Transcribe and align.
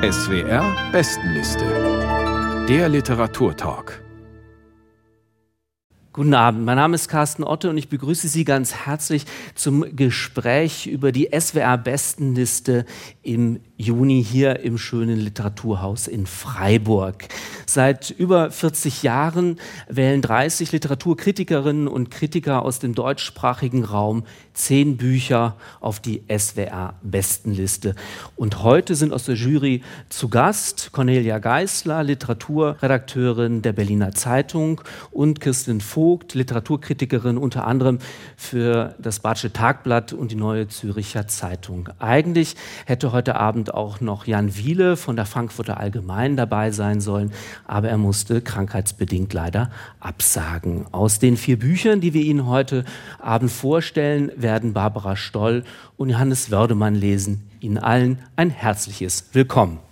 SWR 0.00 0.92
Bestenliste. 0.92 2.66
Der 2.68 2.88
Literaturtalk. 2.88 4.00
Guten 6.12 6.34
Abend, 6.34 6.64
mein 6.64 6.76
Name 6.76 6.94
ist 6.94 7.08
Carsten 7.08 7.42
Otte 7.42 7.68
und 7.68 7.76
ich 7.78 7.88
begrüße 7.88 8.28
Sie 8.28 8.44
ganz 8.44 8.74
herzlich 8.86 9.24
zum 9.56 9.96
Gespräch 9.96 10.86
über 10.86 11.10
die 11.10 11.30
SWR 11.36 11.76
Bestenliste 11.78 12.86
im 13.22 13.58
Juni 13.80 14.24
hier 14.24 14.58
im 14.58 14.76
schönen 14.76 15.20
Literaturhaus 15.20 16.08
in 16.08 16.26
Freiburg. 16.26 17.28
Seit 17.64 18.10
über 18.10 18.50
40 18.50 19.04
Jahren 19.04 19.60
wählen 19.88 20.20
30 20.20 20.72
Literaturkritikerinnen 20.72 21.86
und 21.86 22.10
Kritiker 22.10 22.62
aus 22.62 22.80
dem 22.80 22.96
deutschsprachigen 22.96 23.84
Raum 23.84 24.24
zehn 24.52 24.96
Bücher 24.96 25.56
auf 25.78 26.00
die 26.00 26.24
SWR-Bestenliste. 26.26 27.94
Und 28.34 28.64
heute 28.64 28.96
sind 28.96 29.12
aus 29.12 29.26
der 29.26 29.36
Jury 29.36 29.82
zu 30.08 30.28
Gast 30.28 30.90
Cornelia 30.90 31.38
Geisler, 31.38 32.02
Literaturredakteurin 32.02 33.62
der 33.62 33.74
Berliner 33.74 34.10
Zeitung 34.12 34.80
und 35.12 35.40
Kirsten 35.40 35.80
Vogt, 35.80 36.34
Literaturkritikerin 36.34 37.38
unter 37.38 37.64
anderem 37.64 38.00
für 38.36 38.96
das 38.98 39.20
Badische 39.20 39.52
Tagblatt 39.52 40.12
und 40.12 40.32
die 40.32 40.36
Neue 40.36 40.66
Züricher 40.66 41.28
Zeitung. 41.28 41.90
Eigentlich 42.00 42.56
hätte 42.86 43.12
heute 43.12 43.36
Abend 43.36 43.67
auch 43.74 44.00
noch 44.00 44.26
Jan 44.26 44.56
Wiele 44.56 44.96
von 44.96 45.16
der 45.16 45.26
Frankfurter 45.26 45.78
Allgemeinen 45.78 46.36
dabei 46.36 46.70
sein 46.70 47.00
sollen, 47.00 47.32
aber 47.66 47.88
er 47.88 47.98
musste 47.98 48.40
krankheitsbedingt 48.40 49.32
leider 49.32 49.70
absagen. 50.00 50.86
Aus 50.92 51.18
den 51.18 51.36
vier 51.36 51.58
Büchern, 51.58 52.00
die 52.00 52.14
wir 52.14 52.22
Ihnen 52.22 52.46
heute 52.46 52.84
Abend 53.18 53.50
vorstellen, 53.50 54.30
werden 54.36 54.72
Barbara 54.72 55.16
Stoll 55.16 55.64
und 55.96 56.10
Johannes 56.10 56.50
Wördemann 56.50 56.94
lesen. 56.94 57.48
Ihnen 57.60 57.78
allen 57.78 58.18
ein 58.36 58.50
herzliches 58.50 59.30
Willkommen. 59.32 59.87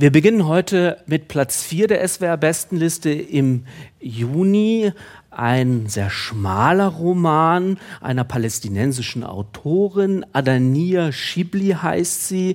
Wir 0.00 0.12
beginnen 0.12 0.46
heute 0.46 0.98
mit 1.06 1.26
Platz 1.26 1.64
4 1.64 1.88
der 1.88 2.06
SWR-Bestenliste 2.06 3.10
im 3.10 3.64
Juni. 3.98 4.92
Ein 5.32 5.88
sehr 5.88 6.08
schmaler 6.08 6.86
Roman 6.86 7.78
einer 8.00 8.22
palästinensischen 8.22 9.24
Autorin, 9.24 10.24
Adania 10.32 11.10
Shibli 11.10 11.70
heißt 11.70 12.28
sie. 12.28 12.54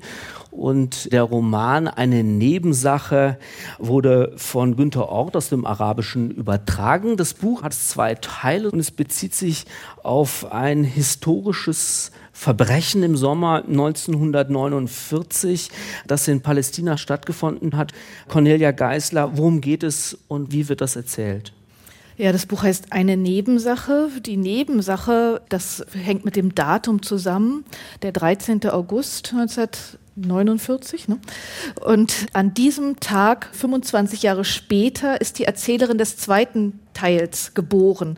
Und 0.52 1.12
der 1.12 1.24
Roman 1.24 1.90
Eine 1.90 2.24
Nebensache 2.24 3.38
wurde 3.78 4.32
von 4.38 4.78
Günter 4.78 5.10
Ort 5.10 5.36
aus 5.36 5.50
dem 5.50 5.66
Arabischen 5.66 6.32
übertragen. 6.32 7.18
Das 7.18 7.34
Buch 7.34 7.64
hat 7.64 7.74
zwei 7.74 8.16
Teile 8.16 8.72
und 8.72 8.80
es 8.80 8.92
bezieht 8.92 9.36
sich 9.36 9.66
auf 10.02 10.50
ein 10.50 10.86
historisches 10.86 12.14
Verbrechen 12.34 13.04
im 13.04 13.16
Sommer 13.16 13.64
1949, 13.64 15.70
das 16.08 16.28
in 16.28 16.42
Palästina 16.42 16.98
stattgefunden 16.98 17.78
hat. 17.78 17.94
Cornelia 18.28 18.72
Geisler, 18.72 19.38
worum 19.38 19.62
geht 19.62 19.84
es 19.84 20.18
und 20.28 20.52
wie 20.52 20.68
wird 20.68 20.82
das 20.82 20.96
erzählt? 20.96 21.54
Ja, 22.18 22.32
das 22.32 22.46
Buch 22.46 22.64
heißt 22.64 22.92
Eine 22.92 23.18
Nebensache. 23.18 24.10
Die 24.26 24.38
Nebensache, 24.38 25.42
das 25.50 25.86
hängt 25.94 26.26
mit 26.26 26.36
dem 26.36 26.54
Datum 26.54 27.02
zusammen, 27.02 27.66
der 28.02 28.12
13. 28.12 28.70
August 28.70 29.34
1949. 29.34 31.08
Ne? 31.08 31.20
Und 31.82 32.28
an 32.34 32.54
diesem 32.54 33.00
Tag, 33.00 33.50
25 33.54 34.22
Jahre 34.22 34.46
später, 34.46 35.22
ist 35.22 35.40
die 35.40 35.46
Erzählerin 35.46 35.98
des 35.98 36.18
zweiten 36.18 36.80
Teils 36.94 37.56
geboren. 37.56 38.18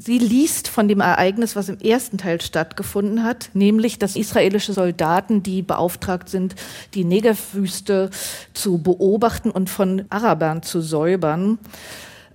Sie 0.00 0.18
liest 0.18 0.68
von 0.68 0.86
dem 0.86 1.00
Ereignis, 1.00 1.56
was 1.56 1.68
im 1.68 1.80
ersten 1.80 2.18
Teil 2.18 2.40
stattgefunden 2.40 3.24
hat, 3.24 3.50
nämlich 3.52 3.98
dass 3.98 4.14
israelische 4.14 4.72
Soldaten, 4.72 5.42
die 5.42 5.60
beauftragt 5.60 6.28
sind, 6.28 6.54
die 6.94 7.02
Negerwüste 7.02 8.10
zu 8.54 8.78
beobachten 8.78 9.50
und 9.50 9.68
von 9.68 10.04
Arabern 10.08 10.62
zu 10.62 10.80
säubern, 10.80 11.58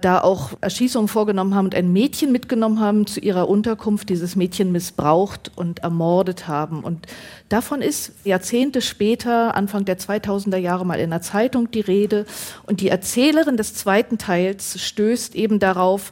da 0.02 0.20
auch 0.20 0.52
Erschießungen 0.60 1.08
vorgenommen 1.08 1.56
haben 1.56 1.68
und 1.68 1.76
ein 1.76 1.94
Mädchen 1.94 2.34
mitgenommen 2.34 2.82
haben 2.82 3.08
zu 3.08 3.22
ihrer 3.22 3.48
Unterkunft, 3.48 4.10
dieses 4.10 4.36
Mädchen 4.36 4.74
missbraucht 4.74 5.50
und 5.56 5.80
ermordet 5.80 6.50
haben. 6.50 6.84
Und 6.84 7.08
davon 7.48 7.82
ist 7.82 8.12
Jahrzehnte 8.26 8.82
später, 8.82 9.56
Anfang 9.56 9.86
der 9.86 9.98
2000er 9.98 10.58
Jahre, 10.58 10.86
mal 10.86 11.00
in 11.00 11.12
der 11.12 11.22
Zeitung 11.22 11.72
die 11.72 11.80
Rede. 11.80 12.26
Und 12.66 12.82
die 12.82 12.90
Erzählerin 12.90 13.56
des 13.56 13.74
zweiten 13.74 14.18
Teils 14.18 14.82
stößt 14.82 15.36
eben 15.36 15.60
darauf, 15.60 16.12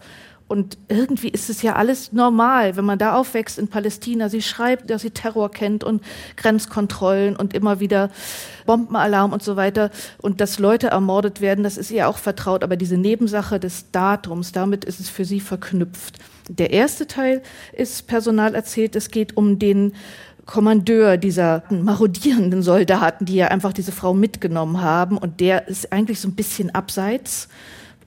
und 0.52 0.78
irgendwie 0.90 1.30
ist 1.30 1.50
es 1.50 1.62
ja 1.62 1.78
alles 1.78 2.12
normal, 2.12 2.76
wenn 2.76 2.84
man 2.84 3.00
da 3.00 3.16
aufwächst 3.16 3.58
in 3.58 3.70
Palästina. 3.70 4.28
Sie 4.28 4.42
schreibt, 4.42 4.90
dass 4.90 5.02
sie 5.02 5.12
Terror 5.12 5.50
kennt 5.50 5.86
und 5.86 6.04
Grenzkontrollen 6.36 7.38
und 7.38 7.54
immer 7.54 7.80
wieder 7.80 8.10
Bombenalarm 8.66 9.32
und 9.32 9.42
so 9.42 9.56
weiter. 9.56 9.92
Und 10.18 10.42
dass 10.42 10.60
Leute 10.60 10.88
ermordet 10.88 11.40
werden, 11.40 11.64
das 11.64 11.78
ist 11.78 11.90
ihr 11.90 12.10
auch 12.10 12.18
vertraut. 12.18 12.66
Aber 12.66 12.76
diese 12.76 12.98
Nebensache 12.98 13.62
des 13.62 13.92
Datums, 13.92 14.52
damit 14.52 14.84
ist 14.84 15.00
es 15.00 15.08
für 15.08 15.24
sie 15.24 15.40
verknüpft. 15.40 16.20
Der 16.50 16.72
erste 16.72 17.08
Teil 17.08 17.42
ist 17.72 18.08
personal 18.08 18.54
erzählt. 18.54 18.98
Es 18.98 19.10
geht 19.10 19.38
um 19.38 19.58
den 19.58 19.94
Kommandeur 20.46 21.16
dieser 21.16 21.64
marodierenden 21.70 22.62
Soldaten, 22.62 23.24
die 23.24 23.36
ja 23.36 23.48
einfach 23.48 23.72
diese 23.72 23.94
Frau 23.94 24.14
mitgenommen 24.14 24.82
haben. 24.82 25.18
Und 25.18 25.40
der 25.40 25.70
ist 25.70 25.94
eigentlich 25.94 26.20
so 26.20 26.28
ein 26.28 26.36
bisschen 26.36 26.76
abseits 26.76 27.48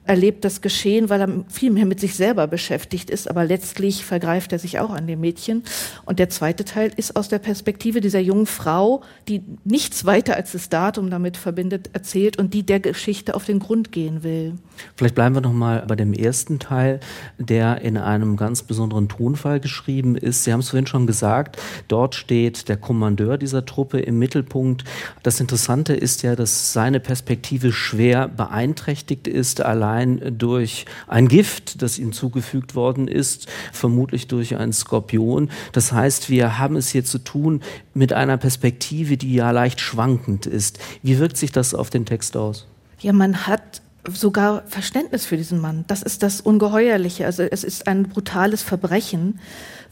erlebt 0.07 0.45
das 0.45 0.61
Geschehen, 0.61 1.09
weil 1.09 1.21
er 1.23 1.45
viel 1.49 1.71
mehr 1.71 1.87
mit 1.87 1.99
sich 1.99 2.15
selber 2.15 2.47
beschäftigt 2.47 3.09
ist, 3.09 3.29
aber 3.29 3.45
letztlich 3.45 4.05
vergreift 4.05 4.53
er 4.53 4.59
sich 4.59 4.79
auch 4.79 4.91
an 4.91 5.07
dem 5.07 5.21
Mädchen. 5.21 5.63
Und 6.05 6.19
der 6.19 6.29
zweite 6.29 6.65
Teil 6.65 6.93
ist 6.97 7.17
aus 7.17 7.29
der 7.29 7.39
Perspektive 7.39 8.01
dieser 8.01 8.21
jungen 8.21 8.47
Frau, 8.47 9.03
die 9.29 9.43
nichts 9.65 10.05
weiter 10.05 10.37
als 10.37 10.53
das 10.53 10.69
Datum 10.69 11.09
damit 11.09 11.37
verbindet, 11.37 11.91
erzählt 11.95 12.39
und 12.39 12.53
die 12.53 12.65
der 12.65 12.81
Geschichte 12.81 13.35
auf 13.35 13.47
den 13.47 13.61
Grund 13.61 13.93
gehen 13.93 14.23
will. 14.23 14.55
Vielleicht 14.97 15.15
bleiben 15.15 15.35
wir 15.35 15.41
noch 15.41 15.53
mal 15.53 15.85
bei 15.87 15.97
dem 15.97 16.13
ersten 16.13 16.59
Teil, 16.59 17.01
der 17.39 17.81
in 17.81 17.97
einem 17.97 18.37
ganz 18.37 18.63
besonderen 18.63 19.09
Tonfall 19.09 19.61
geschrieben 19.61 20.17
ist. 20.17 20.45
Sie 20.45 20.53
haben 20.53 20.61
es 20.61 20.71
vorhin 20.71 20.87
schon 20.87 21.07
gesagt, 21.07 21.59
dort 21.89 22.15
steht 22.15 22.69
der 22.69 22.77
Kommandeur 22.77 23.39
dieser 23.39 23.65
Truppe 23.65 24.01
im 24.01 24.19
Mittelpunkt. 24.19 24.85
Das 25.23 25.41
Interessante 25.41 25.95
ist 25.95 26.23
ja, 26.23 26.37
dass 26.37 26.73
seine 26.73 27.01
Perspektive 27.01 27.73
schwer 27.73 28.29
beeinträchtigt 28.29 29.29
ist, 29.29 29.61
allein 29.63 29.94
allein 29.95 30.39
durch 30.39 30.87
ein 31.07 31.29
Gift, 31.29 31.83
das 31.83 31.99
ihm 31.99 32.13
zugefügt 32.13 32.75
worden 32.75 33.09
ist, 33.09 33.47
vermutlich 33.73 34.27
durch 34.27 34.57
einen 34.57 34.73
Skorpion. 34.73 35.51
Das 35.73 35.93
heißt, 35.93 36.31
wir 36.31 36.59
haben 36.59 36.77
es 36.77 36.89
hier 36.89 37.05
zu 37.05 37.19
tun 37.19 37.61
mit 37.95 38.13
einer 38.13 38.37
Perspektive, 38.37 39.17
die 39.17 39.35
ja 39.35 39.51
leicht 39.51 39.81
schwankend 39.81 40.47
ist. 40.47 40.79
Wie 41.03 41.19
wirkt 41.19 41.37
sich 41.37 41.53
das 41.53 41.75
auf 41.75 41.91
den 41.91 42.07
Text 42.07 42.37
aus? 42.37 42.67
Ja, 43.01 43.13
man 43.13 43.47
hat 43.47 43.83
sogar 44.13 44.63
Verständnis 44.67 45.25
für 45.25 45.37
diesen 45.37 45.61
Mann. 45.61 45.85
Das 45.87 46.03
ist 46.03 46.23
das 46.23 46.41
Ungeheuerliche. 46.41 47.27
Also 47.27 47.43
es 47.43 47.65
ist 47.65 47.87
ein 47.87 48.05
brutales 48.05 48.63
Verbrechen, 48.63 49.41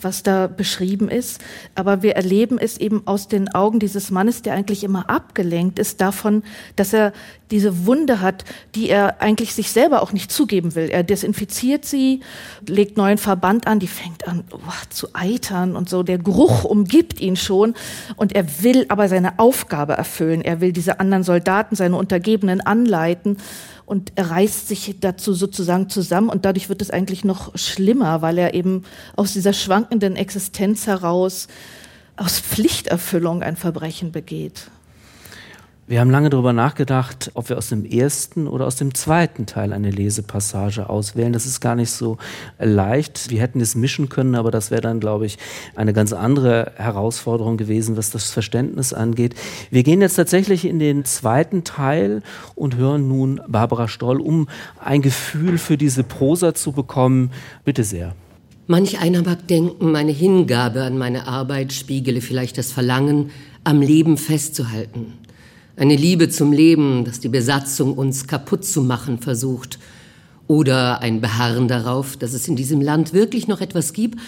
was 0.00 0.22
da 0.22 0.48
beschrieben 0.48 1.08
ist. 1.08 1.40
Aber 1.74 2.02
wir 2.02 2.16
erleben 2.16 2.58
es 2.58 2.78
eben 2.78 3.06
aus 3.06 3.28
den 3.28 3.54
Augen 3.54 3.78
dieses 3.78 4.10
Mannes, 4.10 4.42
der 4.42 4.54
eigentlich 4.54 4.84
immer 4.84 5.08
abgelenkt 5.08 5.78
ist 5.78 6.00
davon, 6.00 6.42
dass 6.76 6.92
er 6.92 7.12
diese 7.50 7.86
Wunde 7.86 8.20
hat, 8.20 8.44
die 8.74 8.88
er 8.88 9.20
eigentlich 9.20 9.54
sich 9.54 9.70
selber 9.70 10.02
auch 10.02 10.12
nicht 10.12 10.32
zugeben 10.32 10.74
will. 10.74 10.88
Er 10.88 11.02
desinfiziert 11.02 11.84
sie, 11.84 12.20
legt 12.66 12.96
neuen 12.96 13.18
Verband 13.18 13.66
an, 13.66 13.78
die 13.78 13.88
fängt 13.88 14.26
an 14.26 14.44
oh, 14.52 14.58
zu 14.90 15.08
eitern 15.14 15.76
und 15.76 15.88
so. 15.88 16.02
Der 16.02 16.18
Geruch 16.18 16.64
umgibt 16.64 17.20
ihn 17.20 17.36
schon 17.36 17.74
und 18.16 18.34
er 18.34 18.62
will 18.62 18.86
aber 18.88 19.08
seine 19.08 19.38
Aufgabe 19.38 19.94
erfüllen. 19.94 20.42
Er 20.42 20.60
will 20.60 20.72
diese 20.72 20.98
anderen 21.00 21.24
Soldaten, 21.24 21.76
seine 21.76 21.96
Untergebenen 21.96 22.60
anleiten 22.60 23.36
und 23.92 24.12
er 24.14 24.30
reißt 24.30 24.68
sich 24.68 24.96
dazu 25.00 25.34
sozusagen 25.34 25.90
zusammen 25.90 26.30
und 26.30 26.46
dadurch 26.46 26.70
wird 26.70 26.80
es 26.80 26.90
eigentlich 26.90 27.24
noch 27.26 27.54
schlimmer, 27.58 28.22
weil 28.22 28.38
er 28.38 28.54
eben 28.54 28.84
aus 29.16 29.34
dieser 29.34 29.52
schwankenden 29.52 30.16
Existenz 30.16 30.86
heraus 30.86 31.46
aus 32.16 32.40
Pflichterfüllung 32.40 33.42
ein 33.42 33.54
Verbrechen 33.54 34.10
begeht. 34.10 34.70
Wir 35.92 36.00
haben 36.00 36.08
lange 36.08 36.30
darüber 36.30 36.54
nachgedacht, 36.54 37.32
ob 37.34 37.50
wir 37.50 37.58
aus 37.58 37.68
dem 37.68 37.84
ersten 37.84 38.48
oder 38.48 38.66
aus 38.66 38.76
dem 38.76 38.94
zweiten 38.94 39.44
Teil 39.44 39.74
eine 39.74 39.90
Lesepassage 39.90 40.88
auswählen. 40.88 41.34
Das 41.34 41.44
ist 41.44 41.60
gar 41.60 41.74
nicht 41.74 41.90
so 41.90 42.16
leicht. 42.58 43.28
Wir 43.28 43.42
hätten 43.42 43.60
es 43.60 43.74
mischen 43.74 44.08
können, 44.08 44.34
aber 44.34 44.50
das 44.50 44.70
wäre 44.70 44.80
dann, 44.80 45.00
glaube 45.00 45.26
ich, 45.26 45.36
eine 45.76 45.92
ganz 45.92 46.14
andere 46.14 46.72
Herausforderung 46.76 47.58
gewesen, 47.58 47.98
was 47.98 48.10
das 48.10 48.30
Verständnis 48.30 48.94
angeht. 48.94 49.34
Wir 49.70 49.82
gehen 49.82 50.00
jetzt 50.00 50.14
tatsächlich 50.14 50.64
in 50.64 50.78
den 50.78 51.04
zweiten 51.04 51.62
Teil 51.62 52.22
und 52.54 52.76
hören 52.76 53.06
nun 53.06 53.42
Barbara 53.46 53.86
Stoll, 53.86 54.18
um 54.18 54.48
ein 54.82 55.02
Gefühl 55.02 55.58
für 55.58 55.76
diese 55.76 56.04
Prosa 56.04 56.54
zu 56.54 56.72
bekommen. 56.72 57.32
Bitte 57.66 57.84
sehr. 57.84 58.14
Manch 58.66 58.98
einer 58.98 59.22
mag 59.22 59.46
denken, 59.46 59.92
meine 59.92 60.12
Hingabe 60.12 60.84
an 60.84 60.96
meine 60.96 61.28
Arbeit 61.28 61.74
spiegele 61.74 62.22
vielleicht 62.22 62.56
das 62.56 62.72
Verlangen, 62.72 63.30
am 63.64 63.82
Leben 63.82 64.16
festzuhalten. 64.16 65.18
Eine 65.74 65.96
Liebe 65.96 66.28
zum 66.28 66.52
Leben, 66.52 67.04
das 67.04 67.20
die 67.20 67.30
Besatzung 67.30 67.94
uns 67.94 68.26
kaputt 68.26 68.64
zu 68.64 68.82
machen 68.82 69.18
versucht 69.18 69.78
oder 70.46 71.00
ein 71.00 71.22
Beharren 71.22 71.66
darauf, 71.66 72.16
dass 72.16 72.34
es 72.34 72.46
in 72.46 72.56
diesem 72.56 72.82
Land 72.82 73.14
wirklich 73.14 73.48
noch 73.48 73.62
etwas 73.62 73.94
gibt, 73.94 74.18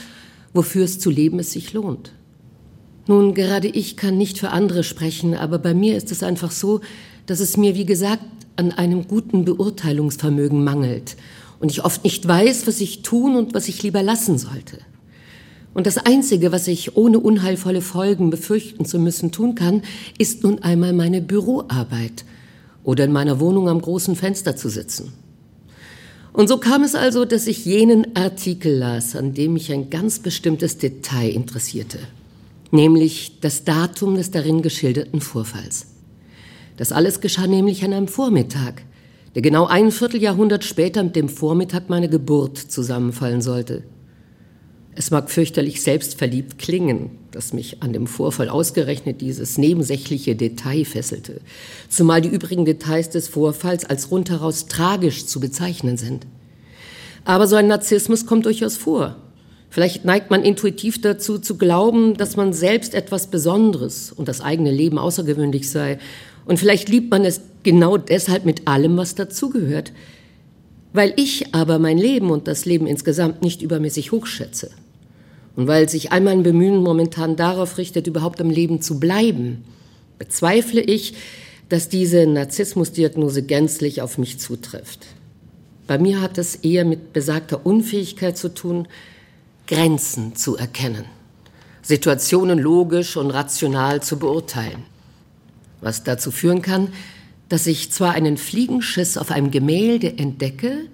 wofür 0.55 0.85
es 0.85 0.99
zu 0.99 1.11
leben 1.11 1.38
es 1.38 1.52
sich 1.52 1.75
lohnt. 1.75 2.12
Nun, 3.06 3.35
gerade 3.35 3.69
ich 3.69 3.99
kann 3.99 4.17
nicht 4.17 4.38
für 4.38 4.50
andere 4.50 4.82
sprechen, 4.85 5.35
aber 5.35 5.58
bei 5.58 5.75
mir 5.75 5.96
ist 5.96 6.11
es 6.11 6.23
einfach 6.23 6.50
so, 6.50 6.81
dass 7.26 7.41
es 7.41 7.58
mir, 7.58 7.75
wie 7.75 7.85
gesagt, 7.85 8.25
an 8.56 8.73
einem 8.73 9.06
guten 9.06 9.44
Beurteilungsvermögen 9.44 10.64
mangelt 10.64 11.17
und 11.61 11.70
ich 11.70 11.85
oft 11.85 12.05
nicht 12.05 12.26
weiß, 12.26 12.67
was 12.67 12.81
ich 12.81 13.02
tun 13.02 13.37
und 13.37 13.52
was 13.52 13.69
ich 13.69 13.82
lieber 13.82 14.02
lassen 14.02 14.38
sollte. 14.38 14.79
Und 15.75 15.88
das 15.88 15.99
Einzige, 15.99 16.53
was 16.53 16.69
ich 16.69 16.97
ohne 16.97 17.19
unheilvolle 17.19 17.82
Folgen 17.82 18.31
befürchten 18.31 18.85
zu 18.85 19.00
müssen 19.00 19.32
tun 19.32 19.56
kann, 19.56 19.82
ist 20.19 20.44
nun 20.44 20.62
einmal 20.62 20.93
meine 20.93 21.21
Büroarbeit 21.21 22.25
oder 22.85 23.05
in 23.05 23.12
meiner 23.12 23.41
Wohnung 23.41 23.69
am 23.69 23.82
großen 23.82 24.15
Fenster 24.15 24.55
zu 24.56 24.69
sitzen. 24.69 25.12
Und 26.32 26.49
so 26.49 26.59
kam 26.59 26.82
es 26.82 26.94
also, 26.94 27.25
dass 27.25 27.47
ich 27.47 27.65
jenen 27.65 28.17
Artikel 28.17 28.76
las, 28.76 29.17
an 29.17 29.35
dem 29.35 29.53
mich 29.55 29.73
ein 29.73 29.91
ganz 29.91 30.21
bestimmtes 30.21 30.79
Detail 30.79 31.31
interessierte, 31.31 31.99
nämlich 32.70 33.38
das 33.41 33.65
Datum 33.65 34.17
des 34.17 34.31
darin 34.31 34.62
geschilderten 34.62 35.20
Vorfalls. 35.20 35.87
Das 36.77 36.93
alles 36.93 37.20
geschah 37.20 37.47
nämlich 37.47 37.85
an 37.85 37.93
einem 37.93 38.09
Vormittag, 38.09 38.82
der 39.35 39.43
genau 39.43 39.67
ein 39.67 39.91
Vierteljahrhundert 39.91 40.65
später 40.65 41.03
mit 41.03 41.17
dem 41.17 41.29
Vormittag 41.29 41.88
meiner 41.88 42.09
Geburt 42.09 42.59
zusammenfallen 42.59 43.43
sollte. 43.43 43.85
Es 44.96 45.11
mag 45.11 45.31
fürchterlich 45.31 45.82
selbstverliebt 45.82 46.58
klingen, 46.58 47.11
dass 47.32 47.52
mich 47.52 47.82
an 47.82 47.93
dem 47.93 48.06
Vorfall 48.06 48.49
ausgerechnet 48.49 49.20
dieses 49.20 49.58
nebensächliche 49.58 50.37
Detail 50.37 50.85
fesselte, 50.85 51.41
zumal 51.88 52.20
die 52.20 52.29
übrigen 52.29 52.64
Details 52.64 53.11
des 53.11 53.26
Vorfalls 53.26 53.85
als 53.85 54.12
rundheraus 54.12 54.67
tragisch 54.67 55.26
zu 55.26 55.41
bezeichnen 55.41 55.96
sind. 55.96 56.26
Aber 57.25 57.49
so 57.49 57.56
ein 57.56 57.67
Narzissmus 57.67 58.26
kommt 58.26 58.46
durchaus 58.46 58.76
vor. 58.76 59.17
Vielleicht 59.69 60.05
neigt 60.05 60.31
man 60.31 60.44
intuitiv 60.44 61.00
dazu 61.00 61.38
zu 61.38 61.58
glauben, 61.58 62.17
dass 62.17 62.37
man 62.37 62.52
selbst 62.52 62.94
etwas 62.94 63.26
Besonderes 63.26 64.12
und 64.12 64.29
das 64.29 64.41
eigene 64.41 64.70
Leben 64.70 64.99
außergewöhnlich 64.99 65.69
sei. 65.69 65.99
Und 66.44 66.61
vielleicht 66.61 66.88
liebt 66.88 67.11
man 67.11 67.25
es 67.25 67.41
genau 67.64 67.96
deshalb 67.96 68.44
mit 68.44 68.69
allem, 68.69 68.96
was 68.96 69.17
dazugehört. 69.17 69.93
Weil 70.93 71.12
ich 71.17 71.52
aber 71.52 71.81
mein 71.81 71.99
Leben 71.99 72.31
und 72.31 72.46
das 72.46 72.67
Leben 72.67 72.87
insgesamt 72.87 73.43
nicht 73.43 73.62
übermäßig 73.62 74.12
hochschätze. 74.12 74.70
Und 75.56 75.69
weil 75.69 75.89
sich 75.89 76.12
all 76.12 76.21
mein 76.21 76.43
Bemühen 76.43 76.83
momentan 76.83 77.37
darauf 77.37 77.79
richtet, 77.79 78.06
überhaupt 78.06 78.41
am 78.41 78.51
Leben 78.51 78.83
zu 78.83 78.99
bleiben, 78.99 79.65
bezweifle 80.19 80.81
ich, 80.81 81.15
dass 81.69 81.89
diese 81.89 82.27
Narzissmusdiagnose 82.27 83.43
gänzlich 83.43 84.03
auf 84.03 84.19
mich 84.19 84.39
zutrifft. 84.39 85.06
Bei 85.87 85.99
mir 85.99 86.21
hat 86.21 86.39
es 86.39 86.56
eher 86.56 86.85
mit 86.85 87.12
besagter 87.12 87.65
Unfähigkeit 87.65 88.37
zu 88.37 88.53
tun, 88.53 88.89
Grenzen 89.67 90.35
zu 90.35 90.56
erkennen, 90.56 91.05
Situationen 91.83 92.59
logisch 92.59 93.17
und 93.17 93.31
rational 93.31 94.03
zu 94.03 94.19
beurteilen, 94.19 94.85
was 95.81 96.05
dazu 96.05 96.31
führen 96.31 96.62
kann, 96.62 96.89
dass 97.49 97.67
ich 97.67 97.93
zwar 97.93 98.12
einen 98.12 98.37
Fliegenschiss 98.37 99.17
auf 99.17 99.31
einem 99.31 99.51
Gemälde 99.51 100.19
entdecke, 100.19 100.87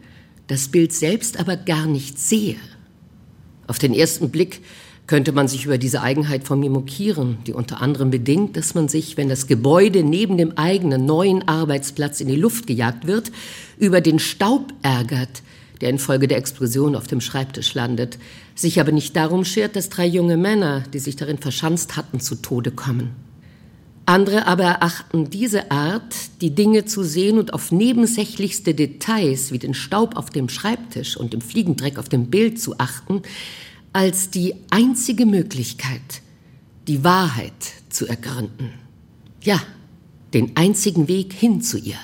das 0.46 0.68
Bild 0.68 0.92
selbst 0.92 1.38
aber 1.38 1.56
gar 1.56 1.86
nicht 1.86 2.18
sehe. 2.18 2.56
Auf 3.70 3.78
den 3.78 3.94
ersten 3.94 4.30
Blick 4.30 4.62
könnte 5.06 5.30
man 5.30 5.46
sich 5.46 5.64
über 5.64 5.78
diese 5.78 6.02
Eigenheit 6.02 6.42
von 6.42 6.58
mir 6.58 6.70
mokieren, 6.70 7.38
die 7.46 7.52
unter 7.52 7.80
anderem 7.80 8.10
bedingt, 8.10 8.56
dass 8.56 8.74
man 8.74 8.88
sich, 8.88 9.16
wenn 9.16 9.28
das 9.28 9.46
Gebäude 9.46 10.02
neben 10.02 10.36
dem 10.36 10.58
eigenen 10.58 11.06
neuen 11.06 11.46
Arbeitsplatz 11.46 12.20
in 12.20 12.26
die 12.26 12.34
Luft 12.34 12.66
gejagt 12.66 13.06
wird, 13.06 13.30
über 13.78 14.00
den 14.00 14.18
Staub 14.18 14.72
ärgert, 14.82 15.42
der 15.80 15.90
infolge 15.90 16.26
der 16.26 16.38
Explosion 16.38 16.96
auf 16.96 17.06
dem 17.06 17.20
Schreibtisch 17.20 17.72
landet, 17.74 18.18
sich 18.56 18.80
aber 18.80 18.90
nicht 18.90 19.14
darum 19.14 19.44
schert, 19.44 19.76
dass 19.76 19.88
drei 19.88 20.04
junge 20.04 20.36
Männer, 20.36 20.82
die 20.92 20.98
sich 20.98 21.14
darin 21.14 21.38
verschanzt 21.38 21.96
hatten, 21.96 22.18
zu 22.18 22.34
Tode 22.34 22.72
kommen. 22.72 23.14
Andere 24.06 24.46
aber 24.46 24.64
erachten 24.64 25.30
diese 25.30 25.70
Art, 25.70 26.14
die 26.40 26.54
Dinge 26.54 26.84
zu 26.84 27.04
sehen 27.04 27.38
und 27.38 27.54
auf 27.54 27.70
nebensächlichste 27.70 28.74
Details 28.74 29.52
wie 29.52 29.58
den 29.58 29.74
Staub 29.74 30.16
auf 30.16 30.30
dem 30.30 30.48
Schreibtisch 30.48 31.16
und 31.16 31.32
dem 31.32 31.40
Fliegendreck 31.40 31.98
auf 31.98 32.08
dem 32.08 32.26
Bild 32.26 32.60
zu 32.60 32.78
achten, 32.78 33.22
als 33.92 34.30
die 34.30 34.54
einzige 34.70 35.26
Möglichkeit, 35.26 36.22
die 36.88 37.04
Wahrheit 37.04 37.52
zu 37.88 38.06
ergründen. 38.06 38.72
Ja, 39.42 39.62
den 40.34 40.56
einzigen 40.56 41.08
Weg 41.08 41.32
hin 41.32 41.60
zu 41.62 41.78
ihr. 41.78 41.98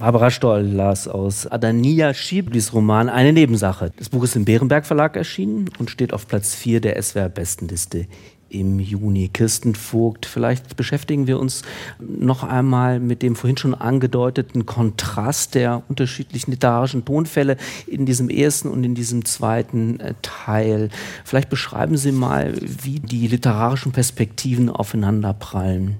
Barbara 0.00 0.30
Stoll 0.30 0.62
las 0.62 1.08
aus 1.08 1.46
Adania 1.46 2.14
Schiblis 2.14 2.72
Roman 2.72 3.10
Eine 3.10 3.34
Nebensache. 3.34 3.92
Das 3.98 4.08
Buch 4.08 4.24
ist 4.24 4.34
im 4.34 4.46
Bärenberg 4.46 4.86
Verlag 4.86 5.14
erschienen 5.14 5.68
und 5.78 5.90
steht 5.90 6.14
auf 6.14 6.26
Platz 6.26 6.54
4 6.54 6.80
der 6.80 7.00
SWR-Bestenliste 7.02 8.06
im 8.48 8.80
Juni. 8.80 9.28
Kirsten 9.28 9.74
Vogt, 9.74 10.24
vielleicht 10.24 10.74
beschäftigen 10.78 11.26
wir 11.26 11.38
uns 11.38 11.60
noch 11.98 12.42
einmal 12.42 12.98
mit 12.98 13.20
dem 13.20 13.36
vorhin 13.36 13.58
schon 13.58 13.74
angedeuteten 13.74 14.64
Kontrast 14.64 15.54
der 15.54 15.82
unterschiedlichen 15.90 16.52
literarischen 16.52 17.04
Tonfälle 17.04 17.58
in 17.86 18.06
diesem 18.06 18.30
ersten 18.30 18.68
und 18.68 18.82
in 18.84 18.94
diesem 18.94 19.26
zweiten 19.26 20.00
äh, 20.00 20.14
Teil. 20.22 20.88
Vielleicht 21.26 21.50
beschreiben 21.50 21.98
Sie 21.98 22.12
mal, 22.12 22.54
wie 22.62 23.00
die 23.00 23.26
literarischen 23.26 23.92
Perspektiven 23.92 24.70
aufeinanderprallen. 24.70 25.98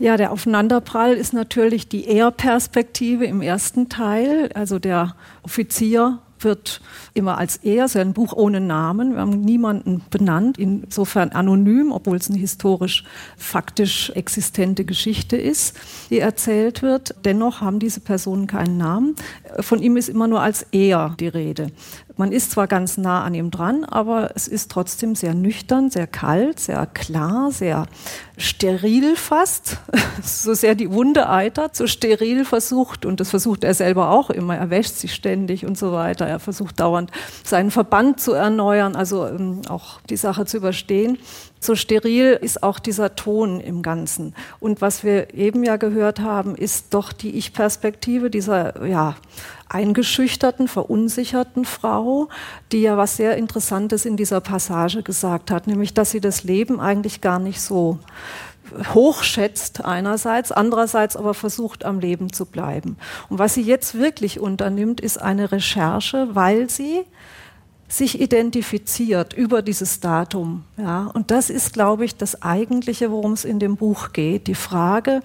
Ja, 0.00 0.16
der 0.16 0.32
Aufeinanderprall 0.32 1.12
ist 1.12 1.34
natürlich 1.34 1.86
die 1.86 2.08
Er-Perspektive 2.08 3.26
im 3.26 3.42
ersten 3.42 3.90
Teil. 3.90 4.50
Also 4.54 4.78
der 4.78 5.14
Offizier 5.42 6.20
wird 6.38 6.80
immer 7.12 7.36
als 7.36 7.58
er, 7.58 7.84
ist 7.84 7.96
ein 7.96 8.14
Buch 8.14 8.32
ohne 8.32 8.62
Namen, 8.62 9.12
wir 9.12 9.20
haben 9.20 9.42
niemanden 9.42 10.00
benannt, 10.08 10.56
insofern 10.56 11.32
anonym, 11.32 11.92
obwohl 11.92 12.16
es 12.16 12.30
eine 12.30 12.38
historisch 12.38 13.04
faktisch 13.36 14.08
existente 14.14 14.86
Geschichte 14.86 15.36
ist, 15.36 15.76
die 16.08 16.18
erzählt 16.18 16.80
wird. 16.80 17.14
Dennoch 17.26 17.60
haben 17.60 17.78
diese 17.78 18.00
Personen 18.00 18.46
keinen 18.46 18.78
Namen. 18.78 19.16
Von 19.58 19.82
ihm 19.82 19.98
ist 19.98 20.08
immer 20.08 20.28
nur 20.28 20.40
als 20.40 20.64
er 20.72 21.14
die 21.20 21.28
Rede. 21.28 21.72
Man 22.20 22.32
ist 22.32 22.50
zwar 22.50 22.66
ganz 22.66 22.98
nah 22.98 23.24
an 23.24 23.32
ihm 23.32 23.50
dran, 23.50 23.82
aber 23.82 24.32
es 24.34 24.46
ist 24.46 24.70
trotzdem 24.70 25.14
sehr 25.14 25.32
nüchtern, 25.32 25.88
sehr 25.88 26.06
kalt, 26.06 26.60
sehr 26.60 26.84
klar, 26.84 27.50
sehr 27.50 27.86
steril 28.36 29.16
fast. 29.16 29.78
so 30.22 30.52
sehr 30.52 30.74
die 30.74 30.92
Wunde 30.92 31.30
eitert, 31.30 31.74
so 31.74 31.86
steril 31.86 32.44
versucht, 32.44 33.06
und 33.06 33.20
das 33.20 33.30
versucht 33.30 33.64
er 33.64 33.72
selber 33.72 34.10
auch 34.10 34.28
immer, 34.28 34.54
er 34.54 34.68
wäscht 34.68 34.96
sich 34.96 35.14
ständig 35.14 35.64
und 35.64 35.78
so 35.78 35.92
weiter. 35.92 36.26
Er 36.26 36.40
versucht 36.40 36.78
dauernd 36.78 37.10
seinen 37.42 37.70
Verband 37.70 38.20
zu 38.20 38.34
erneuern, 38.34 38.96
also 38.96 39.26
ähm, 39.26 39.62
auch 39.70 40.02
die 40.02 40.18
Sache 40.18 40.44
zu 40.44 40.58
überstehen. 40.58 41.16
So 41.60 41.74
steril 41.74 42.38
ist 42.40 42.62
auch 42.62 42.78
dieser 42.78 43.14
Ton 43.14 43.60
im 43.60 43.82
Ganzen. 43.82 44.34
Und 44.60 44.80
was 44.80 45.04
wir 45.04 45.34
eben 45.34 45.62
ja 45.62 45.76
gehört 45.76 46.20
haben, 46.20 46.54
ist 46.54 46.94
doch 46.94 47.12
die 47.12 47.36
Ich-Perspektive 47.36 48.30
dieser, 48.30 48.86
ja, 48.86 49.16
eingeschüchterten, 49.68 50.68
verunsicherten 50.68 51.64
Frau, 51.64 52.28
die 52.72 52.80
ja 52.80 52.96
was 52.96 53.16
sehr 53.16 53.36
Interessantes 53.36 54.04
in 54.04 54.16
dieser 54.16 54.40
Passage 54.40 55.02
gesagt 55.02 55.50
hat, 55.50 55.66
nämlich 55.66 55.94
dass 55.94 56.10
sie 56.10 56.20
das 56.20 56.44
Leben 56.44 56.80
eigentlich 56.80 57.20
gar 57.20 57.38
nicht 57.38 57.60
so 57.60 57.98
hochschätzt 58.94 59.84
einerseits, 59.84 60.52
andererseits 60.52 61.16
aber 61.16 61.34
versucht 61.34 61.84
am 61.84 62.00
Leben 62.00 62.32
zu 62.32 62.46
bleiben. 62.46 62.96
Und 63.28 63.38
was 63.38 63.54
sie 63.54 63.62
jetzt 63.62 63.96
wirklich 63.96 64.40
unternimmt, 64.40 65.00
ist 65.00 65.20
eine 65.20 65.52
Recherche, 65.52 66.28
weil 66.32 66.70
sie 66.70 67.04
sich 67.92 68.20
identifiziert 68.20 69.32
über 69.32 69.62
dieses 69.62 70.00
Datum. 70.00 70.64
Ja, 70.76 71.10
und 71.12 71.30
das 71.30 71.50
ist, 71.50 71.72
glaube 71.72 72.04
ich, 72.04 72.16
das 72.16 72.40
Eigentliche, 72.42 73.10
worum 73.10 73.32
es 73.32 73.44
in 73.44 73.58
dem 73.58 73.76
Buch 73.76 74.12
geht. 74.12 74.46
Die 74.46 74.54
Frage, 74.54 75.20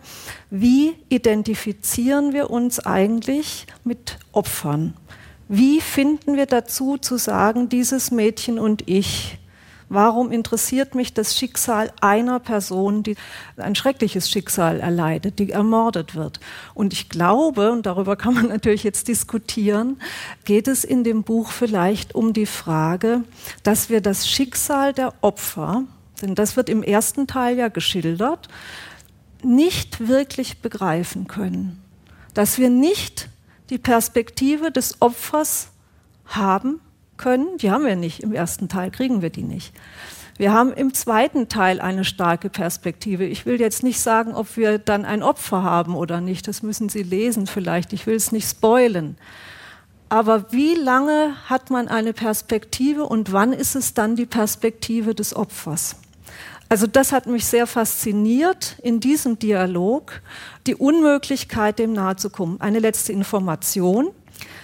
wie 0.49 0.95
identifizieren 1.09 2.33
wir 2.33 2.49
uns 2.49 2.79
eigentlich 2.79 3.67
mit 3.83 4.17
Opfern? 4.31 4.93
Wie 5.47 5.79
finden 5.79 6.35
wir 6.35 6.47
dazu 6.47 6.97
zu 6.97 7.17
sagen, 7.17 7.69
dieses 7.69 8.09
Mädchen 8.09 8.57
und 8.57 8.89
ich 8.89 9.37
Warum 9.87 10.31
interessiert 10.31 10.95
mich 10.95 11.13
das 11.13 11.37
Schicksal 11.37 11.91
einer 12.01 12.39
Person, 12.39 13.03
die 13.03 13.15
ein 13.57 13.75
schreckliches 13.75 14.29
Schicksal 14.29 14.79
erleidet, 14.79 15.37
die 15.37 15.51
ermordet 15.51 16.15
wird? 16.15 16.39
Und 16.73 16.91
ich 16.91 17.09
glaube, 17.09 17.71
und 17.71 17.85
darüber 17.85 18.15
kann 18.15 18.33
man 18.33 18.47
natürlich 18.49 18.83
jetzt 18.83 19.07
diskutieren, 19.07 19.97
geht 20.43 20.67
es 20.67 20.83
in 20.83 21.03
dem 21.03 21.23
Buch 21.23 21.51
vielleicht 21.51 22.15
um 22.15 22.33
die 22.33 22.47
Frage, 22.47 23.23
dass 23.63 23.89
wir 23.89 24.01
das 24.01 24.27
Schicksal 24.27 24.93
der 24.93 25.13
Opfer, 25.21 25.83
denn 26.21 26.33
das 26.33 26.57
wird 26.57 26.69
im 26.69 26.81
ersten 26.81 27.27
Teil 27.27 27.57
ja 27.57 27.67
geschildert, 27.67 28.47
nicht 29.43 30.07
wirklich 30.07 30.61
begreifen 30.61 31.27
können. 31.27 31.81
Dass 32.33 32.57
wir 32.57 32.69
nicht 32.69 33.29
die 33.69 33.77
Perspektive 33.77 34.71
des 34.71 35.01
Opfers 35.01 35.69
haben 36.25 36.79
können. 37.17 37.57
Die 37.57 37.71
haben 37.71 37.85
wir 37.85 37.95
nicht. 37.95 38.21
Im 38.21 38.33
ersten 38.33 38.69
Teil 38.69 38.91
kriegen 38.91 39.21
wir 39.21 39.29
die 39.29 39.43
nicht. 39.43 39.73
Wir 40.37 40.51
haben 40.51 40.73
im 40.73 40.93
zweiten 40.93 41.47
Teil 41.47 41.79
eine 41.79 42.03
starke 42.03 42.49
Perspektive. 42.49 43.25
Ich 43.25 43.45
will 43.45 43.59
jetzt 43.59 43.83
nicht 43.83 44.01
sagen, 44.01 44.33
ob 44.33 44.57
wir 44.57 44.79
dann 44.79 45.05
ein 45.05 45.23
Opfer 45.23 45.63
haben 45.63 45.95
oder 45.95 46.19
nicht. 46.19 46.47
Das 46.47 46.61
müssen 46.61 46.89
Sie 46.89 47.03
lesen 47.03 47.47
vielleicht. 47.47 47.93
Ich 47.93 48.05
will 48.05 48.15
es 48.15 48.33
nicht 48.33 48.49
spoilen. 48.49 49.17
Aber 50.09 50.51
wie 50.51 50.75
lange 50.75 51.33
hat 51.45 51.69
man 51.69 51.87
eine 51.87 52.13
Perspektive 52.13 53.05
und 53.05 53.31
wann 53.31 53.53
ist 53.53 53.75
es 53.75 53.93
dann 53.93 54.15
die 54.15 54.25
Perspektive 54.25 55.15
des 55.15 55.35
Opfers? 55.35 55.95
Also 56.67 56.87
das 56.87 57.11
hat 57.11 57.27
mich 57.27 57.45
sehr 57.45 57.67
fasziniert 57.67 58.77
in 58.81 58.99
diesem 58.99 59.39
Dialog, 59.39 60.21
die 60.67 60.75
Unmöglichkeit, 60.75 61.79
dem 61.79 61.93
nahezukommen. 61.93 62.59
Eine 62.59 62.79
letzte 62.79 63.13
Information. 63.13 64.09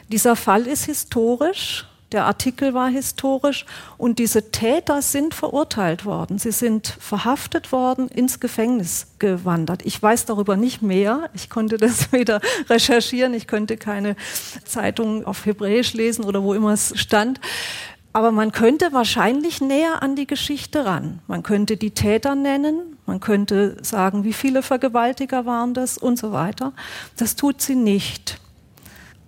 Dieser 0.09 0.35
Fall 0.35 0.67
ist 0.67 0.85
historisch, 0.85 1.85
der 2.11 2.25
Artikel 2.25 2.73
war 2.73 2.89
historisch 2.89 3.65
und 3.97 4.19
diese 4.19 4.51
Täter 4.51 5.01
sind 5.01 5.33
verurteilt 5.33 6.05
worden. 6.05 6.39
Sie 6.39 6.51
sind 6.51 6.87
verhaftet 6.87 7.71
worden, 7.71 8.09
ins 8.09 8.39
Gefängnis 8.39 9.07
gewandert. 9.19 9.85
Ich 9.85 10.01
weiß 10.01 10.25
darüber 10.25 10.57
nicht 10.57 10.81
mehr. 10.81 11.29
Ich 11.33 11.49
konnte 11.49 11.77
das 11.77 12.11
weder 12.11 12.41
recherchieren, 12.69 13.33
ich 13.33 13.47
könnte 13.47 13.77
keine 13.77 14.15
Zeitung 14.65 15.25
auf 15.25 15.45
Hebräisch 15.45 15.93
lesen 15.93 16.25
oder 16.25 16.43
wo 16.43 16.53
immer 16.53 16.73
es 16.73 16.93
stand. 16.99 17.39
Aber 18.13 18.31
man 18.31 18.51
könnte 18.51 18.91
wahrscheinlich 18.91 19.61
näher 19.61 20.03
an 20.03 20.17
die 20.17 20.27
Geschichte 20.27 20.85
ran. 20.85 21.19
Man 21.27 21.43
könnte 21.43 21.77
die 21.77 21.91
Täter 21.91 22.35
nennen, 22.35 22.97
man 23.05 23.21
könnte 23.21 23.77
sagen, 23.81 24.25
wie 24.25 24.33
viele 24.33 24.63
Vergewaltiger 24.63 25.45
waren 25.45 25.73
das 25.73 25.97
und 25.97 26.19
so 26.19 26.33
weiter. 26.33 26.73
Das 27.15 27.37
tut 27.37 27.61
sie 27.61 27.75
nicht. 27.75 28.41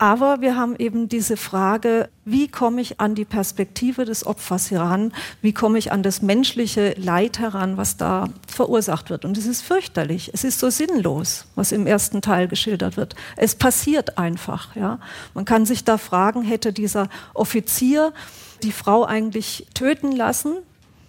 Aber 0.04 0.42
wir 0.42 0.58
haben 0.58 0.76
eben 0.76 1.08
diese 1.08 1.38
Frage, 1.38 2.10
wie 2.26 2.50
komme 2.50 2.82
ich 2.82 3.00
an 3.00 3.16
die 3.16 3.24
Perspektive 3.24 4.04
des 4.04 4.26
Opfers 4.26 4.70
heran? 4.70 5.14
Wie 5.42 5.54
komme 5.54 5.78
ich 5.78 5.94
an 5.94 6.04
das 6.04 6.22
menschliche 6.22 6.94
Leid 6.98 7.40
heran, 7.40 7.78
was 7.78 7.96
da 7.96 8.26
verursacht 8.46 9.10
wird? 9.10 9.24
Und 9.24 9.38
es 9.38 9.46
ist 9.46 9.62
fürchterlich. 9.62 10.32
Es 10.34 10.44
ist 10.44 10.60
so 10.60 10.70
sinnlos, 10.70 11.46
was 11.56 11.72
im 11.72 11.88
ersten 11.88 12.22
Teil 12.22 12.50
geschildert 12.50 12.98
wird. 12.98 13.16
Es 13.38 13.56
passiert 13.56 14.18
einfach, 14.18 14.76
ja. 14.76 15.00
Man 15.36 15.46
kann 15.46 15.66
sich 15.66 15.86
da 15.86 15.98
fragen, 15.98 16.42
hätte 16.42 16.74
dieser 16.74 17.08
Offizier 17.34 18.12
die 18.62 18.74
Frau 18.74 19.06
eigentlich 19.06 19.68
töten 19.74 20.12
lassen, 20.12 20.56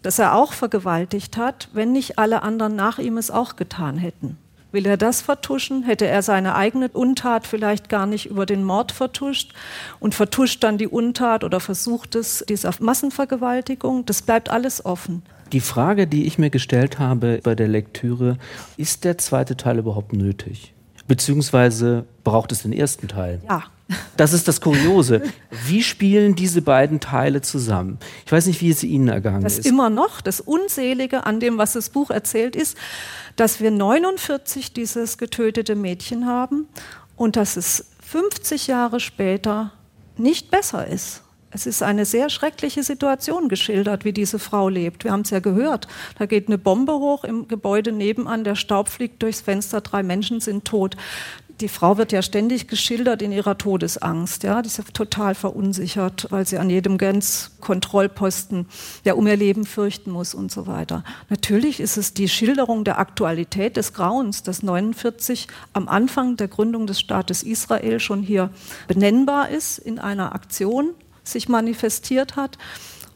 dass 0.03 0.21
er 0.21 0.37
auch 0.37 0.53
vergewaltigt 0.53 1.37
hat, 1.37 1.69
wenn 1.73 1.91
nicht 1.91 2.21
alle 2.21 2.43
anderen 2.43 2.77
nach 2.77 3.01
ihm 3.01 3.19
es 3.19 3.33
auch 3.33 3.57
getan 3.57 3.97
hätten? 3.97 4.39
Will 4.75 4.87
er 4.87 4.97
das 4.97 5.23
vertuschen? 5.23 5.85
Hätte 5.85 6.09
er 6.09 6.21
seine 6.23 6.57
eigene 6.57 6.89
Untat 6.89 7.47
vielleicht 7.47 7.89
gar 7.89 8.07
nicht 8.07 8.27
über 8.27 8.45
den 8.45 8.65
Mord 8.65 8.91
vertuscht 8.91 9.55
und 10.01 10.17
vertuscht 10.17 10.65
dann 10.65 10.79
die 10.79 10.89
Untat 10.89 11.45
oder 11.45 11.61
versucht 11.61 12.17
es 12.17 12.45
dieser 12.49 12.75
Massenvergewaltigung? 12.81 14.05
Das 14.05 14.23
bleibt 14.23 14.51
alles 14.51 14.85
offen. 14.85 15.23
Die 15.53 15.61
Frage, 15.61 16.09
die 16.09 16.27
ich 16.27 16.39
mir 16.39 16.51
gestellt 16.51 16.99
habe 16.99 17.39
bei 17.45 17.55
der 17.55 17.69
Lektüre, 17.69 18.37
ist 18.77 19.05
der 19.05 19.17
zweite 19.17 19.57
Teil 19.57 19.79
überhaupt 19.79 20.13
nötig? 20.13 20.75
Beziehungsweise 21.07 22.05
braucht 22.25 22.51
es 22.51 22.63
den 22.63 22.73
ersten 22.73 23.07
Teil? 23.07 23.41
Ja. 23.49 23.63
Das 24.17 24.33
ist 24.33 24.49
das 24.49 24.61
Kuriose. 24.61 25.23
Wie 25.67 25.83
spielen 25.83 26.35
diese 26.35 26.63
beiden 26.63 27.01
Teile 27.01 27.43
zusammen? 27.43 27.99
Ich 28.27 28.33
weiß 28.33 28.47
nicht, 28.47 28.61
wie 28.61 28.71
es 28.71 28.83
Ihnen 28.83 29.09
ergangen 29.09 29.43
das 29.43 29.59
ist. 29.59 29.67
Immer 29.67 29.91
noch, 29.91 30.21
das 30.21 30.41
Unselige 30.41 31.27
an 31.27 31.41
dem, 31.41 31.59
was 31.59 31.73
das 31.75 31.91
Buch 31.91 32.11
erzählt, 32.11 32.57
ist, 32.57 32.77
dass 33.37 33.61
wir 33.61 33.71
49 33.71 34.73
dieses 34.73 35.19
getötete 35.19 35.75
Mädchen 35.75 36.27
haben 36.27 36.69
und 37.17 37.37
dass 37.37 37.57
es 37.57 37.87
50 38.01 38.67
Jahre 38.67 39.01
später 39.01 39.73
nicht 40.17 40.51
besser 40.51 40.87
ist. 40.87 41.23
Es 41.55 41.67
ist 41.67 41.85
eine 41.85 42.05
sehr 42.05 42.31
schreckliche 42.31 42.83
Situation 42.83 43.49
geschildert, 43.49 44.05
wie 44.05 44.13
diese 44.13 44.41
Frau 44.41 44.69
lebt. 44.69 45.05
Wir 45.05 45.13
haben 45.13 45.21
es 45.21 45.31
ja 45.31 45.39
gehört. 45.39 45.87
Da 46.19 46.27
geht 46.27 46.49
eine 46.49 46.59
Bombe 46.59 46.95
hoch 46.95 47.23
im 47.23 47.47
Gebäude 47.47 47.93
nebenan, 47.93 48.43
der 48.43 48.57
Staub 48.57 48.89
fliegt 48.89 49.23
durchs 49.23 49.41
Fenster, 49.41 49.81
drei 49.81 50.03
Menschen 50.03 50.41
sind 50.41 50.65
tot 50.65 50.97
die 51.61 51.69
Frau 51.69 51.97
wird 51.97 52.13
ja 52.13 52.23
ständig 52.23 52.69
geschildert 52.69 53.23
in 53.23 53.31
ihrer 53.31 53.57
Todesangst. 53.57 54.43
Ja, 54.43 54.61
die 54.61 54.67
ist 54.67 54.79
ja 54.79 54.85
total 54.93 55.35
verunsichert, 55.35 56.27
weil 56.31 56.47
sie 56.47 56.59
an 56.59 56.69
jedem 56.69 56.99
Grenzkontrollposten 56.99 58.67
ja 59.05 59.15
um 59.15 59.27
ihr 59.27 59.37
Leben 59.37 59.65
fürchten 59.65 60.11
muss 60.11 60.35
und 60.35 60.51
so 60.51 60.67
weiter. 60.67 61.05
Natürlich 61.29 61.81
ist 61.81 61.97
es 61.97 62.13
die 62.13 62.29
Schilderung 62.29 62.85
der 62.85 62.99
Aktualität 62.99 63.77
des 63.77 63.93
Grauens, 63.93 64.43
das 64.43 64.63
49 64.63 65.47
am 65.73 65.89
Anfang 65.89 66.37
der 66.37 66.49
Gründung 66.49 66.87
des 66.87 66.99
Staates 66.99 67.43
Israel 67.43 68.01
schon 68.01 68.23
hier 68.23 68.51
benennbar 68.89 69.51
ist, 69.51 69.79
in 69.79 69.99
einer 69.99 70.35
Aktion 70.35 70.91
sich 71.23 71.49
manifestiert 71.49 72.37
hat. 72.37 72.59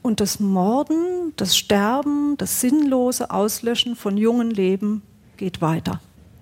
Und 0.00 0.20
das 0.20 0.38
Morden, 0.38 1.32
das 1.36 1.56
Sterben, 1.56 2.36
das 2.38 2.60
sinnlose 2.60 3.30
Auslöschen 3.30 3.96
von 3.96 4.16
jungen 4.16 4.50
Leben 4.50 5.02
geht 5.36 5.60
weiter. 5.60 6.00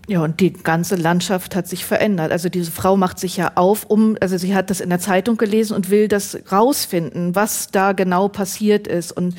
Ja, 0.08 0.22
und 0.22 0.38
die 0.38 0.52
ganze 0.52 0.94
Landschaft 0.94 1.56
hat 1.56 1.66
sich 1.66 1.84
verändert. 1.84 2.30
Also 2.30 2.48
diese 2.48 2.70
Frau 2.70 2.96
macht 2.96 3.18
sich 3.18 3.36
ja 3.36 3.52
auf, 3.56 3.84
um, 3.86 4.16
also 4.20 4.38
sie 4.38 4.54
hat 4.54 4.70
das 4.70 4.80
in 4.80 4.88
der 4.88 5.00
Zeitung 5.00 5.36
gelesen 5.36 5.74
und 5.74 5.90
will 5.90 6.06
das 6.06 6.38
rausfinden, 6.52 7.34
was 7.34 7.72
da 7.72 7.92
genau 7.92 8.28
passiert 8.28 8.86
ist. 8.86 9.10
Und 9.10 9.34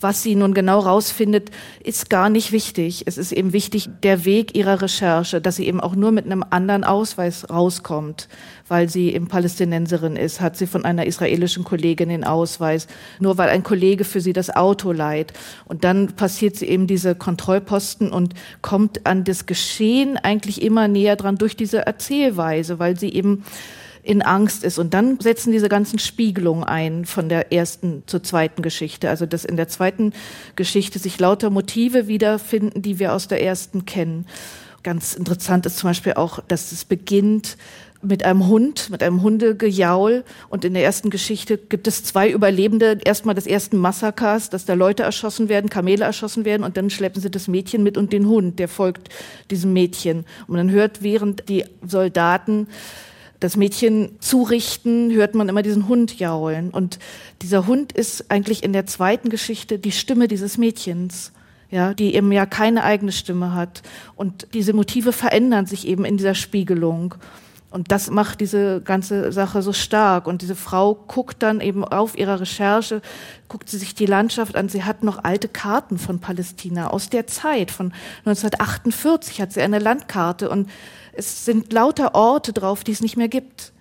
was 0.00 0.22
sie 0.22 0.34
nun 0.34 0.54
genau 0.54 0.80
rausfindet, 0.80 1.50
ist 1.82 2.10
gar 2.10 2.28
nicht 2.28 2.52
wichtig. 2.52 3.04
Es 3.06 3.18
ist 3.18 3.32
eben 3.32 3.52
wichtig, 3.52 3.88
der 4.02 4.24
Weg 4.24 4.56
ihrer 4.56 4.82
Recherche, 4.82 5.40
dass 5.40 5.56
sie 5.56 5.66
eben 5.66 5.80
auch 5.80 5.96
nur 5.96 6.12
mit 6.12 6.26
einem 6.26 6.44
anderen 6.50 6.84
Ausweis 6.84 7.48
rauskommt, 7.48 8.28
weil 8.68 8.88
sie 8.88 9.14
eben 9.14 9.28
Palästinenserin 9.28 10.16
ist, 10.16 10.40
hat 10.40 10.56
sie 10.56 10.66
von 10.66 10.84
einer 10.84 11.06
israelischen 11.06 11.64
Kollegin 11.64 12.08
den 12.08 12.24
Ausweis, 12.24 12.86
nur 13.20 13.38
weil 13.38 13.48
ein 13.48 13.62
Kollege 13.62 14.04
für 14.04 14.20
sie 14.20 14.32
das 14.32 14.54
Auto 14.54 14.92
leiht. 14.92 15.32
Und 15.64 15.84
dann 15.84 16.08
passiert 16.08 16.56
sie 16.56 16.66
eben 16.66 16.86
diese 16.86 17.14
Kontrollposten 17.14 18.10
und 18.10 18.34
kommt 18.62 19.06
an 19.06 19.24
das 19.24 19.46
Geschehen 19.46 20.16
eigentlich 20.16 20.62
immer 20.62 20.88
näher 20.88 21.16
dran 21.16 21.36
durch 21.36 21.56
diese 21.56 21.86
Erzählweise, 21.86 22.78
weil 22.78 22.98
sie 22.98 23.12
eben 23.12 23.44
in 24.06 24.22
Angst 24.22 24.62
ist. 24.62 24.78
Und 24.78 24.94
dann 24.94 25.18
setzen 25.20 25.52
diese 25.52 25.68
ganzen 25.68 25.98
Spiegelungen 25.98 26.62
ein 26.62 27.04
von 27.04 27.28
der 27.28 27.52
ersten 27.52 28.04
zur 28.06 28.22
zweiten 28.22 28.62
Geschichte. 28.62 29.10
Also 29.10 29.26
dass 29.26 29.44
in 29.44 29.56
der 29.56 29.68
zweiten 29.68 30.12
Geschichte 30.54 30.98
sich 30.98 31.18
lauter 31.18 31.50
Motive 31.50 32.06
wiederfinden, 32.06 32.82
die 32.82 32.98
wir 32.98 33.12
aus 33.12 33.26
der 33.26 33.42
ersten 33.42 33.84
kennen. 33.84 34.26
Ganz 34.84 35.14
interessant 35.14 35.66
ist 35.66 35.78
zum 35.78 35.90
Beispiel 35.90 36.14
auch, 36.14 36.38
dass 36.46 36.70
es 36.70 36.84
beginnt 36.84 37.56
mit 38.00 38.24
einem 38.24 38.46
Hund, 38.46 38.90
mit 38.90 39.02
einem 39.02 39.22
Hundegejaul. 39.22 40.22
Und 40.48 40.64
in 40.64 40.74
der 40.74 40.84
ersten 40.84 41.10
Geschichte 41.10 41.58
gibt 41.58 41.88
es 41.88 42.04
zwei 42.04 42.30
Überlebende 42.30 42.98
erstmal 43.04 43.34
des 43.34 43.48
ersten 43.48 43.76
Massakers, 43.76 44.50
dass 44.50 44.64
da 44.64 44.74
Leute 44.74 45.02
erschossen 45.02 45.48
werden, 45.48 45.68
Kamele 45.68 46.04
erschossen 46.04 46.44
werden 46.44 46.62
und 46.62 46.76
dann 46.76 46.90
schleppen 46.90 47.20
sie 47.20 47.30
das 47.30 47.48
Mädchen 47.48 47.82
mit 47.82 47.98
und 47.98 48.12
den 48.12 48.28
Hund, 48.28 48.60
der 48.60 48.68
folgt 48.68 49.08
diesem 49.50 49.72
Mädchen. 49.72 50.24
Und 50.46 50.56
man 50.56 50.70
hört, 50.70 51.02
während 51.02 51.48
die 51.48 51.64
Soldaten 51.84 52.68
das 53.40 53.56
Mädchen 53.56 54.16
zurichten, 54.20 55.12
hört 55.12 55.34
man 55.34 55.48
immer 55.48 55.62
diesen 55.62 55.88
Hund 55.88 56.18
jaulen. 56.18 56.70
Und 56.70 56.98
dieser 57.42 57.66
Hund 57.66 57.92
ist 57.92 58.30
eigentlich 58.30 58.62
in 58.62 58.72
der 58.72 58.86
zweiten 58.86 59.28
Geschichte 59.28 59.78
die 59.78 59.92
Stimme 59.92 60.28
dieses 60.28 60.58
Mädchens, 60.58 61.32
ja, 61.70 61.94
die 61.94 62.14
eben 62.14 62.32
ja 62.32 62.46
keine 62.46 62.84
eigene 62.84 63.12
Stimme 63.12 63.54
hat. 63.54 63.82
Und 64.14 64.48
diese 64.54 64.72
Motive 64.72 65.12
verändern 65.12 65.66
sich 65.66 65.86
eben 65.86 66.04
in 66.04 66.16
dieser 66.16 66.34
Spiegelung. 66.34 67.14
Und 67.70 67.92
das 67.92 68.10
macht 68.10 68.40
diese 68.40 68.80
ganze 68.80 69.32
Sache 69.32 69.60
so 69.60 69.72
stark. 69.72 70.26
Und 70.26 70.42
diese 70.42 70.54
Frau 70.54 70.94
guckt 70.94 71.42
dann 71.42 71.60
eben 71.60 71.84
auf 71.84 72.16
ihrer 72.16 72.40
Recherche, 72.40 73.02
guckt 73.48 73.68
sie 73.68 73.78
sich 73.78 73.94
die 73.94 74.06
Landschaft 74.06 74.56
an. 74.56 74.68
Sie 74.68 74.84
hat 74.84 75.02
noch 75.02 75.24
alte 75.24 75.48
Karten 75.48 75.98
von 75.98 76.20
Palästina 76.20 76.88
aus 76.88 77.10
der 77.10 77.26
Zeit, 77.26 77.70
von 77.70 77.92
1948 78.24 79.40
hat 79.40 79.52
sie 79.52 79.60
eine 79.60 79.78
Landkarte 79.78 80.48
und 80.48 80.70
es 81.12 81.44
sind 81.44 81.72
lauter 81.72 82.14
Orte 82.14 82.52
drauf, 82.52 82.84
die 82.84 82.92
es 82.92 83.00
nicht 83.00 83.16
mehr 83.16 83.28
gibt, 83.28 83.72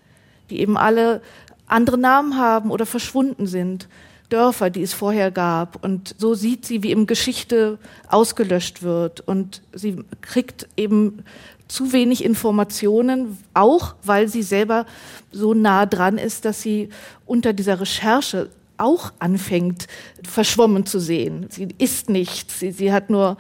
die 0.50 0.60
eben 0.60 0.78
alle 0.78 1.22
andere 1.68 1.98
Namen 1.98 2.38
haben 2.38 2.72
oder 2.72 2.86
verschwunden 2.86 3.48
sind. 3.48 3.88
Dörfer, 4.30 4.70
die 4.70 4.82
es 4.82 4.94
vorher 4.94 5.32
gab. 5.32 5.84
Und 5.84 6.16
so 6.18 6.34
sieht 6.34 6.66
sie, 6.66 6.84
wie 6.84 6.92
eben 6.92 7.08
Geschichte 7.08 7.78
ausgelöscht 8.08 8.84
wird. 8.84 9.22
Und 9.22 9.62
sie 9.74 9.98
kriegt 10.22 10.68
eben 10.78 11.24
zu 11.68 11.94
wenig 11.94 12.24
Informationen, 12.24 13.38
auch 13.54 13.96
weil 14.04 14.28
sie 14.28 14.44
selber 14.44 14.86
so 15.32 15.54
nah 15.54 15.86
dran 15.86 16.18
ist, 16.18 16.46
dass 16.46 16.62
sie 16.62 16.90
unter 17.26 17.54
dieser 17.54 17.80
Recherche 17.82 18.50
auch 18.78 19.14
anfängt, 19.20 19.88
verschwommen 20.24 20.86
zu 20.86 21.00
sehen. 21.00 21.48
Sie 21.50 21.70
isst 21.78 22.10
nichts, 22.10 22.60
sie, 22.60 22.72
sie 22.72 22.92
hat 22.92 23.10
nur 23.10 23.38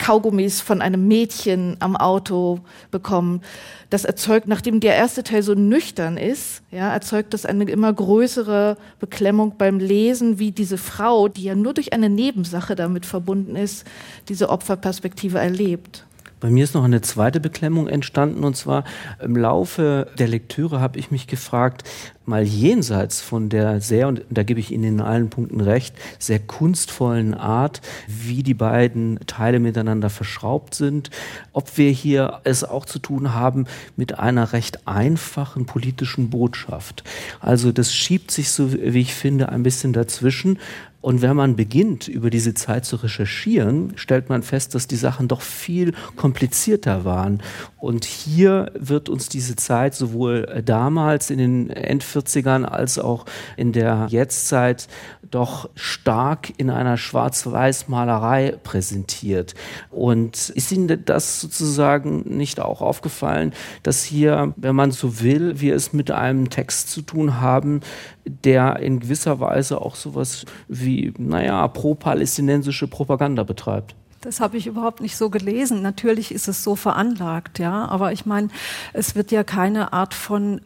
Kaugummis 0.00 0.60
von 0.60 0.80
einem 0.80 1.06
Mädchen 1.06 1.76
am 1.78 1.94
Auto 1.94 2.60
bekommen. 2.90 3.42
Das 3.90 4.04
erzeugt, 4.04 4.48
nachdem 4.48 4.80
der 4.80 4.96
erste 4.96 5.22
Teil 5.22 5.42
so 5.42 5.54
nüchtern 5.54 6.16
ist, 6.16 6.62
ja, 6.70 6.92
erzeugt 6.92 7.34
das 7.34 7.44
eine 7.44 7.64
immer 7.64 7.92
größere 7.92 8.78
Beklemmung 8.98 9.54
beim 9.58 9.78
Lesen, 9.78 10.38
wie 10.38 10.52
diese 10.52 10.78
Frau, 10.78 11.28
die 11.28 11.44
ja 11.44 11.54
nur 11.54 11.74
durch 11.74 11.92
eine 11.92 12.08
Nebensache 12.08 12.74
damit 12.74 13.04
verbunden 13.04 13.56
ist, 13.56 13.86
diese 14.28 14.48
Opferperspektive 14.48 15.38
erlebt. 15.38 16.06
Bei 16.40 16.48
mir 16.50 16.64
ist 16.64 16.74
noch 16.74 16.84
eine 16.84 17.02
zweite 17.02 17.38
Beklemmung 17.38 17.86
entstanden 17.86 18.44
und 18.44 18.56
zwar 18.56 18.84
im 19.22 19.36
Laufe 19.36 20.08
der 20.18 20.26
Lektüre 20.26 20.80
habe 20.80 20.98
ich 20.98 21.10
mich 21.10 21.26
gefragt, 21.26 21.84
mal 22.24 22.42
jenseits 22.44 23.20
von 23.20 23.50
der 23.50 23.80
sehr, 23.80 24.08
und 24.08 24.24
da 24.30 24.42
gebe 24.42 24.60
ich 24.60 24.70
Ihnen 24.70 24.84
in 24.84 25.00
allen 25.00 25.28
Punkten 25.28 25.60
recht, 25.60 25.94
sehr 26.18 26.38
kunstvollen 26.38 27.34
Art, 27.34 27.82
wie 28.06 28.42
die 28.42 28.54
beiden 28.54 29.18
Teile 29.26 29.58
miteinander 29.58 30.08
verschraubt 30.08 30.74
sind, 30.74 31.10
ob 31.52 31.76
wir 31.76 31.90
hier 31.90 32.40
es 32.44 32.64
auch 32.64 32.86
zu 32.86 33.00
tun 33.00 33.34
haben 33.34 33.66
mit 33.96 34.18
einer 34.18 34.52
recht 34.52 34.86
einfachen 34.86 35.66
politischen 35.66 36.30
Botschaft. 36.30 37.04
Also 37.40 37.72
das 37.72 37.92
schiebt 37.92 38.30
sich 38.30 38.50
so, 38.50 38.72
wie 38.72 39.00
ich 39.00 39.14
finde, 39.14 39.50
ein 39.50 39.62
bisschen 39.62 39.92
dazwischen. 39.92 40.58
Und 41.00 41.22
wenn 41.22 41.34
man 41.34 41.56
beginnt, 41.56 42.08
über 42.08 42.28
diese 42.28 42.52
Zeit 42.52 42.84
zu 42.84 42.96
recherchieren, 42.96 43.92
stellt 43.96 44.28
man 44.28 44.42
fest, 44.42 44.74
dass 44.74 44.86
die 44.86 44.96
Sachen 44.96 45.28
doch 45.28 45.40
viel 45.40 45.94
komplizierter 46.16 47.04
waren. 47.04 47.42
Und 47.78 48.04
hier 48.04 48.70
wird 48.74 49.08
uns 49.08 49.28
diese 49.30 49.56
Zeit 49.56 49.94
sowohl 49.94 50.62
damals 50.64 51.30
in 51.30 51.38
den 51.38 51.70
End-40ern 51.70 52.64
als 52.64 52.98
auch 52.98 53.24
in 53.56 53.72
der 53.72 54.06
Jetztzeit 54.10 54.88
doch 55.30 55.70
stark 55.74 56.52
in 56.58 56.68
einer 56.68 56.96
Schwarz-Weiß-Malerei 56.96 58.58
präsentiert. 58.62 59.54
Und 59.90 60.50
ist 60.50 60.72
Ihnen 60.72 61.04
das 61.04 61.40
sozusagen 61.40 62.24
nicht 62.36 62.60
auch 62.60 62.82
aufgefallen, 62.82 63.52
dass 63.82 64.04
hier, 64.04 64.52
wenn 64.56 64.76
man 64.76 64.90
so 64.90 65.20
will, 65.20 65.60
wir 65.60 65.74
es 65.74 65.92
mit 65.92 66.10
einem 66.10 66.50
Text 66.50 66.90
zu 66.90 67.00
tun 67.00 67.40
haben, 67.40 67.80
der 68.24 68.78
in 68.80 69.00
gewisser 69.00 69.40
Weise 69.40 69.80
auch 69.80 69.94
sowas 69.94 70.44
wie, 70.68 71.12
naja, 71.18 71.66
pro-palästinensische 71.68 72.88
Propaganda 72.88 73.42
betreibt? 73.42 73.94
Das 74.20 74.40
habe 74.40 74.58
ich 74.58 74.66
überhaupt 74.66 75.00
nicht 75.00 75.16
so 75.16 75.30
gelesen. 75.30 75.80
Natürlich 75.80 76.32
ist 76.32 76.46
es 76.46 76.62
so 76.62 76.76
veranlagt, 76.76 77.58
ja. 77.58 77.86
Aber 77.86 78.12
ich 78.12 78.26
meine, 78.26 78.48
es 78.92 79.14
wird 79.14 79.32
ja 79.32 79.44
keine 79.44 79.92
Art 79.92 80.12
von 80.12 80.60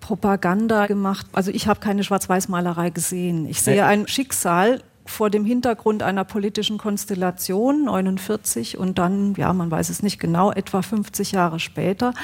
Propaganda 0.00 0.86
gemacht. 0.86 1.26
Also 1.32 1.50
ich 1.50 1.66
habe 1.66 1.80
keine 1.80 2.04
Schwarz-Weiß-Malerei 2.04 2.90
gesehen. 2.90 3.46
Ich 3.48 3.62
sehe 3.62 3.84
ein 3.84 4.06
Schicksal 4.06 4.82
vor 5.04 5.30
dem 5.30 5.44
Hintergrund 5.44 6.02
einer 6.02 6.24
politischen 6.24 6.78
Konstellation 6.78 7.84
49 7.84 8.78
und 8.78 8.98
dann, 8.98 9.34
ja, 9.34 9.52
man 9.52 9.70
weiß 9.70 9.88
es 9.88 10.02
nicht 10.02 10.18
genau, 10.18 10.52
etwa 10.52 10.82
50 10.82 11.32
Jahre 11.32 11.58
später. 11.58 12.14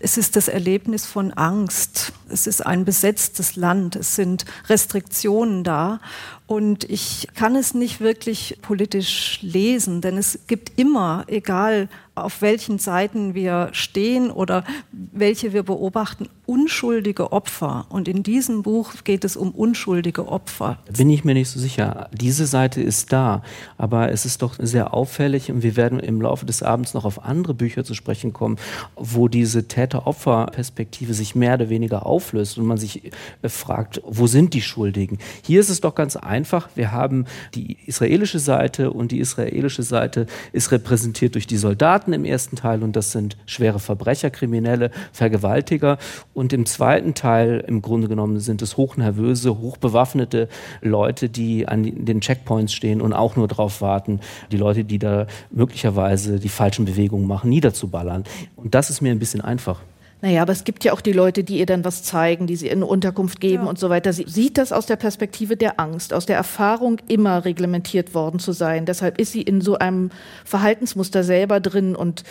Es 0.00 0.18
ist 0.18 0.36
das 0.36 0.48
Erlebnis 0.48 1.06
von 1.06 1.32
Angst. 1.32 2.12
Es 2.28 2.46
ist 2.46 2.64
ein 2.64 2.84
besetztes 2.84 3.56
Land. 3.56 3.96
Es 3.96 4.14
sind 4.14 4.44
Restriktionen 4.68 5.64
da 5.64 6.00
und 6.48 6.84
ich 6.84 7.28
kann 7.34 7.54
es 7.56 7.74
nicht 7.74 8.00
wirklich 8.00 8.56
politisch 8.62 9.38
lesen, 9.42 10.00
denn 10.00 10.16
es 10.16 10.46
gibt 10.46 10.78
immer, 10.78 11.24
egal 11.26 11.90
auf 12.24 12.42
welchen 12.42 12.78
Seiten 12.78 13.34
wir 13.34 13.68
stehen 13.72 14.30
oder 14.30 14.64
welche 14.92 15.52
wir 15.52 15.62
beobachten, 15.62 16.28
unschuldige 16.46 17.32
Opfer. 17.32 17.86
Und 17.90 18.08
in 18.08 18.22
diesem 18.22 18.62
Buch 18.62 18.92
geht 19.04 19.24
es 19.24 19.36
um 19.36 19.50
unschuldige 19.50 20.28
Opfer. 20.28 20.78
Bin 20.96 21.10
ich 21.10 21.24
mir 21.24 21.34
nicht 21.34 21.50
so 21.50 21.60
sicher. 21.60 22.08
Diese 22.12 22.46
Seite 22.46 22.80
ist 22.82 23.12
da, 23.12 23.42
aber 23.76 24.10
es 24.10 24.24
ist 24.24 24.42
doch 24.42 24.54
sehr 24.58 24.94
auffällig 24.94 25.50
und 25.50 25.62
wir 25.62 25.76
werden 25.76 26.00
im 26.00 26.20
Laufe 26.20 26.46
des 26.46 26.62
Abends 26.62 26.94
noch 26.94 27.04
auf 27.04 27.24
andere 27.24 27.54
Bücher 27.54 27.84
zu 27.84 27.94
sprechen 27.94 28.32
kommen, 28.32 28.56
wo 28.96 29.28
diese 29.28 29.68
Täter-Opfer-Perspektive 29.68 31.14
sich 31.14 31.34
mehr 31.34 31.54
oder 31.54 31.68
weniger 31.68 32.06
auflöst 32.06 32.58
und 32.58 32.66
man 32.66 32.78
sich 32.78 33.12
äh, 33.42 33.48
fragt, 33.48 34.00
wo 34.04 34.26
sind 34.26 34.54
die 34.54 34.62
Schuldigen? 34.62 35.18
Hier 35.44 35.60
ist 35.60 35.68
es 35.68 35.80
doch 35.80 35.94
ganz 35.94 36.16
einfach. 36.16 36.37
Wir 36.74 36.92
haben 36.92 37.24
die 37.54 37.76
israelische 37.86 38.38
Seite 38.38 38.90
und 38.90 39.12
die 39.12 39.20
israelische 39.20 39.82
Seite 39.82 40.26
ist 40.52 40.70
repräsentiert 40.72 41.34
durch 41.34 41.46
die 41.46 41.56
Soldaten 41.56 41.78
Soldaten 41.78 42.12
im 42.12 42.24
ersten 42.24 42.56
Teil 42.56 42.82
und 42.82 42.96
das 42.96 43.12
sind 43.12 43.36
schwere 43.46 43.78
Verbrecher, 43.78 44.30
Kriminelle, 44.30 44.90
Vergewaltiger. 45.12 45.98
Und 46.34 46.52
im 46.52 46.66
zweiten 46.66 47.14
Teil 47.14 47.64
im 47.66 47.82
Grunde 47.82 48.08
genommen 48.08 48.40
sind 48.40 48.62
es 48.62 48.76
hochnervöse, 48.76 49.58
hochbewaffnete 49.58 50.48
Leute, 50.80 51.28
die 51.28 51.68
an 51.68 51.84
den 51.84 52.20
Checkpoints 52.20 52.72
stehen 52.72 53.00
und 53.00 53.12
auch 53.12 53.36
nur 53.36 53.48
darauf 53.48 53.80
warten, 53.80 54.20
die 54.50 54.56
Leute, 54.56 54.84
die 54.84 54.98
da 54.98 55.26
möglicherweise 55.50 56.40
die 56.40 56.48
falschen 56.48 56.84
Bewegungen 56.84 57.26
machen, 57.26 57.50
niederzuballern. 57.50 58.24
Und 58.56 58.74
das 58.74 58.90
ist 58.90 59.00
mir 59.00 59.12
ein 59.12 59.18
bisschen 59.18 59.40
einfach. 59.40 59.80
Naja, 60.20 60.42
aber 60.42 60.52
es 60.52 60.64
gibt 60.64 60.82
ja 60.82 60.92
auch 60.92 61.00
die 61.00 61.12
Leute, 61.12 61.44
die 61.44 61.58
ihr 61.58 61.66
dann 61.66 61.84
was 61.84 62.02
zeigen, 62.02 62.48
die 62.48 62.56
sie 62.56 62.66
in 62.66 62.82
Unterkunft 62.82 63.40
geben 63.40 63.64
ja. 63.64 63.68
und 63.68 63.78
so 63.78 63.88
weiter. 63.88 64.12
Sie 64.12 64.24
sieht 64.26 64.58
das 64.58 64.72
aus 64.72 64.86
der 64.86 64.96
Perspektive 64.96 65.56
der 65.56 65.78
Angst, 65.78 66.12
aus 66.12 66.26
der 66.26 66.36
Erfahrung, 66.36 67.00
immer 67.06 67.44
reglementiert 67.44 68.14
worden 68.14 68.40
zu 68.40 68.50
sein. 68.50 68.84
Deshalb 68.84 69.20
ist 69.20 69.30
sie 69.30 69.42
in 69.42 69.60
so 69.60 69.78
einem 69.78 70.10
Verhaltensmuster 70.44 71.22
selber 71.22 71.60
drin 71.60 71.94
und 71.94 72.24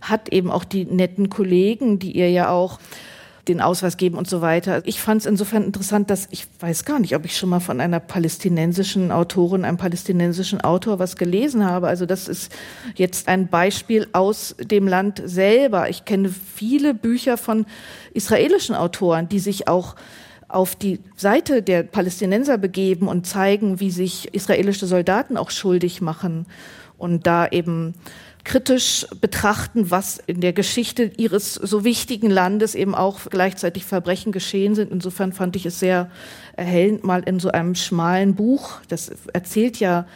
hat 0.00 0.28
eben 0.28 0.52
auch 0.52 0.62
die 0.62 0.84
netten 0.84 1.30
Kollegen, 1.30 1.98
die 1.98 2.12
ihr 2.12 2.30
ja 2.30 2.48
auch 2.48 2.78
den 3.48 3.60
Ausweis 3.60 3.96
geben 3.96 4.16
und 4.16 4.28
so 4.28 4.40
weiter. 4.40 4.82
Ich 4.84 5.00
fand 5.00 5.22
es 5.22 5.26
insofern 5.26 5.64
interessant, 5.64 6.10
dass 6.10 6.28
ich 6.30 6.46
weiß 6.60 6.84
gar 6.84 7.00
nicht, 7.00 7.16
ob 7.16 7.24
ich 7.24 7.36
schon 7.36 7.48
mal 7.48 7.60
von 7.60 7.80
einer 7.80 7.98
palästinensischen 7.98 9.10
Autorin, 9.10 9.64
einem 9.64 9.78
palästinensischen 9.78 10.60
Autor 10.60 11.00
was 11.00 11.16
gelesen 11.16 11.64
habe. 11.64 11.88
Also 11.88 12.06
das 12.06 12.28
ist 12.28 12.52
jetzt 12.94 13.26
ein 13.26 13.48
Beispiel 13.48 14.06
aus 14.12 14.54
dem 14.60 14.86
Land 14.86 15.22
selber. 15.24 15.88
Ich 15.88 16.04
kenne 16.04 16.28
viele 16.28 16.94
Bücher 16.94 17.36
von 17.36 17.66
israelischen 18.14 18.76
Autoren, 18.76 19.28
die 19.28 19.40
sich 19.40 19.66
auch 19.66 19.96
auf 20.46 20.76
die 20.76 21.00
Seite 21.16 21.62
der 21.62 21.82
Palästinenser 21.82 22.58
begeben 22.58 23.08
und 23.08 23.26
zeigen, 23.26 23.80
wie 23.80 23.90
sich 23.90 24.32
israelische 24.34 24.86
Soldaten 24.86 25.36
auch 25.36 25.50
schuldig 25.50 26.00
machen 26.00 26.46
und 26.98 27.26
da 27.26 27.48
eben 27.48 27.94
kritisch 28.44 29.06
betrachten, 29.20 29.90
was 29.90 30.18
in 30.26 30.40
der 30.40 30.52
Geschichte 30.52 31.12
ihres 31.16 31.54
so 31.54 31.84
wichtigen 31.84 32.30
Landes 32.30 32.74
eben 32.74 32.94
auch 32.94 33.20
gleichzeitig 33.30 33.84
Verbrechen 33.84 34.32
geschehen 34.32 34.74
sind. 34.74 34.90
Insofern 34.90 35.32
fand 35.32 35.56
ich 35.56 35.66
es 35.66 35.78
sehr 35.78 36.10
erhellend, 36.56 37.04
mal 37.04 37.22
in 37.22 37.40
so 37.40 37.50
einem 37.50 37.74
schmalen 37.74 38.34
Buch, 38.34 38.80
das 38.88 39.12
erzählt 39.32 39.78
ja 39.78 40.06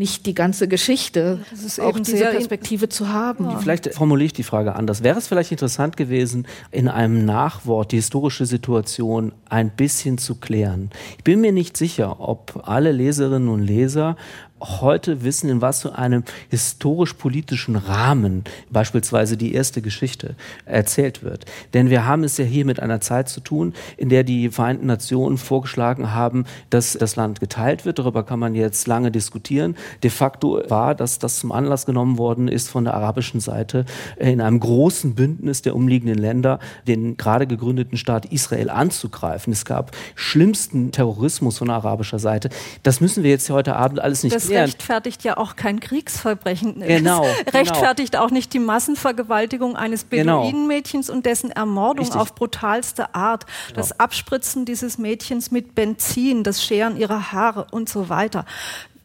nicht 0.00 0.24
die 0.24 0.34
ganze 0.34 0.66
Geschichte, 0.66 1.40
auch 1.78 1.98
diese 1.98 2.24
Perspektive 2.24 2.88
zu 2.88 3.10
haben. 3.10 3.44
Ja. 3.44 3.58
Vielleicht 3.58 3.92
formuliere 3.94 4.26
ich 4.26 4.32
die 4.32 4.42
Frage 4.42 4.74
anders. 4.74 5.02
Wäre 5.02 5.18
es 5.18 5.28
vielleicht 5.28 5.52
interessant 5.52 5.96
gewesen, 5.98 6.46
in 6.70 6.88
einem 6.88 7.26
Nachwort 7.26 7.92
die 7.92 7.96
historische 7.96 8.46
Situation 8.46 9.32
ein 9.50 9.68
bisschen 9.68 10.16
zu 10.16 10.36
klären? 10.36 10.90
Ich 11.18 11.24
bin 11.24 11.42
mir 11.42 11.52
nicht 11.52 11.76
sicher, 11.76 12.18
ob 12.18 12.66
alle 12.66 12.92
Leserinnen 12.92 13.50
und 13.50 13.60
Leser 13.60 14.16
heute 14.60 15.24
wissen, 15.24 15.48
in 15.48 15.60
was 15.60 15.82
für 15.82 15.96
einem 15.96 16.24
historisch-politischen 16.50 17.76
Rahmen 17.76 18.44
beispielsweise 18.70 19.36
die 19.36 19.54
erste 19.54 19.82
Geschichte 19.82 20.34
erzählt 20.64 21.22
wird. 21.22 21.46
Denn 21.74 21.90
wir 21.90 22.06
haben 22.06 22.24
es 22.24 22.36
ja 22.36 22.44
hier 22.44 22.64
mit 22.64 22.80
einer 22.80 23.00
Zeit 23.00 23.28
zu 23.28 23.40
tun, 23.40 23.74
in 23.96 24.08
der 24.08 24.24
die 24.24 24.50
Vereinten 24.50 24.86
Nationen 24.86 25.38
vorgeschlagen 25.38 26.12
haben, 26.12 26.44
dass 26.68 26.92
das 26.92 27.16
Land 27.16 27.40
geteilt 27.40 27.84
wird. 27.84 27.98
Darüber 27.98 28.22
kann 28.22 28.38
man 28.38 28.54
jetzt 28.54 28.86
lange 28.86 29.10
diskutieren. 29.10 29.76
De 30.02 30.10
facto 30.10 30.60
war, 30.68 30.94
dass 30.94 31.18
das 31.18 31.38
zum 31.38 31.52
Anlass 31.52 31.86
genommen 31.86 32.18
worden 32.18 32.48
ist 32.48 32.68
von 32.68 32.84
der 32.84 32.94
arabischen 32.94 33.40
Seite 33.40 33.84
in 34.18 34.40
einem 34.40 34.60
großen 34.60 35.14
Bündnis 35.14 35.62
der 35.62 35.74
umliegenden 35.74 36.18
Länder, 36.18 36.58
den 36.86 37.16
gerade 37.16 37.46
gegründeten 37.46 37.96
Staat 37.96 38.26
Israel 38.26 38.70
anzugreifen. 38.70 39.52
Es 39.52 39.64
gab 39.64 39.92
schlimmsten 40.14 40.92
Terrorismus 40.92 41.58
von 41.58 41.70
arabischer 41.70 42.18
Seite. 42.18 42.50
Das 42.82 43.00
müssen 43.00 43.22
wir 43.22 43.30
jetzt 43.30 43.48
heute 43.50 43.76
Abend 43.76 44.00
alles 44.00 44.22
nicht 44.22 44.36
das 44.36 44.49
rechtfertigt 44.50 45.24
ja 45.24 45.36
auch 45.36 45.56
kein 45.56 45.80
Kriegsverbrechen. 45.80 46.80
Genau, 46.80 47.26
es 47.46 47.54
rechtfertigt 47.54 48.12
genau. 48.12 48.24
auch 48.24 48.30
nicht 48.30 48.52
die 48.52 48.58
Massenvergewaltigung 48.58 49.76
eines 49.76 50.08
genau. 50.08 50.42
Beduinenmädchens 50.42 51.06
genau. 51.06 51.16
und 51.16 51.26
dessen 51.26 51.50
Ermordung 51.50 52.04
Richtig. 52.04 52.20
auf 52.20 52.34
brutalste 52.34 53.14
Art. 53.14 53.46
Genau. 53.68 53.76
Das 53.76 53.98
Abspritzen 53.98 54.64
dieses 54.64 54.98
Mädchens 54.98 55.50
mit 55.50 55.74
Benzin, 55.74 56.44
das 56.44 56.62
Scheren 56.64 56.96
ihrer 56.96 57.32
Haare 57.32 57.66
und 57.70 57.88
so 57.88 58.08
weiter. 58.08 58.44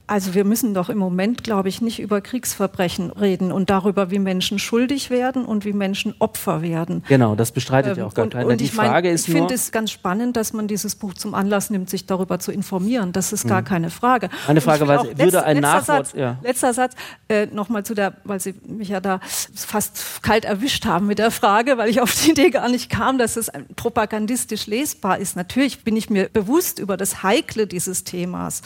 Also 0.08 0.36
wir 0.36 0.44
müssen 0.44 0.76
doch 0.76 0.90
im 0.90 1.00
Moment, 1.00 1.44
glaube 1.44 1.68
ich, 1.70 1.82
nicht 1.82 2.00
über 2.00 2.22
Kriegsverbrechen 2.22 3.10
reden 3.12 3.52
und 3.52 3.72
darüber, 3.72 4.12
wie 4.12 4.20
Menschen 4.20 4.60
schuldig 4.60 5.10
werden 5.10 5.46
und 5.46 5.66
wie 5.66 5.74
Menschen 5.74 6.14
Opfer 6.20 6.62
werden. 6.62 7.04
Genau, 7.08 7.36
das 7.36 7.52
bestreitet 7.52 7.94
ähm, 7.94 8.00
ja 8.00 8.06
auch 8.06 8.14
gar 8.14 8.28
keiner. 8.28 8.48
Und 8.48 8.62
die 8.62 8.66
ich 8.66 8.72
Frage 8.72 9.08
mein, 9.08 9.16
ist 9.16 9.28
ich 9.28 9.34
finde 9.34 9.56
es 9.56 9.72
ganz 9.72 9.90
spannend, 9.90 10.38
dass 10.38 10.54
man 10.54 10.68
dieses 10.68 10.96
Buch 10.96 11.16
zum 11.16 11.34
Anlass 11.34 11.72
nimmt, 11.72 11.90
sich 11.90 12.06
darüber 12.06 12.38
zu 12.38 12.52
informieren. 12.52 13.14
Das 13.14 13.34
ist 13.34 13.48
gar 13.48 13.62
mhm. 13.62 13.66
keine 13.66 13.90
Frage. 13.90 14.30
Eine 14.48 14.62
Frage, 14.62 14.88
weil 14.88 15.06
würde 15.06 15.24
letzt, 15.24 15.36
ein 15.38 15.58
Nachwort... 15.58 16.08
Satz, 16.08 16.14
ja. 16.14 16.38
Letzter 16.44 16.74
Satz, 16.74 16.94
äh, 17.28 17.48
nochmal 17.48 17.84
zu 17.84 17.96
der, 17.96 18.14
weil 18.26 18.40
Sie 18.40 18.54
mich 18.68 18.90
ja 18.90 19.00
da 19.00 19.20
fast 19.56 20.22
kalt 20.22 20.46
erwischt 20.46 20.86
haben 20.86 21.08
mit 21.08 21.18
der 21.18 21.32
Frage, 21.32 21.80
weil 21.80 21.90
ich 21.90 22.00
auf 22.02 22.14
die 22.14 22.32
Idee 22.32 22.52
gar 22.52 22.70
nicht 22.70 22.92
kam, 22.92 23.18
dass 23.18 23.38
es 23.38 23.52
propagandistisch 23.76 24.68
lesbar 24.68 25.18
ist. 25.18 25.36
Natürlich 25.36 25.84
bin 25.84 25.96
ich 25.98 26.12
mir 26.12 26.30
bewusst 26.30 26.78
über 26.78 26.96
das 26.96 27.24
Heikle 27.24 27.66
dieses 27.66 28.04
Themas. 28.04 28.62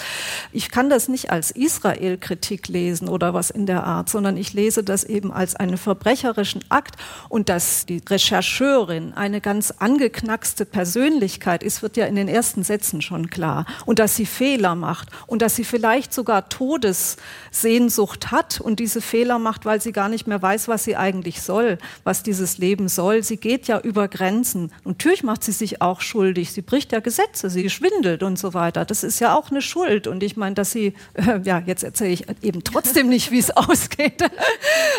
Ich 0.51 0.69
kann 0.69 0.89
das 0.89 1.07
nicht 1.07 1.28
als 1.29 1.51
Israel-Kritik 1.51 2.67
lesen 2.67 3.07
oder 3.09 3.33
was 3.33 3.49
in 3.49 3.65
der 3.65 3.83
Art, 3.83 4.09
sondern 4.09 4.37
ich 4.37 4.53
lese 4.53 4.83
das 4.83 5.03
eben 5.03 5.31
als 5.31 5.55
einen 5.55 5.77
verbrecherischen 5.77 6.63
Akt 6.69 6.95
und 7.29 7.49
dass 7.49 7.85
die 7.85 8.01
Rechercheurin 8.07 9.13
eine 9.13 9.41
ganz 9.41 9.71
angeknackste 9.71 10.65
Persönlichkeit 10.65 11.63
ist, 11.63 11.81
wird 11.81 11.97
ja 11.97 12.05
in 12.05 12.15
den 12.15 12.27
ersten 12.27 12.63
Sätzen 12.63 13.01
schon 13.01 13.29
klar 13.29 13.65
und 13.85 13.99
dass 13.99 14.15
sie 14.15 14.25
Fehler 14.25 14.75
macht 14.75 15.09
und 15.27 15.41
dass 15.41 15.55
sie 15.55 15.63
vielleicht 15.63 16.13
sogar 16.13 16.49
Todessehnsucht 16.49 18.31
hat 18.31 18.59
und 18.61 18.79
diese 18.79 19.01
Fehler 19.01 19.39
macht, 19.39 19.65
weil 19.65 19.81
sie 19.81 19.91
gar 19.91 20.09
nicht 20.09 20.27
mehr 20.27 20.41
weiß, 20.41 20.67
was 20.67 20.83
sie 20.83 20.95
eigentlich 20.95 21.41
soll, 21.41 21.77
was 22.03 22.23
dieses 22.23 22.57
Leben 22.57 22.87
soll. 22.87 23.23
Sie 23.23 23.37
geht 23.37 23.67
ja 23.67 23.79
über 23.79 24.07
Grenzen 24.07 24.71
natürlich 24.83 25.23
macht 25.23 25.43
sie 25.43 25.51
sich 25.51 25.81
auch 25.81 26.01
schuldig. 26.01 26.51
Sie 26.51 26.61
bricht 26.61 26.91
ja 26.91 26.99
Gesetze, 26.99 27.49
sie 27.49 27.69
schwindelt 27.69 28.23
und 28.23 28.37
so 28.37 28.53
weiter. 28.53 28.85
Das 28.85 29.03
ist 29.03 29.19
ja 29.19 29.35
auch 29.35 29.51
eine 29.51 29.61
Schuld 29.61 30.07
und 30.07 30.23
ich 30.23 30.35
meine, 30.35 30.55
dass 30.55 30.71
sie, 30.71 30.93
äh, 31.27 31.41
ja, 31.43 31.61
jetzt 31.65 31.83
erzähle 31.83 32.11
ich 32.11 32.25
eben 32.41 32.63
trotzdem 32.63 33.09
nicht, 33.09 33.31
wie 33.31 33.39
es 33.39 33.51
ausgeht, 33.55 34.23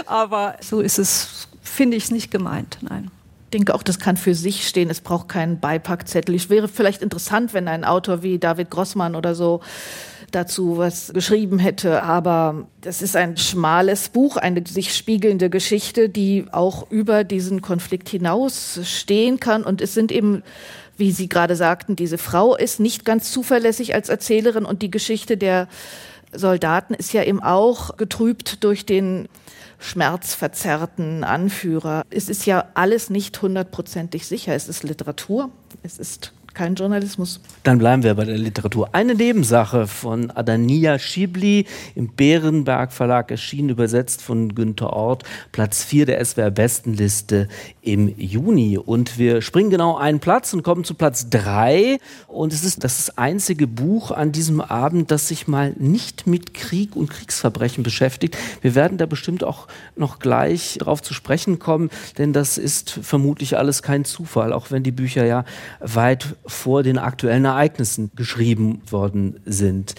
aber 0.06 0.56
so 0.61 0.80
ist 0.80 0.98
es, 0.98 1.48
finde 1.62 1.96
ich 1.96 2.04
es 2.04 2.11
nicht 2.11 2.30
gemeint, 2.30 2.78
nein. 2.83 3.11
Ich 3.52 3.59
denke 3.59 3.74
auch, 3.74 3.83
das 3.83 3.98
kann 3.98 4.16
für 4.16 4.37
sich 4.37 4.68
stehen. 4.68 4.90
Es 4.90 5.00
braucht 5.00 5.28
keinen 5.28 5.59
Beipackzettel. 5.59 6.37
Es 6.37 6.50
wäre 6.50 6.68
vielleicht 6.68 7.02
interessant, 7.02 7.52
wenn 7.52 7.66
ein 7.66 7.85
Autor 7.85 8.22
wie 8.22 8.38
David 8.38 8.70
Grossmann 8.70 9.16
oder 9.16 9.35
so 9.35 9.61
dazu 10.30 10.78
was 10.78 11.12
geschrieben 11.12 11.59
hätte. 11.59 12.02
Aber 12.02 12.66
das 12.80 13.02
ist 13.02 13.16
ein 13.16 13.37
schmales 13.37 14.09
Buch, 14.09 14.37
eine 14.37 14.62
sich 14.66 14.94
spiegelnde 14.94 15.50
Geschichte, 15.50 16.09
die 16.09 16.46
auch 16.52 16.90
über 16.90 17.24
diesen 17.24 17.61
Konflikt 17.61 18.09
hinaus 18.09 18.80
stehen 18.85 19.40
kann. 19.40 19.64
Und 19.64 19.80
es 19.80 19.94
sind 19.94 20.12
eben, 20.12 20.42
wie 21.00 21.10
Sie 21.10 21.28
gerade 21.28 21.56
sagten, 21.56 21.96
diese 21.96 22.18
Frau 22.18 22.54
ist 22.54 22.78
nicht 22.78 23.04
ganz 23.04 23.32
zuverlässig 23.32 23.94
als 23.94 24.08
Erzählerin 24.08 24.64
und 24.64 24.82
die 24.82 24.90
Geschichte 24.90 25.36
der 25.36 25.66
Soldaten 26.32 26.94
ist 26.94 27.12
ja 27.12 27.24
eben 27.24 27.42
auch 27.42 27.96
getrübt 27.96 28.62
durch 28.62 28.86
den 28.86 29.28
schmerzverzerrten 29.80 31.24
Anführer. 31.24 32.04
Es 32.10 32.28
ist 32.28 32.46
ja 32.46 32.66
alles 32.74 33.10
nicht 33.10 33.40
hundertprozentig 33.42 34.26
sicher. 34.26 34.54
Es 34.54 34.68
ist 34.68 34.84
Literatur, 34.84 35.50
es 35.82 35.98
ist 35.98 36.32
kein 36.61 36.75
Journalismus. 36.75 37.40
Dann 37.62 37.79
bleiben 37.79 38.03
wir 38.03 38.12
bei 38.12 38.27
der 38.27 38.37
Literatur. 38.37 38.90
Eine 38.92 39.14
Nebensache 39.14 39.87
von 39.87 40.31
Adania 40.31 40.99
Schibli 40.99 41.64
im 41.94 42.09
Bärenberg 42.09 42.92
Verlag 42.92 43.31
erschienen, 43.31 43.70
übersetzt 43.70 44.20
von 44.20 44.55
Günter 44.55 44.92
Ort, 44.92 45.23
Platz 45.53 45.83
4 45.85 46.05
der 46.05 46.23
SWR 46.23 46.51
Bestenliste 46.51 47.49
im 47.81 48.14
Juni. 48.18 48.77
Und 48.77 49.16
wir 49.16 49.40
springen 49.40 49.70
genau 49.70 49.96
einen 49.96 50.20
Platz 50.20 50.53
und 50.53 50.62
kommen 50.62 50.85
zu 50.85 50.92
Platz 50.92 51.31
3. 51.31 51.99
Und 52.29 52.53
es 52.53 52.62
ist 52.62 52.85
das 52.85 53.16
einzige 53.16 53.66
Buch 53.66 54.11
an 54.11 54.31
diesem 54.31 54.61
Abend, 54.61 55.11
das 55.11 55.29
sich 55.29 55.49
mal 55.49 55.73
nicht 55.79 56.27
mit 56.27 56.53
Krieg 56.53 56.94
und 56.94 57.09
Kriegsverbrechen 57.09 57.83
beschäftigt. 57.83 58.37
Wir 58.61 58.75
werden 58.75 58.99
da 58.99 59.07
bestimmt 59.07 59.44
auch 59.44 59.66
noch 59.96 60.18
gleich 60.18 60.77
darauf 60.79 61.01
zu 61.01 61.14
sprechen 61.14 61.59
kommen, 61.59 61.88
denn 62.18 62.35
das 62.35 62.59
ist 62.59 62.90
vermutlich 62.90 63.57
alles 63.57 63.83
kein 63.83 64.05
Zufall, 64.05 64.53
auch 64.53 64.70
wenn 64.70 64.83
die 64.83 64.92
Bücher 64.92 65.25
ja 65.25 65.46
weit 65.81 66.37
vor 66.50 66.82
den 66.82 66.98
aktuellen 66.98 67.44
Ereignissen 67.44 68.10
geschrieben 68.14 68.82
worden 68.90 69.40
sind. 69.46 69.94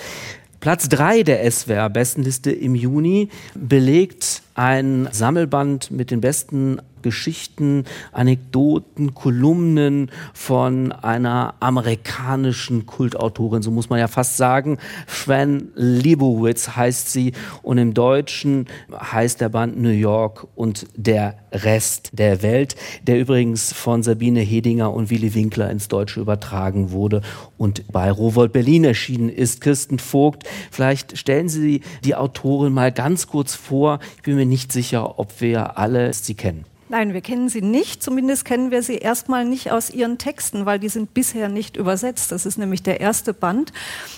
Platz 0.60 0.90
3 0.90 1.24
der 1.24 1.50
SWR-Bestenliste 1.50 2.52
im 2.52 2.76
Juni 2.76 3.30
belegt 3.56 4.44
ein 4.56 5.08
Sammelband 5.12 5.92
mit 5.92 6.12
den 6.12 6.22
besten 6.22 6.80
Geschichten, 7.02 7.86
Anekdoten, 8.12 9.14
Kolumnen 9.14 10.12
von 10.34 10.92
einer 10.92 11.56
amerikanischen 11.60 12.86
Kultautorin, 12.86 13.62
so 13.62 13.72
muss 13.72 13.90
man 13.90 14.00
ja 14.00 14.08
fast 14.08 14.38
sagen. 14.38 14.78
Fran 15.08 15.70
Lebowitz 15.76 16.70
heißt 16.76 17.12
sie 17.12 17.34
und 17.64 17.78
im 17.78 17.94
Deutschen 17.94 18.68
heißt 18.94 19.42
der 19.42 19.50
Band 19.50 19.80
New 19.80 19.90
York 19.90 20.48
und 20.56 20.88
der 20.96 21.36
Rest 21.52 22.12
der 22.14 22.44
Welt, 22.44 22.76
der 23.04 23.20
übrigens 23.20 23.74
von 23.74 24.04
Sabine 24.04 24.40
Hedinger 24.40 24.94
und 24.94 25.10
Willy 25.10 25.34
Winkler 25.34 25.70
ins 25.70 25.90
Deutsche 25.90 26.22
übertragen 26.22 26.92
wurde 26.92 27.22
und 27.58 27.92
bei 27.92 28.10
Rowold 28.10 28.54
Berlin 28.54 28.86
erschienen 28.86 29.30
ist. 29.30 29.60
Kirsten 29.60 30.00
Vogt, 30.00 30.44
vielleicht 30.72 31.18
stellen 31.18 31.50
Sie 31.50 31.82
die 32.06 32.16
Autorin 32.16 32.74
mal 32.74 32.92
ganz 32.92 33.28
kurz 33.28 33.54
vor. 33.54 34.00
Ich 34.16 34.24
bin 34.24 34.36
mir 34.36 34.41
nicht 34.46 34.72
sicher, 34.72 35.20
ob 35.20 35.42
wir 35.42 35.78
alle 35.78 36.14
sie 36.14 36.36
kennen. 36.36 36.66
Nein, 36.92 37.14
wir 37.14 37.22
kennen 37.22 37.48
sie 37.48 37.62
nicht. 37.62 38.04
Zumindest 38.04 38.44
kennen 38.44 38.70
wir 38.70 38.84
sie 38.84 38.98
erstmal 38.98 39.46
nicht 39.46 39.72
aus 39.72 39.90
ihren 39.92 40.18
Texten, 40.18 40.66
weil 40.66 40.78
die 40.78 40.90
sind 40.90 41.14
bisher 41.14 41.48
nicht 41.48 41.78
übersetzt. 41.78 42.34
Das 42.34 42.46
ist 42.46 42.58
nämlich 42.58 42.84
der 42.84 43.00
erste 43.00 43.34
Band, 43.34 43.72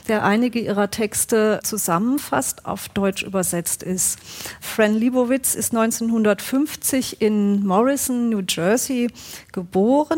der 0.08 0.24
einige 0.24 0.60
ihrer 0.60 0.90
Texte 0.90 1.60
zusammenfasst, 1.64 2.66
auf 2.66 2.90
Deutsch 2.90 3.22
übersetzt 3.22 3.84
ist. 3.84 4.18
Fran 4.60 4.96
Lebowitz 4.96 5.54
ist 5.54 5.72
1950 5.76 7.22
in 7.22 7.64
Morrison, 7.64 8.30
New 8.30 8.42
Jersey 8.50 9.08
geboren, 9.52 10.18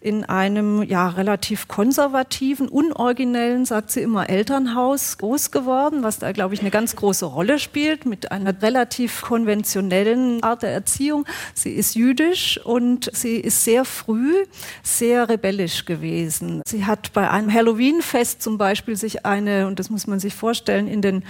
in 0.00 0.24
einem 0.24 0.82
ja 0.82 1.06
relativ 1.10 1.68
konservativen, 1.68 2.68
unoriginellen, 2.68 3.66
sagt 3.66 3.90
sie 3.90 4.00
immer, 4.00 4.30
Elternhaus 4.30 5.18
groß 5.18 5.50
geworden, 5.50 6.02
was 6.02 6.18
da, 6.18 6.32
glaube 6.32 6.54
ich, 6.54 6.60
eine 6.60 6.70
ganz 6.70 6.96
große 6.96 7.26
Rolle 7.26 7.58
spielt, 7.58 8.06
mit 8.06 8.32
einer 8.32 8.62
relativ 8.62 9.20
konventionellen 9.20 10.42
Art 10.42 10.62
der 10.62 10.70
Erziehung. 10.70 11.26
Sie 11.52 11.72
ist 11.72 11.89
ist 11.90 11.96
jüdisch 11.96 12.60
und 12.62 13.10
sie 13.12 13.36
ist 13.36 13.64
sehr 13.64 13.84
früh 13.84 14.44
sehr 14.82 15.28
rebellisch 15.28 15.84
gewesen. 15.84 16.62
Sie 16.64 16.86
hat 16.86 17.12
bei 17.12 17.28
einem 17.30 17.52
Halloween-Fest 17.52 18.42
zum 18.42 18.58
Beispiel 18.58 18.96
sich 18.96 19.26
eine, 19.26 19.66
und 19.66 19.78
das 19.78 19.90
muss 19.90 20.06
man 20.06 20.20
sich 20.20 20.34
vorstellen, 20.34 20.86
in 20.86 21.02
den, 21.02 21.24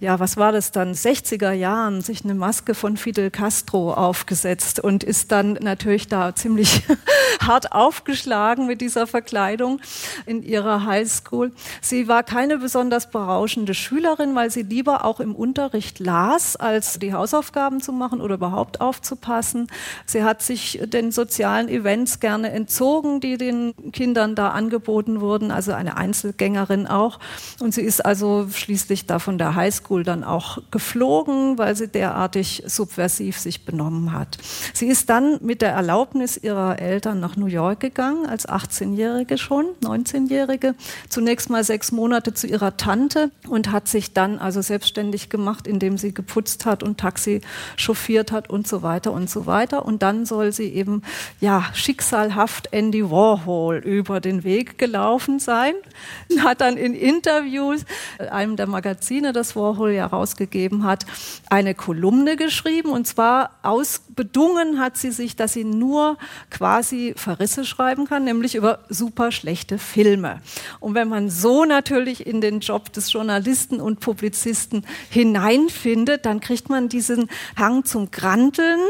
ja, 0.00 0.20
was 0.20 0.36
war 0.36 0.52
das 0.52 0.70
dann, 0.70 0.94
60er 0.94 1.52
Jahren, 1.52 2.00
sich 2.00 2.24
eine 2.24 2.34
Maske 2.34 2.74
von 2.74 2.96
Fidel 2.96 3.30
Castro 3.30 3.92
aufgesetzt 3.92 4.78
und 4.80 5.02
ist 5.02 5.32
dann 5.32 5.54
natürlich 5.54 6.08
da 6.08 6.34
ziemlich 6.34 6.82
hart 7.40 7.72
aufgeschlagen 7.72 8.66
mit 8.66 8.80
dieser 8.80 9.06
Verkleidung 9.06 9.80
in 10.26 10.42
ihrer 10.42 10.86
Highschool. 10.86 11.52
Sie 11.80 12.06
war 12.06 12.22
keine 12.22 12.58
besonders 12.58 13.10
berauschende 13.10 13.74
Schülerin, 13.74 14.34
weil 14.34 14.50
sie 14.50 14.62
lieber 14.62 15.04
auch 15.04 15.18
im 15.18 15.34
Unterricht 15.34 15.98
las, 15.98 16.56
als 16.56 16.98
die 16.98 17.14
Hausaufgaben 17.14 17.80
zu 17.80 17.92
machen 17.92 18.20
oder 18.20 18.34
überhaupt 18.34 18.80
aufzupassen. 18.80 19.66
Sie 20.06 20.22
hat 20.22 20.42
sich 20.42 20.80
den 20.84 21.12
sozialen 21.12 21.68
Events 21.68 22.20
gerne 22.20 22.50
entzogen, 22.50 23.20
die 23.20 23.38
den 23.38 23.74
Kindern 23.92 24.34
da 24.34 24.50
angeboten 24.50 25.20
wurden, 25.20 25.50
also 25.50 25.72
eine 25.72 25.96
Einzelgängerin 25.96 26.86
auch. 26.86 27.18
Und 27.60 27.74
sie 27.74 27.82
ist 27.82 28.04
also 28.04 28.46
schließlich 28.50 29.06
da 29.06 29.18
von 29.18 29.38
der 29.38 29.54
Highschool 29.54 30.04
dann 30.04 30.24
auch 30.24 30.58
geflogen, 30.70 31.58
weil 31.58 31.76
sie 31.76 31.88
derartig 31.88 32.62
subversiv 32.66 33.38
sich 33.38 33.64
benommen 33.64 34.12
hat. 34.12 34.38
Sie 34.72 34.86
ist 34.86 35.08
dann 35.08 35.38
mit 35.42 35.62
der 35.62 35.72
Erlaubnis 35.72 36.36
ihrer 36.36 36.78
Eltern 36.78 37.20
nach 37.20 37.36
New 37.36 37.46
York 37.46 37.80
gegangen, 37.80 38.26
als 38.26 38.48
18-Jährige 38.48 39.38
schon, 39.38 39.66
19-Jährige. 39.82 40.74
Zunächst 41.08 41.50
mal 41.50 41.64
sechs 41.64 41.92
Monate 41.92 42.34
zu 42.34 42.46
ihrer 42.46 42.76
Tante 42.76 43.30
und 43.48 43.72
hat 43.72 43.88
sich 43.88 44.12
dann 44.12 44.38
also 44.38 44.60
selbstständig 44.60 45.30
gemacht, 45.30 45.66
indem 45.66 45.96
sie 45.96 46.12
geputzt 46.12 46.66
hat 46.66 46.82
und 46.82 46.98
Taxi 46.98 47.40
chauffiert 47.76 48.32
hat 48.32 48.50
und 48.50 48.66
so 48.66 48.82
weiter 48.82 49.12
und 49.12 49.30
so 49.30 49.46
weiter. 49.46 49.84
Und 49.84 49.93
und 49.94 50.02
dann 50.02 50.26
soll 50.26 50.50
sie 50.50 50.74
eben 50.74 51.02
ja 51.40 51.66
schicksalhaft 51.72 52.72
Andy 52.72 53.08
Warhol 53.12 53.76
über 53.76 54.20
den 54.20 54.42
Weg 54.42 54.76
gelaufen 54.76 55.38
sein. 55.38 55.74
Hat 56.40 56.60
dann 56.60 56.76
in 56.76 56.94
Interviews 56.94 57.84
äh, 58.18 58.26
einem 58.26 58.56
der 58.56 58.66
Magazine, 58.66 59.32
das 59.32 59.54
Warhol 59.54 59.92
ja 59.92 60.06
rausgegeben 60.06 60.82
hat, 60.82 61.06
eine 61.48 61.76
Kolumne 61.76 62.34
geschrieben 62.34 62.90
und 62.90 63.06
zwar 63.06 63.50
ausbedungen 63.62 64.80
hat 64.80 64.96
sie 64.96 65.12
sich, 65.12 65.36
dass 65.36 65.52
sie 65.52 65.62
nur 65.62 66.18
quasi 66.50 67.14
Verrisse 67.16 67.64
schreiben 67.64 68.08
kann, 68.08 68.24
nämlich 68.24 68.56
über 68.56 68.80
super 68.88 69.30
schlechte 69.30 69.78
Filme. 69.78 70.40
Und 70.80 70.94
wenn 70.94 71.08
man 71.08 71.30
so 71.30 71.64
natürlich 71.64 72.26
in 72.26 72.40
den 72.40 72.58
Job 72.58 72.92
des 72.92 73.12
Journalisten 73.12 73.80
und 73.80 74.00
Publizisten 74.00 74.84
hineinfindet, 75.10 76.26
dann 76.26 76.40
kriegt 76.40 76.68
man 76.68 76.88
diesen 76.88 77.30
Hang 77.56 77.84
zum 77.84 78.10
Granteln, 78.10 78.80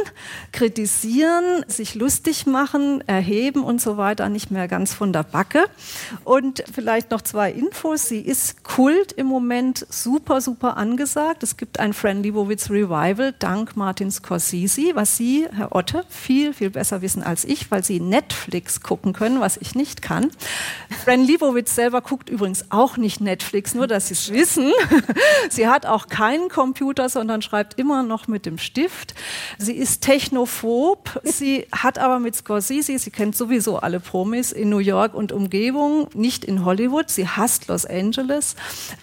kritisieren 0.52 0.93
kritisieren, 0.94 1.64
sich 1.66 1.94
lustig 1.94 2.46
machen, 2.46 3.02
erheben 3.06 3.64
und 3.64 3.80
so 3.80 3.96
weiter 3.96 4.28
nicht 4.28 4.50
mehr 4.50 4.68
ganz 4.68 4.94
von 4.94 5.12
der 5.12 5.22
Backe. 5.22 5.64
Und 6.24 6.62
vielleicht 6.72 7.10
noch 7.10 7.20
zwei 7.20 7.50
Infos. 7.50 8.08
Sie 8.08 8.20
ist 8.20 8.64
Kult 8.64 9.12
im 9.12 9.26
Moment 9.26 9.86
super, 9.90 10.40
super 10.40 10.76
angesagt. 10.76 11.42
Es 11.42 11.56
gibt 11.56 11.80
ein 11.80 11.92
Fran 11.92 12.22
Lebowitz 12.22 12.70
Revival 12.70 13.34
dank 13.38 13.76
Martin 13.76 14.10
Scorsese, 14.10 14.94
was 14.94 15.16
Sie, 15.16 15.46
Herr 15.52 15.74
Otte, 15.74 16.04
viel, 16.08 16.52
viel 16.52 16.70
besser 16.70 17.02
wissen 17.02 17.22
als 17.22 17.44
ich, 17.44 17.70
weil 17.70 17.84
Sie 17.84 18.00
Netflix 18.00 18.80
gucken 18.80 19.12
können, 19.12 19.40
was 19.40 19.56
ich 19.56 19.74
nicht 19.74 20.02
kann. 20.02 20.30
Fran 21.04 21.24
Lebowitz 21.24 21.74
selber 21.74 22.00
guckt 22.02 22.28
übrigens 22.28 22.66
auch 22.70 22.96
nicht 22.96 23.20
Netflix, 23.20 23.74
nur 23.74 23.86
dass 23.86 24.08
Sie 24.08 24.14
es 24.14 24.32
wissen. 24.32 24.72
Sie 25.50 25.66
hat 25.68 25.86
auch 25.86 26.08
keinen 26.08 26.48
Computer, 26.48 27.08
sondern 27.08 27.42
schreibt 27.42 27.78
immer 27.78 28.02
noch 28.02 28.28
mit 28.28 28.46
dem 28.46 28.58
Stift. 28.58 29.14
Sie 29.58 29.74
ist 29.74 30.02
technophob 30.02 30.73
Lob. 30.74 31.20
Sie 31.22 31.66
hat 31.70 31.98
aber 31.98 32.18
mit 32.18 32.34
Scorsese, 32.34 32.98
sie 32.98 33.10
kennt 33.12 33.36
sowieso 33.36 33.78
alle 33.78 34.00
Promis 34.00 34.50
in 34.50 34.70
New 34.70 34.78
York 34.78 35.14
und 35.14 35.30
Umgebung, 35.30 36.08
nicht 36.14 36.44
in 36.44 36.64
Hollywood. 36.64 37.10
Sie 37.10 37.28
hasst 37.28 37.68
Los 37.68 37.86
Angeles. 37.86 38.56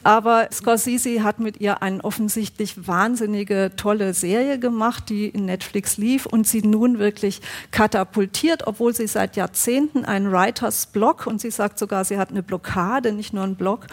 Aber 0.03 0.49
Scorsese 0.51 1.23
hat 1.23 1.39
mit 1.39 1.61
ihr 1.61 1.81
eine 1.81 2.03
offensichtlich 2.03 2.87
wahnsinnige, 2.87 3.71
tolle 3.77 4.13
Serie 4.13 4.59
gemacht, 4.59 5.05
die 5.07 5.27
in 5.27 5.45
Netflix 5.45 5.95
lief 5.95 6.25
und 6.25 6.45
sie 6.45 6.61
nun 6.61 6.99
wirklich 6.99 7.39
katapultiert, 7.71 8.67
obwohl 8.67 8.93
sie 8.93 9.07
seit 9.07 9.37
Jahrzehnten 9.37 10.03
einen 10.03 10.29
Writers 10.29 10.87
Block 10.87 11.25
und 11.25 11.39
sie 11.39 11.51
sagt 11.51 11.79
sogar, 11.79 12.03
sie 12.03 12.17
hat 12.17 12.31
eine 12.31 12.43
Blockade, 12.43 13.13
nicht 13.13 13.33
nur 13.33 13.45
einen 13.45 13.55
Blog 13.55 13.87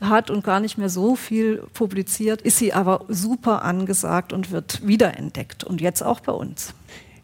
hat 0.00 0.30
und 0.30 0.44
gar 0.44 0.60
nicht 0.60 0.78
mehr 0.78 0.88
so 0.88 1.14
viel 1.14 1.58
publiziert, 1.74 2.40
ist 2.40 2.56
sie 2.56 2.72
aber 2.72 3.04
super 3.08 3.66
angesagt 3.66 4.32
und 4.32 4.50
wird 4.50 4.86
wiederentdeckt 4.86 5.62
und 5.62 5.82
jetzt 5.82 6.02
auch 6.02 6.20
bei 6.20 6.32
uns. 6.32 6.72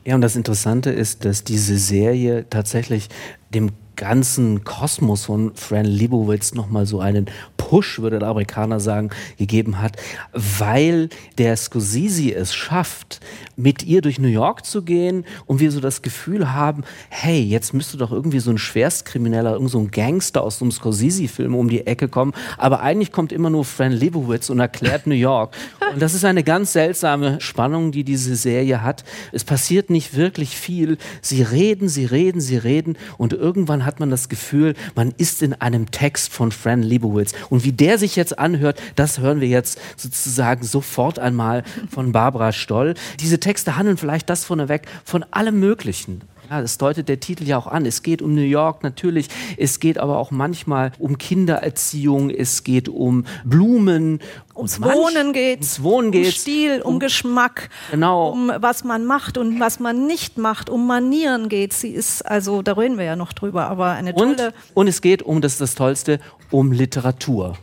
Ja, 0.06 0.14
und 0.14 0.20
das 0.20 0.36
Interessante 0.36 0.90
ist, 0.90 1.24
dass 1.24 1.44
diese 1.44 1.78
Serie 1.78 2.46
tatsächlich 2.50 3.08
dem 3.54 3.70
ganzen 3.96 4.64
Kosmos 4.64 5.24
von 5.24 5.54
Fran 5.54 5.84
Lebowitz 5.84 6.54
nochmal 6.54 6.86
so 6.86 7.00
einen 7.00 7.26
Push, 7.56 8.00
würde 8.00 8.18
der 8.18 8.28
Amerikaner 8.28 8.78
sagen, 8.78 9.10
gegeben 9.38 9.80
hat, 9.80 9.96
weil 10.32 11.08
der 11.38 11.56
Scorsese 11.56 12.34
es 12.34 12.54
schafft, 12.54 13.20
mit 13.56 13.82
ihr 13.82 14.02
durch 14.02 14.18
New 14.18 14.28
York 14.28 14.66
zu 14.66 14.82
gehen 14.82 15.24
und 15.46 15.60
wir 15.60 15.70
so 15.70 15.80
das 15.80 16.02
Gefühl 16.02 16.52
haben, 16.52 16.84
hey, 17.08 17.40
jetzt 17.40 17.72
müsste 17.72 17.96
doch 17.96 18.12
irgendwie 18.12 18.40
so 18.40 18.50
ein 18.50 18.58
Schwerstkrimineller, 18.58 19.52
irgend 19.52 19.70
so 19.70 19.78
ein 19.78 19.90
Gangster 19.90 20.42
aus 20.42 20.58
so 20.58 20.64
einem 20.64 20.72
Scorsese-Film 20.72 21.54
um 21.54 21.68
die 21.68 21.86
Ecke 21.86 22.08
kommen, 22.08 22.32
aber 22.58 22.80
eigentlich 22.80 23.12
kommt 23.12 23.32
immer 23.32 23.50
nur 23.50 23.64
Fran 23.64 23.92
Lebowitz 23.92 24.50
und 24.50 24.60
erklärt 24.60 25.06
New 25.06 25.14
York. 25.14 25.54
Und 25.94 26.02
das 26.02 26.14
ist 26.14 26.24
eine 26.24 26.42
ganz 26.42 26.72
seltsame 26.72 27.40
Spannung, 27.40 27.92
die 27.92 28.02
diese 28.02 28.34
Serie 28.34 28.82
hat. 28.82 29.04
Es 29.30 29.44
passiert 29.44 29.90
nicht 29.90 30.16
wirklich 30.16 30.56
viel. 30.56 30.98
Sie 31.20 31.42
reden, 31.42 31.88
sie 31.88 32.04
reden, 32.04 32.40
sie 32.40 32.56
reden 32.56 32.96
und 33.16 33.32
irgendwann 33.32 33.83
hat 33.84 34.00
man 34.00 34.10
das 34.10 34.28
Gefühl, 34.28 34.74
man 34.94 35.12
ist 35.16 35.42
in 35.42 35.54
einem 35.54 35.90
Text 35.90 36.32
von 36.32 36.52
Fran 36.52 36.82
Lebowitz. 36.82 37.32
Und 37.50 37.64
wie 37.64 37.72
der 37.72 37.98
sich 37.98 38.16
jetzt 38.16 38.38
anhört, 38.38 38.80
das 38.96 39.18
hören 39.18 39.40
wir 39.40 39.48
jetzt 39.48 39.80
sozusagen 39.96 40.64
sofort 40.64 41.18
einmal 41.18 41.64
von 41.90 42.12
Barbara 42.12 42.52
Stoll. 42.52 42.94
Diese 43.20 43.40
Texte 43.40 43.76
handeln 43.76 43.96
vielleicht 43.96 44.28
das 44.30 44.44
vorneweg 44.44 44.82
von 45.04 45.24
allem 45.30 45.60
Möglichen. 45.60 46.22
Ja, 46.50 46.60
das 46.60 46.76
deutet 46.78 47.08
der 47.08 47.20
Titel 47.20 47.44
ja 47.44 47.56
auch 47.56 47.66
an. 47.66 47.86
Es 47.86 48.02
geht 48.02 48.20
um 48.20 48.34
New 48.34 48.42
York 48.42 48.82
natürlich, 48.82 49.28
es 49.56 49.80
geht 49.80 49.98
aber 49.98 50.18
auch 50.18 50.30
manchmal 50.30 50.92
um 50.98 51.16
Kindererziehung, 51.16 52.30
es 52.30 52.64
geht 52.64 52.88
um 52.88 53.24
Blumen. 53.44 54.20
Ums 54.54 54.80
Wohnen 54.80 55.32
geht 55.32 55.58
ums 55.58 55.82
Wohnen 55.82 56.12
geht's, 56.12 56.28
um 56.28 56.40
Stil, 56.40 56.82
um, 56.82 56.94
um, 56.94 57.00
Geschmack, 57.00 57.70
genau. 57.90 58.28
um 58.28 58.52
was 58.58 58.84
man 58.84 59.04
macht 59.04 59.38
und 59.38 59.58
was 59.58 59.80
man 59.80 60.06
nicht 60.06 60.38
macht, 60.38 60.68
um 60.68 60.86
Manieren 60.86 61.48
geht. 61.48 61.72
Sie 61.72 61.90
ist, 61.90 62.22
also 62.22 62.62
da 62.62 62.74
reden 62.74 62.98
wir 62.98 63.04
ja 63.04 63.16
noch 63.16 63.32
drüber, 63.32 63.66
aber 63.66 63.92
eine 63.92 64.14
tolle... 64.14 64.48
Und, 64.48 64.54
und 64.74 64.86
es 64.88 65.00
geht 65.00 65.22
um, 65.22 65.40
das 65.40 65.52
ist 65.52 65.60
das 65.60 65.74
Tollste, 65.74 66.20
um 66.50 66.72
Literatur. 66.72 67.56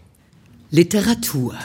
Literatur. 0.72 1.56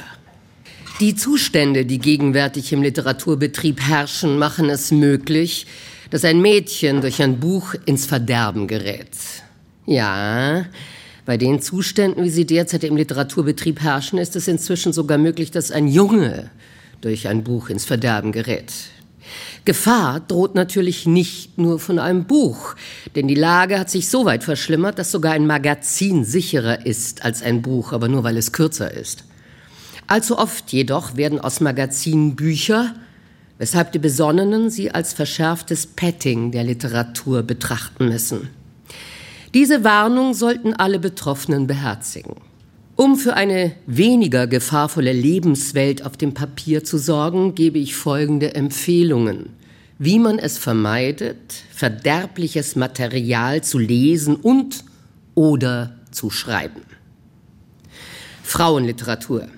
Die 1.00 1.14
Zustände, 1.14 1.84
die 1.84 1.98
gegenwärtig 1.98 2.72
im 2.72 2.82
Literaturbetrieb 2.82 3.80
herrschen, 3.80 4.38
machen 4.38 4.70
es 4.70 4.90
möglich, 4.90 5.66
dass 6.10 6.24
ein 6.24 6.40
Mädchen 6.40 7.00
durch 7.00 7.22
ein 7.22 7.40
Buch 7.40 7.74
ins 7.84 8.06
Verderben 8.06 8.66
gerät. 8.66 9.10
Ja, 9.86 10.66
bei 11.24 11.36
den 11.36 11.60
Zuständen, 11.60 12.24
wie 12.24 12.30
sie 12.30 12.46
derzeit 12.46 12.84
im 12.84 12.96
Literaturbetrieb 12.96 13.80
herrschen, 13.80 14.18
ist 14.18 14.36
es 14.36 14.48
inzwischen 14.48 14.92
sogar 14.92 15.18
möglich, 15.18 15.50
dass 15.50 15.70
ein 15.70 15.88
Junge 15.88 16.50
durch 17.00 17.28
ein 17.28 17.44
Buch 17.44 17.68
ins 17.68 17.84
Verderben 17.84 18.32
gerät. 18.32 18.72
Gefahr 19.64 20.20
droht 20.20 20.54
natürlich 20.54 21.06
nicht 21.06 21.58
nur 21.58 21.80
von 21.80 21.98
einem 21.98 22.26
Buch, 22.26 22.76
denn 23.16 23.26
die 23.26 23.34
Lage 23.34 23.78
hat 23.78 23.90
sich 23.90 24.08
so 24.08 24.24
weit 24.24 24.44
verschlimmert, 24.44 24.98
dass 24.98 25.10
sogar 25.10 25.32
ein 25.32 25.46
Magazin 25.46 26.24
sicherer 26.24 26.86
ist 26.86 27.24
als 27.24 27.42
ein 27.42 27.62
Buch, 27.62 27.92
aber 27.92 28.06
nur 28.06 28.22
weil 28.22 28.36
es 28.36 28.52
kürzer 28.52 28.92
ist. 28.92 29.24
Allzu 30.06 30.38
oft 30.38 30.72
jedoch 30.72 31.16
werden 31.16 31.40
aus 31.40 31.60
Magazinen 31.60 32.36
Bücher, 32.36 32.94
weshalb 33.58 33.92
die 33.92 33.98
Besonnenen 33.98 34.70
sie 34.70 34.90
als 34.90 35.12
verschärftes 35.12 35.86
Petting 35.86 36.50
der 36.50 36.64
Literatur 36.64 37.42
betrachten 37.42 38.08
müssen. 38.08 38.48
Diese 39.54 39.84
Warnung 39.84 40.34
sollten 40.34 40.74
alle 40.74 40.98
Betroffenen 40.98 41.66
beherzigen. 41.66 42.36
Um 42.96 43.16
für 43.16 43.34
eine 43.34 43.72
weniger 43.86 44.46
gefahrvolle 44.46 45.12
Lebenswelt 45.12 46.04
auf 46.04 46.16
dem 46.16 46.34
Papier 46.34 46.82
zu 46.82 46.98
sorgen, 46.98 47.54
gebe 47.54 47.78
ich 47.78 47.94
folgende 47.94 48.54
Empfehlungen, 48.54 49.50
wie 49.98 50.18
man 50.18 50.38
es 50.38 50.58
vermeidet, 50.58 51.54
verderbliches 51.70 52.74
Material 52.74 53.62
zu 53.62 53.78
lesen 53.78 54.36
und 54.36 54.84
oder 55.34 55.96
zu 56.10 56.30
schreiben. 56.30 56.82
Frauenliteratur. 58.42 59.48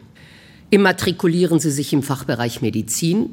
Immatrikulieren 0.71 1.61
Sie 1.61 1.71
sich 1.71 1.93
im 1.93 2.03
Fachbereich 2.03 2.61
Medizin 2.61 3.31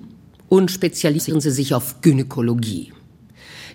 und 0.49 0.71
spezialisieren 0.71 1.41
Sie 1.41 1.51
sich 1.51 1.73
auf 1.73 2.01
Gynäkologie. 2.01 2.93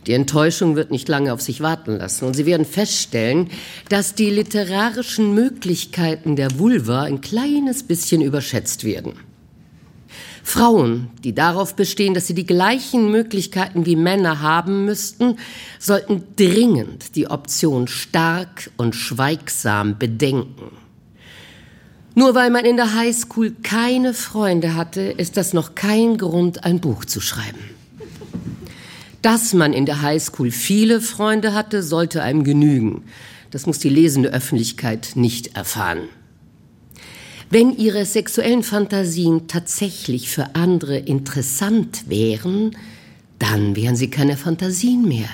Die 0.06 0.12
Enttäuschung 0.12 0.76
wird 0.76 0.90
nicht 0.90 1.09
lange 1.09 1.33
auf 1.33 1.42
sich 1.42 1.61
warten 1.61 1.98
lassen 1.98 2.24
und 2.24 2.35
Sie 2.35 2.46
werden 2.46 2.64
feststellen, 2.64 3.50
dass 3.88 4.14
die 4.14 4.30
literarischen 4.30 5.35
Möglichkeiten 5.35 6.37
der 6.37 6.59
Vulva 6.59 7.02
ein 7.02 7.20
kleines 7.20 7.83
bisschen 7.83 8.22
überschätzt 8.22 8.85
werden. 8.85 9.14
Frauen, 10.42 11.11
die 11.22 11.35
darauf 11.35 11.76
bestehen, 11.76 12.14
dass 12.14 12.26
sie 12.26 12.35
die 12.35 12.46
gleichen 12.46 13.11
Möglichkeiten 13.11 13.87
wie 13.87 13.94
Männer 13.94 14.40
haben 14.40 14.85
müssten, 14.85 15.37
sollten 15.78 16.24
dringend 16.37 17.14
die 17.14 17.28
Option 17.28 17.87
stark 17.87 18.70
und 18.76 18.96
schweigsam 18.96 19.98
bedenken. 19.98 20.79
Nur 22.14 22.34
weil 22.34 22.50
man 22.50 22.64
in 22.64 22.76
der 22.76 22.94
Highschool 22.94 23.52
keine 23.62 24.14
Freunde 24.14 24.74
hatte, 24.74 25.00
ist 25.00 25.36
das 25.36 25.52
noch 25.52 25.74
kein 25.74 26.18
Grund, 26.18 26.64
ein 26.64 26.80
Buch 26.80 27.04
zu 27.04 27.20
schreiben. 27.20 27.60
Dass 29.22 29.52
man 29.52 29.72
in 29.72 29.86
der 29.86 30.02
Highschool 30.02 30.50
viele 30.50 31.00
Freunde 31.00 31.54
hatte, 31.54 31.82
sollte 31.82 32.22
einem 32.22 32.42
genügen. 32.42 33.04
Das 33.50 33.66
muss 33.66 33.78
die 33.78 33.88
lesende 33.88 34.30
Öffentlichkeit 34.30 35.12
nicht 35.14 35.56
erfahren. 35.56 36.08
Wenn 37.48 37.76
ihre 37.76 38.04
sexuellen 38.04 38.62
Fantasien 38.62 39.48
tatsächlich 39.48 40.30
für 40.30 40.54
andere 40.54 40.96
interessant 40.96 42.08
wären, 42.08 42.76
dann 43.38 43.74
wären 43.74 43.96
sie 43.96 44.08
keine 44.08 44.36
Fantasien 44.36 45.06
mehr. 45.06 45.28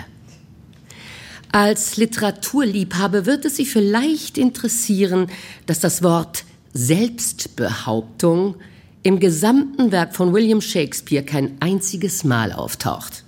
Als 1.53 1.97
Literaturliebhaber 1.97 3.27
wird 3.27 3.45
es 3.45 3.57
Sie 3.57 3.67
vielleicht 3.67 4.39
interessieren, 4.39 5.29
dass 5.67 5.81
das 5.81 6.03
Wort 6.03 6.45
Selbstbehauptung 6.77 8.57
im 9.03 9.19
gesamten 9.19 9.93
Werk 9.93 10.15
von 10.15 10.35
William 10.35 10.61
Shakespeare 10.61 11.25
kein 11.25 11.57
einziges 11.61 12.23
Mal 12.23 12.53
auftaucht. 12.53 13.25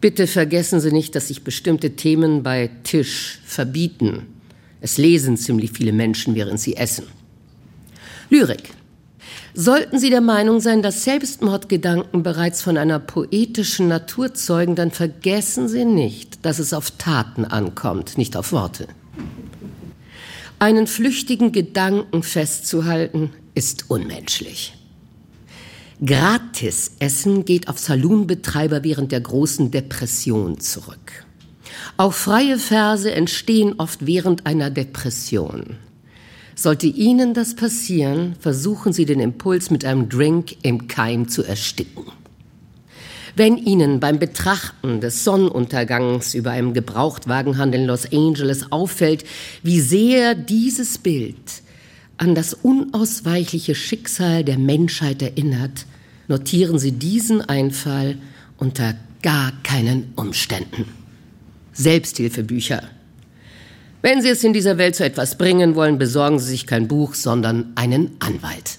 Bitte 0.00 0.26
vergessen 0.26 0.80
Sie 0.80 0.92
nicht, 0.92 1.14
dass 1.14 1.28
sich 1.28 1.44
bestimmte 1.44 1.96
Themen 1.96 2.42
bei 2.42 2.70
Tisch 2.82 3.40
verbieten. 3.44 4.26
Es 4.80 4.98
lesen 4.98 5.36
ziemlich 5.36 5.72
viele 5.72 5.92
Menschen, 5.92 6.34
während 6.34 6.60
sie 6.60 6.76
essen. 6.76 7.06
Lyrik. 8.28 8.74
Sollten 9.52 9.98
Sie 9.98 10.10
der 10.10 10.20
Meinung 10.20 10.60
sein, 10.60 10.80
dass 10.82 11.04
Selbstmordgedanken 11.04 12.22
bereits 12.22 12.62
von 12.62 12.76
einer 12.76 12.98
poetischen 12.98 13.88
Natur 13.88 14.32
zeugen, 14.34 14.76
dann 14.76 14.90
vergessen 14.90 15.68
Sie 15.68 15.84
nicht, 15.84 16.44
dass 16.44 16.58
es 16.58 16.72
auf 16.72 16.92
Taten 16.92 17.44
ankommt, 17.44 18.16
nicht 18.16 18.36
auf 18.36 18.52
Worte. 18.52 18.86
Einen 20.62 20.86
flüchtigen 20.86 21.52
Gedanken 21.52 22.22
festzuhalten, 22.22 23.30
ist 23.54 23.88
unmenschlich. 23.88 24.74
Gratisessen 26.04 27.46
geht 27.46 27.66
auf 27.66 27.78
Saloonbetreiber 27.78 28.84
während 28.84 29.10
der 29.10 29.22
großen 29.22 29.70
Depression 29.70 30.60
zurück. 30.60 31.24
Auch 31.96 32.12
freie 32.12 32.58
Verse 32.58 33.10
entstehen 33.10 33.76
oft 33.78 34.06
während 34.06 34.44
einer 34.44 34.68
Depression. 34.68 35.78
Sollte 36.54 36.88
Ihnen 36.88 37.32
das 37.32 37.56
passieren, 37.56 38.36
versuchen 38.38 38.92
Sie 38.92 39.06
den 39.06 39.20
Impuls 39.20 39.70
mit 39.70 39.86
einem 39.86 40.10
Drink 40.10 40.56
im 40.62 40.88
Keim 40.88 41.26
zu 41.28 41.42
ersticken. 41.42 42.04
Wenn 43.36 43.56
Ihnen 43.56 44.00
beim 44.00 44.18
Betrachten 44.18 45.00
des 45.00 45.24
Sonnenuntergangs 45.24 46.34
über 46.34 46.50
einem 46.50 46.74
Gebrauchtwagenhandel 46.74 47.82
in 47.82 47.86
Los 47.86 48.12
Angeles 48.12 48.72
auffällt, 48.72 49.24
wie 49.62 49.80
sehr 49.80 50.34
dieses 50.34 50.98
Bild 50.98 51.62
an 52.16 52.34
das 52.34 52.54
unausweichliche 52.54 53.74
Schicksal 53.74 54.44
der 54.44 54.58
Menschheit 54.58 55.22
erinnert, 55.22 55.86
notieren 56.28 56.78
Sie 56.78 56.92
diesen 56.92 57.40
Einfall 57.40 58.18
unter 58.58 58.94
gar 59.22 59.52
keinen 59.62 60.12
Umständen. 60.16 60.84
Selbsthilfebücher. 61.72 62.82
Wenn 64.02 64.22
Sie 64.22 64.28
es 64.28 64.44
in 64.44 64.52
dieser 64.52 64.78
Welt 64.78 64.96
zu 64.96 65.04
etwas 65.04 65.36
bringen 65.36 65.74
wollen, 65.74 65.98
besorgen 65.98 66.38
Sie 66.38 66.50
sich 66.50 66.66
kein 66.66 66.88
Buch, 66.88 67.14
sondern 67.14 67.72
einen 67.74 68.16
Anwalt. 68.18 68.78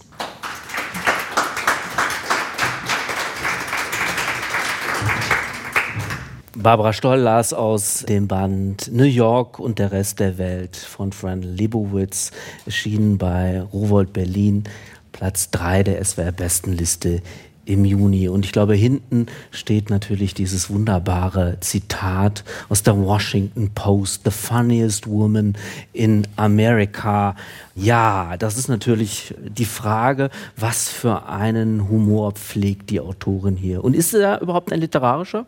Barbara 6.62 6.94
Stoll 6.94 7.18
las 7.18 7.54
aus 7.54 8.06
dem 8.08 8.28
Band 8.28 8.92
New 8.94 9.04
York 9.04 9.58
und 9.58 9.80
der 9.80 9.92
Rest 9.92 10.20
der 10.20 10.38
Welt 10.38 10.76
von 10.76 11.12
Fran 11.12 11.42
Lebowitz, 11.42 12.32
erschienen 12.68 13.18
bei 13.18 13.62
Rowold 13.74 14.14
Berlin, 14.14 14.66
Platz 15.12 15.50
3 15.50 15.82
der 15.82 16.06
SWR-Bestenliste 16.06 17.24
im 17.66 17.84
Juni. 17.84 18.30
Und 18.30 18.46
ich 18.46 18.52
glaube, 18.52 18.76
hinten 18.76 19.26
steht 19.50 19.90
natürlich 19.90 20.36
dieses 20.36 20.70
wunderbare 20.70 21.58
Zitat 21.62 22.44
aus 22.70 22.84
der 22.84 22.96
Washington 22.96 23.72
Post, 23.74 24.22
The 24.26 24.32
funniest 24.32 25.08
woman 25.08 25.56
in 25.94 26.28
America. 26.36 27.36
Ja, 27.76 28.36
das 28.38 28.60
ist 28.60 28.68
natürlich 28.68 29.34
die 29.40 29.66
Frage, 29.66 30.30
was 30.58 30.90
für 30.90 31.28
einen 31.28 31.90
Humor 31.90 32.34
pflegt 32.34 32.92
die 32.92 33.00
Autorin 33.00 33.56
hier. 33.56 33.84
Und 33.84 33.96
ist 33.96 34.14
er 34.14 34.42
überhaupt 34.42 34.72
ein 34.72 34.80
literarischer? 34.80 35.48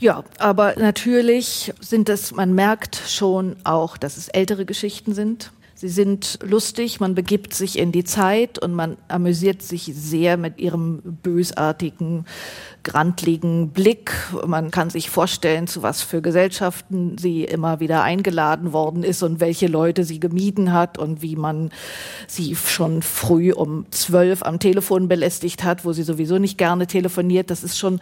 Ja, 0.00 0.22
aber 0.38 0.74
natürlich 0.76 1.72
sind 1.80 2.08
es, 2.08 2.32
man 2.32 2.54
merkt 2.54 2.96
schon 3.06 3.56
auch, 3.64 3.96
dass 3.96 4.16
es 4.16 4.28
ältere 4.28 4.64
Geschichten 4.64 5.12
sind. 5.12 5.50
Sie 5.80 5.88
sind 5.88 6.40
lustig, 6.42 6.98
man 6.98 7.14
begibt 7.14 7.54
sich 7.54 7.78
in 7.78 7.92
die 7.92 8.02
Zeit 8.02 8.58
und 8.58 8.74
man 8.74 8.96
amüsiert 9.06 9.62
sich 9.62 9.84
sehr 9.94 10.36
mit 10.36 10.58
ihrem 10.58 11.00
bösartigen, 11.22 12.26
grantligen 12.82 13.70
Blick. 13.70 14.12
Man 14.44 14.72
kann 14.72 14.90
sich 14.90 15.08
vorstellen, 15.08 15.68
zu 15.68 15.84
was 15.84 16.02
für 16.02 16.20
Gesellschaften 16.20 17.16
sie 17.16 17.44
immer 17.44 17.78
wieder 17.78 18.02
eingeladen 18.02 18.72
worden 18.72 19.04
ist 19.04 19.22
und 19.22 19.38
welche 19.38 19.68
Leute 19.68 20.02
sie 20.02 20.18
gemieden 20.18 20.72
hat 20.72 20.98
und 20.98 21.22
wie 21.22 21.36
man 21.36 21.70
sie 22.26 22.56
schon 22.56 23.02
früh 23.02 23.52
um 23.52 23.86
zwölf 23.92 24.42
am 24.42 24.58
Telefon 24.58 25.06
belästigt 25.06 25.62
hat, 25.62 25.84
wo 25.84 25.92
sie 25.92 26.02
sowieso 26.02 26.38
nicht 26.38 26.58
gerne 26.58 26.88
telefoniert. 26.88 27.50
Das 27.50 27.62
ist 27.62 27.78
schon 27.78 28.00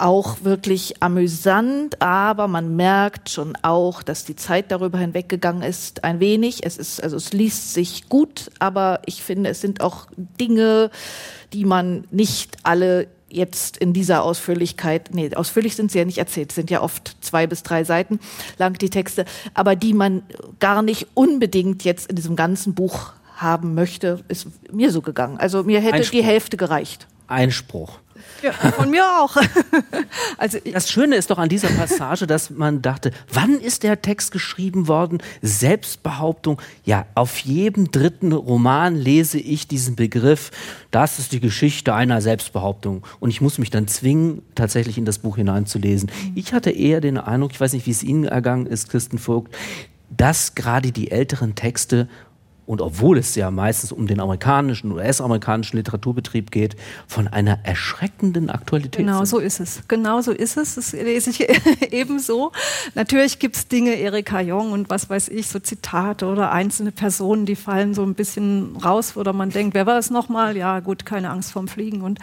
auch 0.00 0.38
wirklich 0.42 1.02
amüsant, 1.02 2.00
aber 2.00 2.48
man 2.48 2.76
merkt 2.76 3.30
schon 3.30 3.56
auch, 3.62 4.02
dass 4.02 4.24
die 4.24 4.36
Zeit 4.36 4.70
darüber 4.70 4.98
hinweggegangen 4.98 5.62
ist, 5.62 6.04
ein 6.04 6.20
wenig. 6.20 6.64
Es 6.64 6.78
ist, 6.78 7.02
also 7.02 7.16
es 7.16 7.32
liest 7.32 7.74
sich 7.74 8.08
gut, 8.08 8.50
aber 8.58 9.00
ich 9.06 9.22
finde, 9.22 9.50
es 9.50 9.60
sind 9.60 9.80
auch 9.80 10.06
Dinge, 10.40 10.90
die 11.52 11.64
man 11.64 12.04
nicht 12.10 12.56
alle 12.62 13.08
jetzt 13.30 13.76
in 13.76 13.92
dieser 13.92 14.22
Ausführlichkeit, 14.22 15.10
nee, 15.12 15.34
ausführlich 15.34 15.76
sind 15.76 15.92
sie 15.92 15.98
ja 15.98 16.04
nicht 16.04 16.18
erzählt, 16.18 16.52
sind 16.52 16.70
ja 16.70 16.82
oft 16.82 17.16
zwei 17.20 17.46
bis 17.46 17.62
drei 17.62 17.84
Seiten 17.84 18.20
lang 18.56 18.78
die 18.78 18.90
Texte, 18.90 19.26
aber 19.54 19.76
die 19.76 19.92
man 19.92 20.22
gar 20.60 20.82
nicht 20.82 21.08
unbedingt 21.14 21.84
jetzt 21.84 22.08
in 22.08 22.16
diesem 22.16 22.36
ganzen 22.36 22.74
Buch 22.74 23.12
haben 23.36 23.74
möchte, 23.74 24.20
ist 24.28 24.48
mir 24.72 24.90
so 24.90 25.02
gegangen. 25.02 25.38
Also 25.38 25.62
mir 25.62 25.80
hätte 25.80 25.96
Einspruch. 25.96 26.18
die 26.18 26.24
Hälfte 26.24 26.56
gereicht. 26.56 27.06
Einspruch. 27.28 27.98
Ja, 28.42 28.52
von 28.52 28.90
mir 28.90 29.04
auch. 29.04 29.36
also 30.38 30.58
das 30.72 30.90
Schöne 30.90 31.16
ist 31.16 31.30
doch 31.30 31.38
an 31.38 31.48
dieser 31.48 31.68
Passage, 31.68 32.26
dass 32.26 32.50
man 32.50 32.82
dachte, 32.82 33.10
wann 33.32 33.60
ist 33.60 33.82
der 33.82 34.00
Text 34.02 34.32
geschrieben 34.32 34.88
worden? 34.88 35.18
Selbstbehauptung. 35.42 36.60
Ja, 36.84 37.06
auf 37.14 37.38
jedem 37.38 37.90
dritten 37.90 38.32
Roman 38.32 38.96
lese 38.96 39.38
ich 39.38 39.66
diesen 39.66 39.96
Begriff. 39.96 40.50
Das 40.90 41.18
ist 41.18 41.32
die 41.32 41.40
Geschichte 41.40 41.94
einer 41.94 42.20
Selbstbehauptung. 42.20 43.04
Und 43.20 43.30
ich 43.30 43.40
muss 43.40 43.58
mich 43.58 43.70
dann 43.70 43.88
zwingen, 43.88 44.42
tatsächlich 44.54 44.98
in 44.98 45.04
das 45.04 45.18
Buch 45.18 45.36
hineinzulesen. 45.36 46.10
Ich 46.34 46.52
hatte 46.52 46.70
eher 46.70 47.00
den 47.00 47.18
Eindruck, 47.18 47.52
ich 47.52 47.60
weiß 47.60 47.72
nicht, 47.72 47.86
wie 47.86 47.90
es 47.90 48.02
Ihnen 48.02 48.24
ergangen 48.24 48.66
ist, 48.66 48.88
Christen 48.88 49.18
Vogt, 49.18 49.54
dass 50.10 50.54
gerade 50.54 50.92
die 50.92 51.10
älteren 51.10 51.54
Texte 51.54 52.08
und 52.68 52.82
obwohl 52.82 53.16
es 53.16 53.34
ja 53.34 53.50
meistens 53.50 53.92
um 53.92 54.06
den 54.06 54.20
amerikanischen, 54.20 54.92
US-amerikanischen 54.92 55.78
Literaturbetrieb 55.78 56.50
geht, 56.50 56.76
von 57.06 57.26
einer 57.26 57.60
erschreckenden 57.62 58.50
Aktualität 58.50 58.98
Genau 58.98 59.24
sind. 59.24 59.26
so 59.26 59.38
ist 59.38 59.58
es. 59.58 59.80
Genau 59.88 60.20
so 60.20 60.32
ist 60.32 60.58
es. 60.58 60.74
Das 60.74 60.92
lese 60.92 61.30
ich 61.30 61.48
ebenso. 61.92 62.52
Natürlich 62.94 63.38
gibt 63.38 63.56
es 63.56 63.68
Dinge, 63.68 63.94
Erika 63.94 64.42
Jong 64.42 64.72
und 64.72 64.90
was 64.90 65.08
weiß 65.08 65.28
ich, 65.28 65.48
so 65.48 65.58
Zitate 65.58 66.26
oder 66.26 66.52
einzelne 66.52 66.92
Personen, 66.92 67.46
die 67.46 67.56
fallen 67.56 67.94
so 67.94 68.02
ein 68.02 68.12
bisschen 68.14 68.76
raus, 68.76 69.16
oder 69.16 69.32
man 69.32 69.48
denkt, 69.48 69.72
wer 69.74 69.86
war 69.86 69.96
es 69.96 70.10
nochmal? 70.10 70.54
Ja, 70.54 70.80
gut, 70.80 71.06
keine 71.06 71.30
Angst 71.30 71.52
vorm 71.52 71.68
Fliegen 71.68 72.02
und 72.02 72.18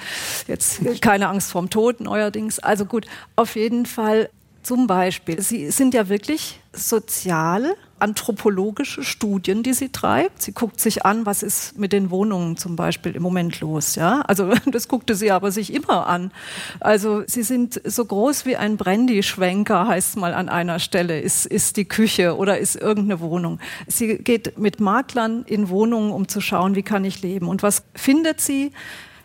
jetzt 0.48 0.80
keine 1.02 1.28
Angst 1.28 1.52
vorm 1.52 1.72
Tod 1.72 2.02
neuerdings. 2.02 2.60
Also 2.60 2.86
gut, 2.86 3.08
auf 3.36 3.56
jeden 3.56 3.88
Fall 3.88 4.30
zum 4.62 4.86
Beispiel, 4.86 5.42
Sie 5.42 5.72
sind 5.72 5.96
ja 5.96 6.08
wirklich 6.10 6.60
soziale, 6.74 7.76
anthropologische 8.06 9.04
Studien, 9.04 9.64
die 9.64 9.74
sie 9.74 9.90
treibt. 9.90 10.40
Sie 10.44 10.52
guckt 10.52 10.80
sich 10.80 11.06
an, 11.06 11.26
was 11.26 11.42
ist 11.42 11.76
mit 11.80 11.92
den 11.92 12.12
Wohnungen 12.12 12.56
zum 12.56 12.76
Beispiel 12.76 13.16
im 13.16 13.24
Moment 13.24 13.60
los. 13.62 13.96
Ja? 13.96 14.22
Also 14.22 14.54
das 14.72 14.88
guckte 14.88 15.16
sie 15.16 15.32
aber 15.32 15.52
sich 15.52 15.74
immer 15.74 16.06
an. 16.06 16.32
Also 16.80 17.24
sie 17.26 17.42
sind 17.42 17.82
so 17.84 18.06
groß 18.06 18.46
wie 18.46 18.58
ein 18.58 18.78
Brandy-Schwenker, 18.78 19.88
heißt 19.88 20.10
es 20.10 20.16
mal 20.18 20.36
an 20.36 20.50
einer 20.50 20.78
Stelle, 20.78 21.20
ist, 21.20 21.48
ist 21.48 21.78
die 21.78 21.86
Küche 21.86 22.38
oder 22.38 22.60
ist 22.60 22.76
irgendeine 22.76 23.20
Wohnung. 23.22 23.60
Sie 23.88 24.20
geht 24.20 24.60
mit 24.60 24.80
Maklern 24.80 25.44
in 25.48 25.70
Wohnungen, 25.70 26.12
um 26.12 26.28
zu 26.28 26.42
schauen, 26.42 26.76
wie 26.76 26.84
kann 26.84 27.06
ich 27.06 27.24
leben. 27.24 27.48
Und 27.48 27.64
was 27.64 27.82
findet 27.96 28.40
sie? 28.40 28.72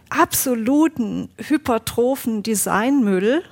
Absoluten 0.08 1.28
hypertrophen 1.36 2.42
Designmüll 2.42 3.42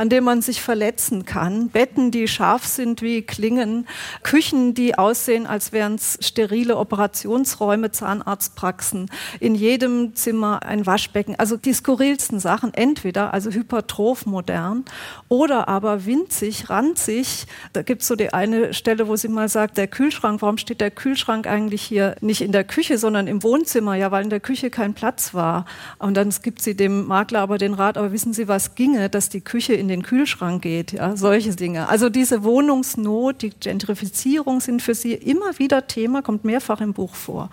an 0.00 0.08
dem 0.08 0.24
man 0.24 0.40
sich 0.40 0.62
verletzen 0.62 1.26
kann, 1.26 1.68
Betten, 1.68 2.10
die 2.10 2.26
scharf 2.26 2.64
sind 2.64 3.02
wie 3.02 3.20
Klingen, 3.20 3.86
Küchen, 4.22 4.72
die 4.72 4.96
aussehen, 4.96 5.46
als 5.46 5.72
wären 5.72 5.96
es 5.96 6.16
sterile 6.22 6.78
Operationsräume, 6.78 7.90
Zahnarztpraxen, 7.90 9.10
in 9.40 9.54
jedem 9.54 10.14
Zimmer 10.14 10.62
ein 10.62 10.86
Waschbecken, 10.86 11.34
also 11.38 11.58
die 11.58 11.74
skurrilsten 11.74 12.40
Sachen, 12.40 12.72
entweder 12.72 13.34
also 13.34 13.50
hypertroph 13.50 14.24
modern 14.24 14.86
oder 15.28 15.68
aber 15.68 16.06
winzig, 16.06 16.70
ranzig. 16.70 17.44
Da 17.74 17.82
gibt 17.82 18.00
es 18.00 18.08
so 18.08 18.16
die 18.16 18.32
eine 18.32 18.72
Stelle, 18.72 19.06
wo 19.06 19.16
sie 19.16 19.28
mal 19.28 19.50
sagt, 19.50 19.76
der 19.76 19.86
Kühlschrank, 19.86 20.40
warum 20.40 20.56
steht 20.56 20.80
der 20.80 20.90
Kühlschrank 20.90 21.46
eigentlich 21.46 21.82
hier 21.82 22.16
nicht 22.22 22.40
in 22.40 22.52
der 22.52 22.64
Küche, 22.64 22.96
sondern 22.96 23.26
im 23.26 23.42
Wohnzimmer? 23.42 23.96
Ja, 23.96 24.10
weil 24.10 24.24
in 24.24 24.30
der 24.30 24.40
Küche 24.40 24.70
kein 24.70 24.94
Platz 24.94 25.34
war. 25.34 25.66
Und 25.98 26.14
dann 26.14 26.30
gibt 26.42 26.62
sie 26.62 26.74
dem 26.74 27.06
Makler 27.06 27.40
aber 27.40 27.58
den 27.58 27.74
Rat, 27.74 27.98
aber 27.98 28.12
wissen 28.12 28.32
Sie, 28.32 28.48
was 28.48 28.74
ginge, 28.74 29.10
dass 29.10 29.28
die 29.28 29.42
Küche 29.42 29.74
in 29.74 29.89
den 29.90 30.02
Kühlschrank 30.02 30.62
geht, 30.62 30.92
ja, 30.92 31.16
solche 31.16 31.54
Dinge. 31.54 31.88
Also 31.88 32.08
diese 32.08 32.42
Wohnungsnot, 32.42 33.42
die 33.42 33.50
Gentrifizierung 33.50 34.60
sind 34.60 34.80
für 34.80 34.94
sie 34.94 35.12
immer 35.12 35.58
wieder 35.58 35.86
Thema, 35.86 36.22
kommt 36.22 36.44
mehrfach 36.44 36.80
im 36.80 36.94
Buch 36.94 37.14
vor. 37.14 37.50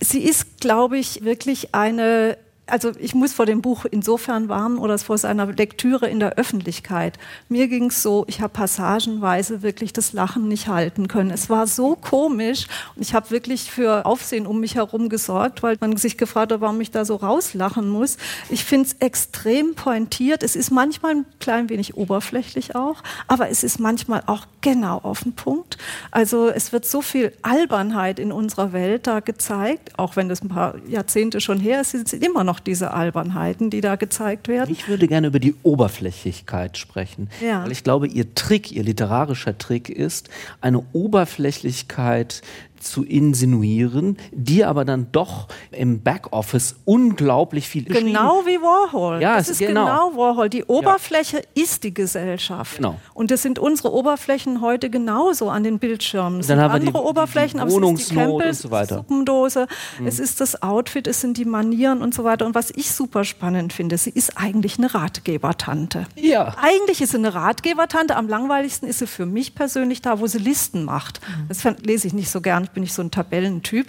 Sie 0.00 0.22
ist, 0.22 0.60
glaube 0.60 0.98
ich, 0.98 1.24
wirklich 1.24 1.74
eine 1.74 2.38
also 2.66 2.92
ich 2.98 3.14
muss 3.14 3.32
vor 3.32 3.46
dem 3.46 3.62
Buch 3.62 3.84
insofern 3.88 4.48
warnen 4.48 4.78
oder 4.78 4.98
vor 4.98 5.18
seiner 5.18 5.46
Lektüre 5.46 6.08
in 6.08 6.18
der 6.18 6.34
Öffentlichkeit. 6.34 7.18
Mir 7.48 7.68
ging 7.68 7.86
es 7.86 8.02
so, 8.02 8.24
ich 8.26 8.40
habe 8.40 8.52
passagenweise 8.52 9.62
wirklich 9.62 9.92
das 9.92 10.12
Lachen 10.12 10.48
nicht 10.48 10.66
halten 10.66 11.06
können. 11.06 11.30
Es 11.30 11.48
war 11.48 11.66
so 11.66 11.94
komisch 11.94 12.66
und 12.96 13.02
ich 13.02 13.14
habe 13.14 13.30
wirklich 13.30 13.70
für 13.70 14.04
Aufsehen 14.04 14.46
um 14.46 14.60
mich 14.60 14.74
herum 14.74 15.08
gesorgt, 15.08 15.62
weil 15.62 15.76
man 15.80 15.96
sich 15.96 16.18
gefragt 16.18 16.52
hat, 16.52 16.60
warum 16.60 16.80
ich 16.80 16.90
da 16.90 17.04
so 17.04 17.16
rauslachen 17.16 17.88
muss. 17.88 18.16
Ich 18.48 18.64
finde 18.64 18.88
es 18.88 18.94
extrem 18.94 19.74
pointiert. 19.74 20.42
Es 20.42 20.56
ist 20.56 20.70
manchmal 20.70 21.16
ein 21.16 21.26
klein 21.38 21.68
wenig 21.68 21.96
oberflächlich 21.96 22.74
auch, 22.74 23.02
aber 23.28 23.48
es 23.48 23.62
ist 23.62 23.78
manchmal 23.78 24.24
auch 24.26 24.46
genau 24.60 24.98
auf 24.98 25.22
den 25.22 25.34
Punkt. 25.34 25.78
Also 26.10 26.48
es 26.48 26.72
wird 26.72 26.84
so 26.84 27.00
viel 27.00 27.32
Albernheit 27.42 28.18
in 28.18 28.32
unserer 28.32 28.72
Welt 28.72 29.06
da 29.06 29.20
gezeigt, 29.20 29.96
auch 29.96 30.16
wenn 30.16 30.28
das 30.28 30.42
ein 30.42 30.48
paar 30.48 30.74
Jahrzehnte 30.88 31.40
schon 31.40 31.60
her 31.60 31.82
ist, 31.82 31.92
sind 31.92 32.12
immer 32.14 32.42
noch 32.42 32.55
diese 32.60 32.92
Albernheiten, 32.92 33.70
die 33.70 33.80
da 33.80 33.96
gezeigt 33.96 34.48
werden. 34.48 34.70
Ich 34.72 34.88
würde 34.88 35.08
gerne 35.08 35.28
über 35.28 35.38
die 35.38 35.54
Oberflächlichkeit 35.62 36.78
sprechen, 36.78 37.28
ja. 37.40 37.64
weil 37.64 37.72
ich 37.72 37.84
glaube, 37.84 38.06
ihr 38.06 38.34
Trick, 38.34 38.72
ihr 38.72 38.82
literarischer 38.82 39.58
Trick 39.58 39.88
ist, 39.88 40.28
eine 40.60 40.84
Oberflächlichkeit 40.92 42.42
zu 42.90 43.04
insinuieren, 43.04 44.16
die 44.32 44.64
aber 44.64 44.84
dann 44.84 45.08
doch 45.12 45.48
im 45.70 46.02
Backoffice 46.02 46.76
unglaublich 46.84 47.68
viel 47.68 47.84
Genau 47.84 48.42
wie 48.46 48.60
Warhol. 48.60 49.20
Ja, 49.20 49.36
das 49.36 49.48
ist 49.48 49.58
genau. 49.58 49.84
genau 49.84 50.16
Warhol. 50.16 50.48
Die 50.48 50.64
Oberfläche 50.64 51.38
ja. 51.38 51.62
ist 51.62 51.84
die 51.84 51.94
Gesellschaft. 51.94 52.76
Genau. 52.76 52.98
Und 53.14 53.30
das 53.30 53.42
sind 53.42 53.58
unsere 53.58 53.92
Oberflächen 53.92 54.60
heute 54.60 54.90
genauso 54.90 55.50
an 55.50 55.64
den 55.64 55.78
Bildschirmen. 55.78 56.40
Es 56.40 56.46
dann 56.46 56.60
haben 56.60 56.72
andere 56.72 56.94
wir 56.94 57.00
die, 57.00 57.08
Oberflächen, 57.08 57.58
die 57.58 57.74
aber 57.74 57.92
es 57.92 58.00
ist 58.00 58.10
die 58.10 58.14
Campbells, 58.14 58.58
so 58.60 58.70
weiter. 58.70 58.96
Suppendose, 58.96 59.66
mhm. 59.98 60.06
es 60.06 60.18
ist 60.18 60.40
das 60.40 60.62
Outfit, 60.62 61.06
es 61.06 61.20
sind 61.20 61.36
die 61.36 61.44
Manieren 61.44 62.02
und 62.02 62.14
so 62.14 62.24
weiter. 62.24 62.46
Und 62.46 62.54
was 62.54 62.70
ich 62.70 62.90
super 62.90 63.24
spannend 63.24 63.72
finde, 63.72 63.98
sie 63.98 64.10
ist 64.10 64.36
eigentlich 64.36 64.78
eine 64.78 64.94
Ratgebertante. 64.94 66.06
Ja. 66.16 66.54
Eigentlich 66.60 67.00
ist 67.00 67.10
sie 67.10 67.18
eine 67.18 67.34
Ratgebertante. 67.34 68.16
Am 68.16 68.28
langweiligsten 68.28 68.88
ist 68.88 68.98
sie 68.98 69.06
für 69.06 69.26
mich 69.26 69.54
persönlich 69.54 70.02
da, 70.02 70.20
wo 70.20 70.26
sie 70.26 70.38
Listen 70.38 70.84
macht. 70.84 71.20
Mhm. 71.20 71.48
Das 71.48 71.64
lese 71.82 72.06
ich 72.06 72.14
nicht 72.14 72.30
so 72.30 72.40
gern 72.40 72.68
bin 72.76 72.82
ich 72.82 72.92
so 72.92 73.00
ein 73.00 73.10
Tabellentyp. 73.10 73.86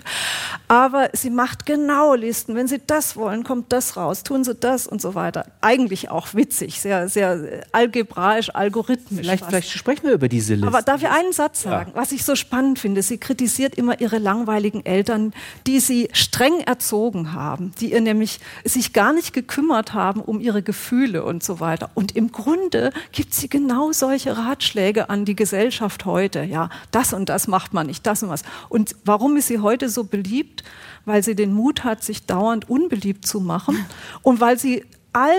Aber 0.70 1.10
sie 1.12 1.30
macht 1.30 1.66
genau 1.66 2.16
Listen. 2.16 2.56
Wenn 2.56 2.70
Sie 2.70 2.80
das 2.88 3.18
wollen, 3.18 3.44
kommt 3.44 3.74
das 3.74 3.98
raus. 3.98 4.24
Tun 4.24 4.46
Sie 4.46 4.56
das 4.56 4.88
und 4.88 5.02
so 5.02 5.14
weiter. 5.14 5.46
Eigentlich 5.60 6.10
auch 6.10 6.34
witzig, 6.34 6.80
sehr, 6.80 7.10
sehr 7.10 7.66
algebraisch, 7.74 8.50
algorithmisch. 8.50 9.26
Vielleicht, 9.26 9.46
vielleicht 9.46 9.72
sprechen 9.72 10.08
wir 10.08 10.14
über 10.14 10.30
diese 10.30 10.54
Liste. 10.54 10.68
Aber 10.68 10.82
darf 10.84 11.02
ich 11.02 11.10
einen 11.10 11.34
Satz 11.34 11.64
sagen? 11.64 11.92
Ja. 11.94 12.02
Was 12.02 12.14
ich 12.14 12.24
so 12.24 12.36
spannend 12.36 12.80
finde, 12.80 13.02
sie 13.04 13.18
kritisiert 13.18 13.76
immer 13.76 14.00
ihre 14.00 14.20
langweiligen 14.20 14.86
Eltern, 14.86 15.34
die 15.68 15.82
sie 15.82 16.08
streng 16.14 16.62
erzogen 16.62 17.34
haben, 17.34 17.74
die 17.82 17.92
ihr 17.92 18.00
nämlich 18.00 18.40
sich 18.64 18.94
gar 18.94 19.12
nicht 19.12 19.34
gekümmert 19.34 19.94
haben 19.94 20.22
um 20.22 20.40
ihre 20.40 20.64
Gefühle 20.64 21.26
und 21.26 21.44
so 21.44 21.60
weiter. 21.60 21.90
Und 21.94 22.16
im 22.16 22.32
Grunde 22.32 22.92
gibt 23.12 23.34
sie 23.34 23.50
genau 23.50 23.92
solche 23.92 24.38
Ratschläge 24.38 25.10
an 25.10 25.26
die 25.26 25.36
Gesellschaft 25.36 26.06
heute. 26.06 26.44
Ja, 26.44 26.70
das 26.92 27.12
und 27.12 27.28
das 27.28 27.50
macht 27.50 27.74
man 27.74 27.88
nicht, 27.88 28.08
das 28.08 28.24
und 28.24 28.30
was. 28.30 28.44
Und 28.70 28.96
warum 29.06 29.38
ist 29.38 29.48
sie 29.48 29.60
heute 29.60 29.90
so 29.90 30.04
beliebt? 30.04 30.64
Weil 31.06 31.24
sie 31.24 31.36
den 31.36 31.54
Mut 31.54 31.84
hat, 31.84 32.04
sich 32.04 32.26
dauernd 32.26 32.70
unbeliebt 32.70 33.26
zu 33.26 33.40
machen 33.40 33.86
und 34.22 34.40
weil 34.40 34.58
sie 34.60 34.86
allen 35.14 35.36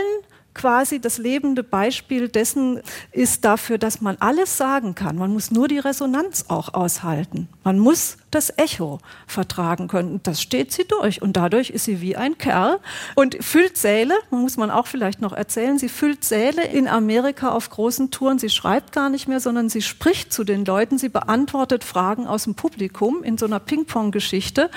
quasi 0.59 1.00
das 1.00 1.18
lebende 1.18 1.62
Beispiel 1.62 2.28
dessen 2.28 2.82
ist 3.12 3.44
dafür, 3.44 3.78
dass 3.78 4.00
man 4.00 4.16
alles 4.18 4.56
sagen 4.56 4.96
kann. 4.96 5.16
Man 5.16 5.32
muss 5.32 5.52
nur 5.52 5.68
die 5.68 5.78
Resonanz 5.78 6.46
auch 6.48 6.74
aushalten. 6.74 7.48
Man 7.62 7.78
muss 7.78 8.16
das 8.32 8.52
Echo 8.59 8.98
vertragen 9.26 9.86
können. 9.86 10.20
das 10.24 10.42
steht 10.42 10.72
sie 10.72 10.84
durch. 10.84 11.22
Und 11.22 11.36
dadurch 11.36 11.70
ist 11.70 11.84
sie 11.84 12.00
wie 12.00 12.16
ein 12.16 12.36
Kerl 12.38 12.80
und 13.14 13.36
füllt 13.42 13.78
Säle, 13.78 14.14
muss 14.30 14.56
man 14.56 14.70
auch 14.70 14.88
vielleicht 14.88 15.20
noch 15.20 15.32
erzählen, 15.32 15.78
sie 15.78 15.88
füllt 15.88 16.24
Säle 16.24 16.64
in 16.64 16.88
Amerika 16.88 17.50
auf 17.50 17.70
großen 17.70 18.11
Touren. 18.11 18.40
Sie 18.40 18.50
schreibt 18.50 18.92
gar 18.92 19.11
nicht 19.11 19.28
mehr, 19.28 19.40
sondern 19.40 19.68
sie 19.68 19.82
spricht 19.82 20.32
zu 20.32 20.42
den 20.42 20.64
Leuten, 20.64 20.98
sie 20.98 21.09
beantwortet 21.09 21.84
Fragen 21.84 22.26
aus 22.26 22.44
dem 22.44 22.56
Publikum 22.56 23.22
in 23.22 23.38
so 23.38 23.46
einer 23.46 23.61
Ping-Pong-Geschichte 23.61 24.70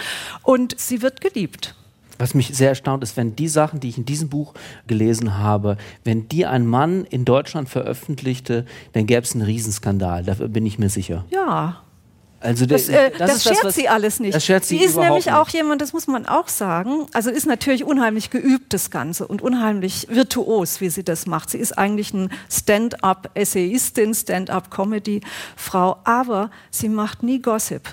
und 0.43 0.79
sie 0.79 1.01
wird 1.01 1.21
geliebt. 1.21 1.75
Was 2.21 2.35
mich 2.35 2.55
sehr 2.55 2.69
erstaunt 2.69 3.01
ist, 3.01 3.17
wenn 3.17 3.35
die 3.35 3.47
Sachen, 3.47 3.79
die 3.79 3.89
ich 3.89 3.97
in 3.97 4.05
diesem 4.05 4.29
Buch 4.29 4.53
gelesen 4.85 5.39
habe, 5.39 5.77
wenn 6.03 6.29
die 6.29 6.45
ein 6.45 6.67
Mann 6.67 7.03
in 7.05 7.25
Deutschland 7.25 7.67
veröffentlichte, 7.67 8.67
dann 8.93 9.07
gäbe 9.07 9.23
es 9.23 9.33
einen 9.33 9.41
Riesenskandal. 9.41 10.23
Dafür 10.23 10.47
bin 10.47 10.63
ich 10.67 10.77
mir 10.77 10.89
sicher. 10.89 11.25
Ja. 11.31 11.81
Also 12.39 12.67
das, 12.67 12.89
äh, 12.89 13.09
das, 13.17 13.31
das 13.31 13.43
schert 13.43 13.63
das, 13.63 13.73
sie 13.73 13.89
alles 13.89 14.19
nicht. 14.19 14.35
Das 14.35 14.45
schert 14.45 14.63
sie 14.65 14.77
sie 14.77 14.83
ist 14.83 14.97
nämlich 14.97 15.25
nicht. 15.25 15.33
auch 15.33 15.49
jemand, 15.49 15.81
das 15.81 15.93
muss 15.93 16.05
man 16.05 16.27
auch 16.27 16.47
sagen, 16.47 17.07
also 17.11 17.31
ist 17.31 17.47
natürlich 17.47 17.85
unheimlich 17.85 18.29
geübt 18.29 18.71
das 18.71 18.91
Ganze 18.91 19.27
und 19.27 19.41
unheimlich 19.41 20.05
virtuos, 20.11 20.79
wie 20.79 20.89
sie 20.89 21.03
das 21.03 21.25
macht. 21.25 21.49
Sie 21.49 21.57
ist 21.57 21.75
eigentlich 21.75 22.13
ein 22.13 22.29
Stand-up-Essayistin, 22.51 24.13
Stand-up-Comedy-Frau, 24.13 25.97
aber 26.03 26.51
sie 26.69 26.89
macht 26.89 27.23
nie 27.23 27.41
Gossip. 27.41 27.89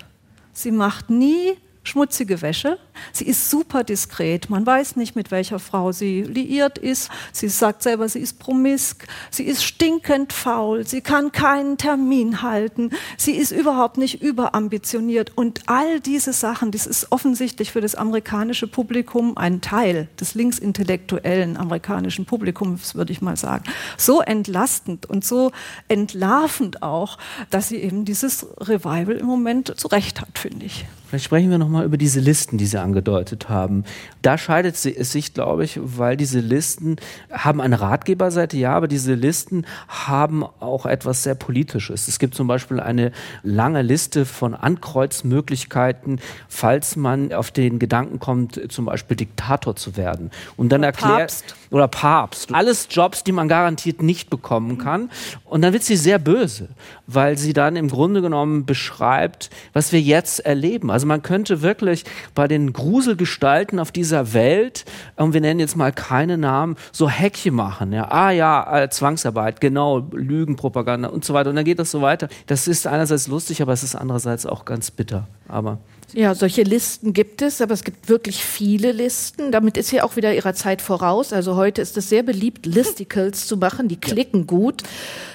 Sie 0.52 0.70
macht 0.70 1.08
nie 1.08 1.56
schmutzige 1.88 2.42
Wäsche. 2.42 2.78
Sie 3.12 3.24
ist 3.24 3.50
super 3.50 3.84
diskret. 3.84 4.50
Man 4.50 4.66
weiß 4.66 4.96
nicht, 4.96 5.16
mit 5.16 5.30
welcher 5.30 5.58
Frau 5.58 5.92
sie 5.92 6.22
liiert 6.22 6.78
ist. 6.78 7.10
Sie 7.32 7.48
sagt 7.48 7.82
selber, 7.82 8.08
sie 8.08 8.20
ist 8.20 8.38
promisk. 8.38 9.06
Sie 9.30 9.44
ist 9.44 9.64
stinkend 9.64 10.32
faul. 10.32 10.86
Sie 10.86 11.00
kann 11.00 11.32
keinen 11.32 11.78
Termin 11.78 12.42
halten. 12.42 12.90
Sie 13.16 13.32
ist 13.32 13.52
überhaupt 13.52 13.98
nicht 13.98 14.22
überambitioniert. 14.22 15.32
Und 15.36 15.62
all 15.66 16.00
diese 16.00 16.32
Sachen, 16.32 16.70
das 16.70 16.86
ist 16.86 17.10
offensichtlich 17.10 17.72
für 17.72 17.80
das 17.80 17.94
amerikanische 17.94 18.66
Publikum 18.66 19.36
ein 19.36 19.60
Teil 19.60 20.08
des 20.20 20.34
linksintellektuellen 20.34 21.56
amerikanischen 21.56 22.24
Publikums, 22.24 22.94
würde 22.94 23.12
ich 23.12 23.20
mal 23.20 23.36
sagen, 23.36 23.64
so 23.96 24.20
entlastend 24.20 25.06
und 25.06 25.24
so 25.24 25.52
entlarvend 25.88 26.82
auch, 26.82 27.18
dass 27.50 27.68
sie 27.68 27.76
eben 27.76 28.04
dieses 28.04 28.46
Revival 28.60 29.16
im 29.16 29.26
Moment 29.26 29.78
zurecht 29.78 30.20
hat, 30.20 30.38
finde 30.38 30.66
ich. 30.66 30.86
Vielleicht 31.08 31.24
sprechen 31.24 31.50
wir 31.50 31.56
nochmal 31.56 31.86
über 31.86 31.96
diese 31.96 32.20
Listen, 32.20 32.58
die 32.58 32.66
Sie 32.66 32.78
angedeutet 32.78 33.48
haben. 33.48 33.84
Da 34.20 34.36
scheidet 34.36 34.74
es 34.74 35.12
sich, 35.12 35.32
glaube 35.32 35.64
ich, 35.64 35.80
weil 35.82 36.18
diese 36.18 36.40
Listen 36.40 36.96
haben 37.32 37.62
eine 37.62 37.80
Ratgeberseite, 37.80 38.58
ja, 38.58 38.74
aber 38.74 38.88
diese 38.88 39.14
Listen 39.14 39.64
haben 39.88 40.44
auch 40.44 40.84
etwas 40.84 41.22
sehr 41.22 41.34
Politisches. 41.34 42.08
Es 42.08 42.18
gibt 42.18 42.34
zum 42.34 42.46
Beispiel 42.46 42.78
eine 42.78 43.12
lange 43.42 43.80
Liste 43.80 44.26
von 44.26 44.54
Ankreuzmöglichkeiten, 44.54 46.20
falls 46.46 46.96
man 46.96 47.32
auf 47.32 47.52
den 47.52 47.78
Gedanken 47.78 48.18
kommt, 48.18 48.60
zum 48.70 48.84
Beispiel 48.84 49.16
Diktator 49.16 49.76
zu 49.76 49.96
werden. 49.96 50.30
Und 50.58 50.70
dann 50.72 50.80
oder 50.80 50.88
erklärt, 50.88 51.18
Papst. 51.18 51.56
Oder 51.70 51.88
Papst. 51.88 52.54
Alles 52.54 52.88
Jobs, 52.90 53.24
die 53.24 53.32
man 53.32 53.48
garantiert 53.48 54.02
nicht 54.02 54.30
bekommen 54.30 54.78
kann. 54.78 55.10
Und 55.44 55.62
dann 55.62 55.72
wird 55.72 55.82
sie 55.82 55.96
sehr 55.96 56.18
böse, 56.18 56.68
weil 57.06 57.38
sie 57.38 57.52
dann 57.52 57.76
im 57.76 57.88
Grunde 57.88 58.22
genommen 58.22 58.64
beschreibt, 58.64 59.50
was 59.72 59.92
wir 59.92 60.00
jetzt 60.00 60.40
erleben. 60.40 60.90
Also 60.90 61.06
man 61.06 61.22
könnte 61.22 61.62
wirklich 61.62 62.04
bei 62.34 62.48
den 62.48 62.72
Gruselgestalten 62.72 63.78
auf 63.78 63.92
dieser 63.92 64.32
Welt, 64.32 64.84
und 65.16 65.34
wir 65.34 65.40
nennen 65.40 65.60
jetzt 65.60 65.76
mal 65.76 65.92
keine 65.92 66.38
Namen, 66.38 66.76
so 66.92 67.08
Häkchen 67.08 67.54
machen. 67.54 67.92
Ja, 67.92 68.10
ah 68.10 68.30
ja, 68.30 68.82
äh, 68.82 68.88
Zwangsarbeit, 68.90 69.60
genau, 69.60 69.98
Lügenpropaganda 70.12 71.08
und 71.08 71.24
so 71.24 71.34
weiter. 71.34 71.50
Und 71.50 71.56
dann 71.56 71.64
geht 71.64 71.78
das 71.78 71.90
so 71.90 72.02
weiter. 72.02 72.28
Das 72.46 72.68
ist 72.68 72.86
einerseits 72.86 73.28
lustig, 73.28 73.62
aber 73.62 73.72
es 73.72 73.82
ist 73.82 73.94
andererseits 73.94 74.46
auch 74.46 74.64
ganz 74.64 74.90
bitter. 74.90 75.26
Aber 75.48 75.78
ja, 76.14 76.34
solche 76.34 76.62
Listen 76.62 77.12
gibt 77.12 77.42
es, 77.42 77.60
aber 77.60 77.74
es 77.74 77.84
gibt 77.84 78.08
wirklich 78.08 78.42
viele 78.42 78.92
Listen. 78.92 79.52
Damit 79.52 79.76
ist 79.76 79.88
sie 79.88 80.00
auch 80.00 80.16
wieder 80.16 80.34
ihrer 80.34 80.54
Zeit 80.54 80.80
voraus. 80.80 81.34
Also 81.34 81.54
heute 81.54 81.82
ist 81.82 81.98
es 81.98 82.08
sehr 82.08 82.22
beliebt, 82.22 82.64
Listicles 82.64 83.46
zu 83.46 83.58
machen. 83.58 83.88
Die 83.88 84.00
klicken 84.00 84.40
ja. 84.40 84.46
gut. 84.46 84.82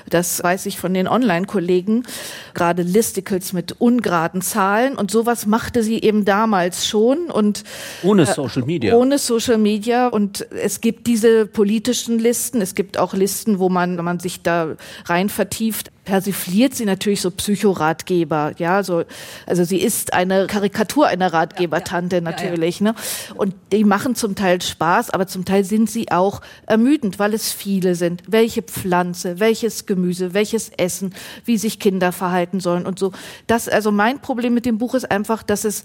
Das 0.09 0.43
weiß 0.43 0.65
ich 0.65 0.80
von 0.80 0.93
den 0.93 1.07
Online-Kollegen. 1.07 2.03
Gerade 2.55 2.82
Listicles 2.82 3.53
mit 3.53 3.80
ungeraden 3.80 4.41
Zahlen. 4.41 4.95
Und 4.95 5.11
sowas 5.11 5.45
machte 5.45 5.84
sie 5.84 6.01
eben 6.01 6.26
damals 6.26 6.88
schon. 6.88 7.30
Und 7.30 7.63
ohne 8.01 8.24
äh, 8.24 8.34
Social 8.34 8.63
Media. 8.63 8.95
Ohne 8.95 9.19
Social 9.19 9.59
Media. 9.59 10.07
Und 10.07 10.47
es 10.51 10.82
gibt 10.82 11.05
diese 11.05 11.45
politischen 11.45 12.17
Listen. 12.17 12.61
Es 12.61 12.74
gibt 12.74 12.97
auch 12.97 13.13
Listen, 13.13 13.59
wo 13.59 13.69
man, 13.69 13.97
wenn 13.97 14.05
man 14.05 14.19
sich 14.19 14.41
da 14.41 14.76
rein 15.05 15.30
vertieft, 15.30 15.91
persifliert 16.06 16.76
sie 16.76 16.86
natürlich 16.86 17.22
so 17.22 17.32
Psychoratgeber, 17.32 18.54
ja, 18.58 18.84
so, 18.84 19.04
also 19.45 19.64
sie 19.64 19.78
ist 19.78 20.14
eine 20.14 20.47
Karikatur 20.47 21.08
einer 21.08 21.32
Ratgebertante 21.32 22.22
natürlich, 22.22 22.82
ne? 22.82 22.93
Und 23.36 23.56
die 23.72 23.84
machen 23.84 24.16
zum 24.16 24.36
Teil 24.36 24.62
Spaß, 24.62 25.12
aber 25.12 25.28
zum 25.28 25.45
Teil 25.45 25.64
sind 25.64 25.89
sie 25.89 26.12
auch 26.12 26.41
ermüdend, 26.66 27.20
weil 27.20 27.34
es 27.34 27.51
viele 27.51 27.95
sind. 27.95 28.24
Welche 28.28 28.62
Pflanze, 28.62 29.39
welches 29.39 29.86
Gemüse, 29.86 30.34
welches 30.34 30.70
Essen, 30.70 31.14
wie 31.45 31.58
sich 31.58 31.80
Kinder 31.80 32.12
verhalten 32.12 32.60
sollen 32.60 32.86
und 32.86 32.99
so. 32.99 33.12
Das, 33.47 33.70
also 33.70 33.91
mein 33.91 34.20
Problem 34.20 34.54
mit 34.54 34.66
dem 34.66 34.78
Buch 34.78 34.95
ist 34.95 35.10
einfach, 35.10 35.43
dass 35.43 35.64
es 35.64 35.84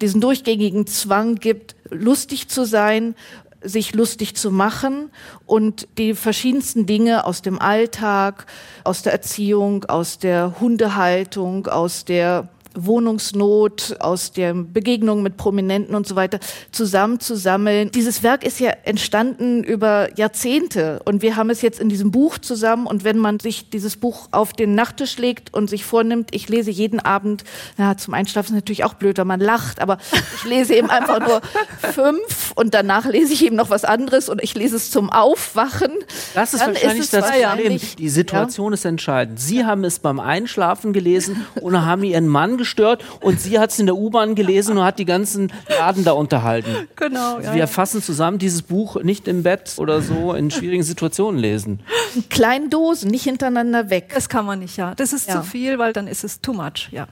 diesen 0.00 0.20
durchgängigen 0.20 0.86
Zwang 0.86 1.36
gibt, 1.36 1.76
lustig 1.90 2.48
zu 2.48 2.64
sein 2.64 3.14
sich 3.62 3.94
lustig 3.94 4.36
zu 4.36 4.50
machen 4.50 5.10
und 5.46 5.88
die 5.98 6.14
verschiedensten 6.14 6.86
Dinge 6.86 7.24
aus 7.24 7.42
dem 7.42 7.60
Alltag, 7.60 8.46
aus 8.84 9.02
der 9.02 9.12
Erziehung, 9.12 9.84
aus 9.84 10.18
der 10.18 10.60
Hundehaltung, 10.60 11.66
aus 11.66 12.04
der 12.04 12.48
Wohnungsnot, 12.86 13.96
aus 14.00 14.32
der 14.32 14.54
Begegnung 14.54 15.22
mit 15.22 15.36
Prominenten 15.36 15.94
und 15.94 16.06
so 16.06 16.16
weiter 16.16 16.38
zusammenzusammeln. 16.72 17.90
Dieses 17.92 18.22
Werk 18.22 18.44
ist 18.44 18.60
ja 18.60 18.70
entstanden 18.84 19.64
über 19.64 20.08
Jahrzehnte 20.16 21.00
und 21.04 21.22
wir 21.22 21.36
haben 21.36 21.50
es 21.50 21.62
jetzt 21.62 21.80
in 21.80 21.88
diesem 21.88 22.10
Buch 22.10 22.38
zusammen 22.38 22.86
und 22.86 23.04
wenn 23.04 23.18
man 23.18 23.40
sich 23.40 23.70
dieses 23.70 23.96
Buch 23.96 24.28
auf 24.30 24.52
den 24.52 24.74
Nachttisch 24.74 25.18
legt 25.18 25.54
und 25.54 25.68
sich 25.70 25.84
vornimmt, 25.84 26.34
ich 26.34 26.48
lese 26.48 26.70
jeden 26.70 27.00
Abend, 27.00 27.44
na, 27.76 27.96
zum 27.96 28.14
Einschlafen 28.14 28.52
ist 28.52 28.62
natürlich 28.62 28.84
auch 28.84 28.94
blöd, 28.94 29.18
wenn 29.18 29.26
man 29.26 29.40
lacht, 29.40 29.80
aber 29.80 29.98
ich 30.36 30.44
lese 30.44 30.74
eben 30.74 30.90
einfach 30.90 31.20
nur 31.20 31.40
fünf 31.92 32.52
und 32.54 32.74
danach 32.74 33.06
lese 33.06 33.32
ich 33.32 33.44
eben 33.44 33.56
noch 33.56 33.70
was 33.70 33.84
anderes 33.84 34.28
und 34.28 34.42
ich 34.42 34.54
lese 34.54 34.76
es 34.76 34.90
zum 34.90 35.10
Aufwachen. 35.10 35.92
Das 36.34 36.54
ist 36.54 36.60
Dann 36.60 36.74
wahrscheinlich 36.74 37.00
ist 37.00 37.14
das 37.14 37.30
Problem. 37.30 37.80
Die 37.98 38.08
Situation 38.08 38.72
ja? 38.72 38.74
ist 38.74 38.84
entscheidend. 38.84 39.40
Sie 39.40 39.64
haben 39.64 39.84
es 39.84 39.98
beim 39.98 40.20
Einschlafen 40.20 40.92
gelesen 40.92 41.46
und 41.60 41.84
haben 41.84 42.02
Ihren 42.02 42.26
Mann 42.26 42.58
gestört 42.68 43.04
und 43.20 43.40
sie 43.40 43.58
hat 43.58 43.70
es 43.70 43.78
in 43.78 43.86
der 43.86 43.96
U-Bahn 43.96 44.34
gelesen 44.34 44.76
und 44.76 44.84
hat 44.84 44.98
die 44.98 45.06
ganzen 45.06 45.52
Laden 45.68 46.04
da 46.04 46.12
unterhalten. 46.12 46.88
Genau. 46.96 47.36
Also 47.36 47.48
ja, 47.48 47.54
wir 47.54 47.66
fassen 47.66 48.02
zusammen 48.02 48.38
dieses 48.38 48.62
Buch 48.62 49.02
nicht 49.02 49.26
im 49.26 49.42
Bett 49.42 49.74
oder 49.78 50.02
so 50.02 50.34
in 50.34 50.50
schwierigen 50.50 50.82
Situationen 50.82 51.40
lesen. 51.40 51.80
In 52.14 52.28
kleinen 52.28 52.70
Dosen, 52.70 53.10
nicht 53.10 53.24
hintereinander 53.24 53.90
weg. 53.90 54.12
Das 54.14 54.28
kann 54.28 54.44
man 54.44 54.58
nicht, 54.58 54.76
ja. 54.76 54.94
Das 54.94 55.12
ist 55.12 55.28
ja. 55.28 55.36
zu 55.36 55.42
viel, 55.42 55.78
weil 55.78 55.92
dann 55.92 56.06
ist 56.06 56.24
es 56.24 56.40
too 56.40 56.52
much, 56.52 56.88
ja. 56.90 57.08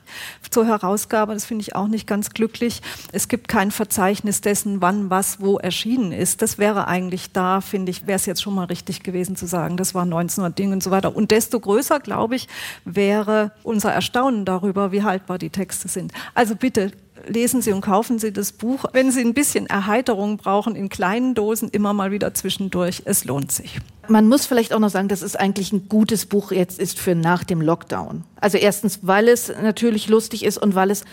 Zur 0.50 0.66
Herausgabe, 0.66 1.32
das 1.32 1.46
finde 1.46 1.62
ich 1.62 1.74
auch 1.74 1.88
nicht 1.88 2.06
ganz 2.06 2.30
glücklich. 2.30 2.82
Es 3.12 3.28
gibt 3.28 3.48
kein 3.48 3.70
Verzeichnis 3.70 4.40
dessen, 4.40 4.82
wann 4.82 5.10
was 5.10 5.40
wo 5.40 5.58
erschienen 5.58 6.12
ist. 6.12 6.42
Das 6.42 6.58
wäre 6.58 6.86
eigentlich 6.86 7.32
da, 7.32 7.60
finde 7.60 7.90
ich, 7.90 8.06
wäre 8.06 8.16
es 8.16 8.26
jetzt 8.26 8.42
schon 8.42 8.54
mal 8.54 8.64
richtig 8.64 9.02
gewesen 9.02 9.36
zu 9.36 9.46
sagen, 9.46 9.76
das 9.76 9.94
war 9.94 10.02
1900 10.02 10.58
Ding 10.58 10.72
und 10.72 10.82
so 10.82 10.90
weiter. 10.90 11.16
Und 11.16 11.30
desto 11.30 11.58
größer, 11.60 12.00
glaube 12.00 12.36
ich, 12.36 12.48
wäre 12.84 13.52
unser 13.62 13.92
Erstaunen 13.92 14.44
darüber, 14.44 14.92
wie 14.92 15.02
haltbar 15.02 15.35
die 15.38 15.50
Texte 15.50 15.88
sind. 15.88 16.12
Also 16.34 16.56
bitte 16.56 16.92
lesen 17.28 17.62
Sie 17.62 17.72
und 17.72 17.80
kaufen 17.80 18.18
Sie 18.18 18.32
das 18.32 18.52
Buch. 18.52 18.84
Wenn 18.92 19.10
Sie 19.10 19.20
ein 19.20 19.34
bisschen 19.34 19.66
Erheiterung 19.66 20.36
brauchen, 20.36 20.76
in 20.76 20.88
kleinen 20.88 21.34
Dosen 21.34 21.68
immer 21.70 21.92
mal 21.92 22.10
wieder 22.10 22.34
zwischendurch. 22.34 23.02
Es 23.04 23.24
lohnt 23.24 23.52
sich. 23.52 23.80
Man 24.08 24.28
muss 24.28 24.46
vielleicht 24.46 24.72
auch 24.72 24.78
noch 24.78 24.90
sagen, 24.90 25.08
dass 25.08 25.22
es 25.22 25.34
eigentlich 25.34 25.72
ein 25.72 25.88
gutes 25.88 26.26
Buch 26.26 26.52
jetzt 26.52 26.78
ist 26.78 26.98
für 26.98 27.14
nach 27.14 27.44
dem 27.44 27.60
Lockdown. 27.60 28.24
Also 28.40 28.58
erstens, 28.58 29.00
weil 29.02 29.28
es 29.28 29.48
natürlich 29.48 30.08
lustig 30.08 30.44
ist 30.44 30.58
und 30.58 30.74
weil 30.74 30.90
es 30.90 31.04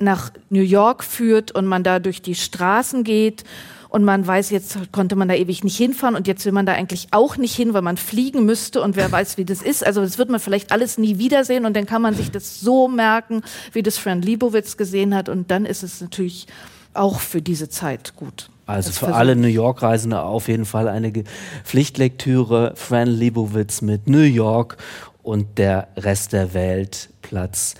nach 0.00 0.30
New 0.50 0.62
York 0.62 1.02
führt 1.02 1.52
und 1.52 1.66
man 1.66 1.82
da 1.82 1.98
durch 1.98 2.22
die 2.22 2.34
Straßen 2.34 3.04
geht 3.04 3.44
und 3.88 4.04
man 4.04 4.26
weiß, 4.26 4.50
jetzt 4.50 4.92
konnte 4.92 5.16
man 5.16 5.28
da 5.28 5.34
ewig 5.34 5.64
nicht 5.64 5.76
hinfahren 5.76 6.14
und 6.14 6.26
jetzt 6.26 6.44
will 6.44 6.52
man 6.52 6.66
da 6.66 6.72
eigentlich 6.72 7.08
auch 7.10 7.36
nicht 7.36 7.54
hin, 7.54 7.74
weil 7.74 7.82
man 7.82 7.96
fliegen 7.96 8.44
müsste 8.44 8.82
und 8.82 8.96
wer 8.96 9.10
weiß, 9.10 9.38
wie 9.38 9.44
das 9.44 9.62
ist. 9.62 9.86
Also 9.86 10.02
das 10.02 10.18
wird 10.18 10.30
man 10.30 10.40
vielleicht 10.40 10.72
alles 10.72 10.98
nie 10.98 11.18
wiedersehen 11.18 11.64
und 11.64 11.74
dann 11.74 11.86
kann 11.86 12.02
man 12.02 12.14
sich 12.14 12.30
das 12.30 12.60
so 12.60 12.88
merken, 12.88 13.42
wie 13.72 13.82
das 13.82 13.98
Fran 13.98 14.22
Lebowitz 14.22 14.76
gesehen 14.76 15.14
hat 15.14 15.28
und 15.28 15.50
dann 15.50 15.64
ist 15.64 15.82
es 15.82 16.00
natürlich 16.00 16.46
auch 16.94 17.20
für 17.20 17.42
diese 17.42 17.68
Zeit 17.68 18.14
gut. 18.16 18.50
Also 18.66 18.92
für 18.92 19.14
alle 19.14 19.34
New 19.34 19.48
York-Reisende 19.48 20.20
auf 20.20 20.48
jeden 20.48 20.66
Fall 20.66 20.88
eine 20.88 21.10
Pflichtlektüre. 21.64 22.72
Fran 22.74 23.08
Lebowitz 23.08 23.80
mit 23.80 24.08
New 24.08 24.18
York 24.18 24.76
und 25.22 25.56
der 25.56 25.88
Rest 25.96 26.34
der 26.34 26.52
Welt, 26.52 27.08
Platz 27.22 27.76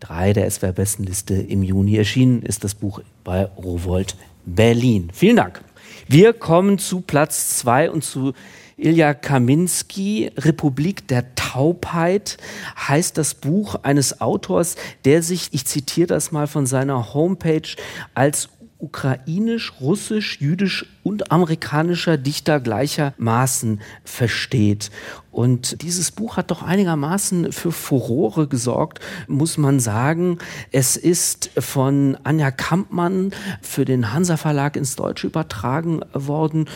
3 0.00 0.34
der 0.34 0.48
SWR-Bestenliste 0.48 1.34
im 1.34 1.64
Juni. 1.64 1.96
Erschienen 1.96 2.42
ist 2.42 2.62
das 2.62 2.76
Buch 2.76 3.00
bei 3.24 3.46
Rowold 3.46 4.16
Berlin. 4.44 5.10
Vielen 5.12 5.36
Dank. 5.36 5.60
Wir 6.06 6.32
kommen 6.32 6.78
zu 6.78 7.00
Platz 7.00 7.58
2 7.58 7.90
und 7.90 8.02
zu 8.02 8.32
Ilja 8.78 9.12
Kaminski, 9.12 10.30
Republik 10.36 11.08
der 11.08 11.34
Taubheit, 11.34 12.38
heißt 12.76 13.18
das 13.18 13.34
Buch 13.34 13.74
eines 13.82 14.20
Autors, 14.20 14.76
der 15.04 15.22
sich, 15.22 15.48
ich 15.52 15.64
zitiere 15.66 16.06
das 16.06 16.30
mal 16.30 16.46
von 16.46 16.64
seiner 16.64 17.12
Homepage, 17.12 17.68
als 18.14 18.48
ukrainisch, 18.78 19.72
russisch, 19.80 20.40
jüdisch 20.40 20.86
und 21.02 21.32
amerikanischer 21.32 22.16
Dichter 22.16 22.60
gleichermaßen 22.60 23.80
versteht. 24.04 24.90
Und 25.32 25.82
dieses 25.82 26.10
Buch 26.12 26.36
hat 26.36 26.50
doch 26.50 26.62
einigermaßen 26.62 27.52
für 27.52 27.72
Furore 27.72 28.46
gesorgt, 28.46 29.00
muss 29.26 29.58
man 29.58 29.80
sagen. 29.80 30.38
Es 30.70 30.96
ist 30.96 31.50
von 31.58 32.16
Anja 32.22 32.50
Kampmann 32.50 33.32
für 33.62 33.84
den 33.84 34.12
Hansa 34.12 34.36
Verlag 34.36 34.76
ins 34.76 34.96
Deutsche 34.96 35.26
übertragen 35.26 36.00
worden 36.12 36.66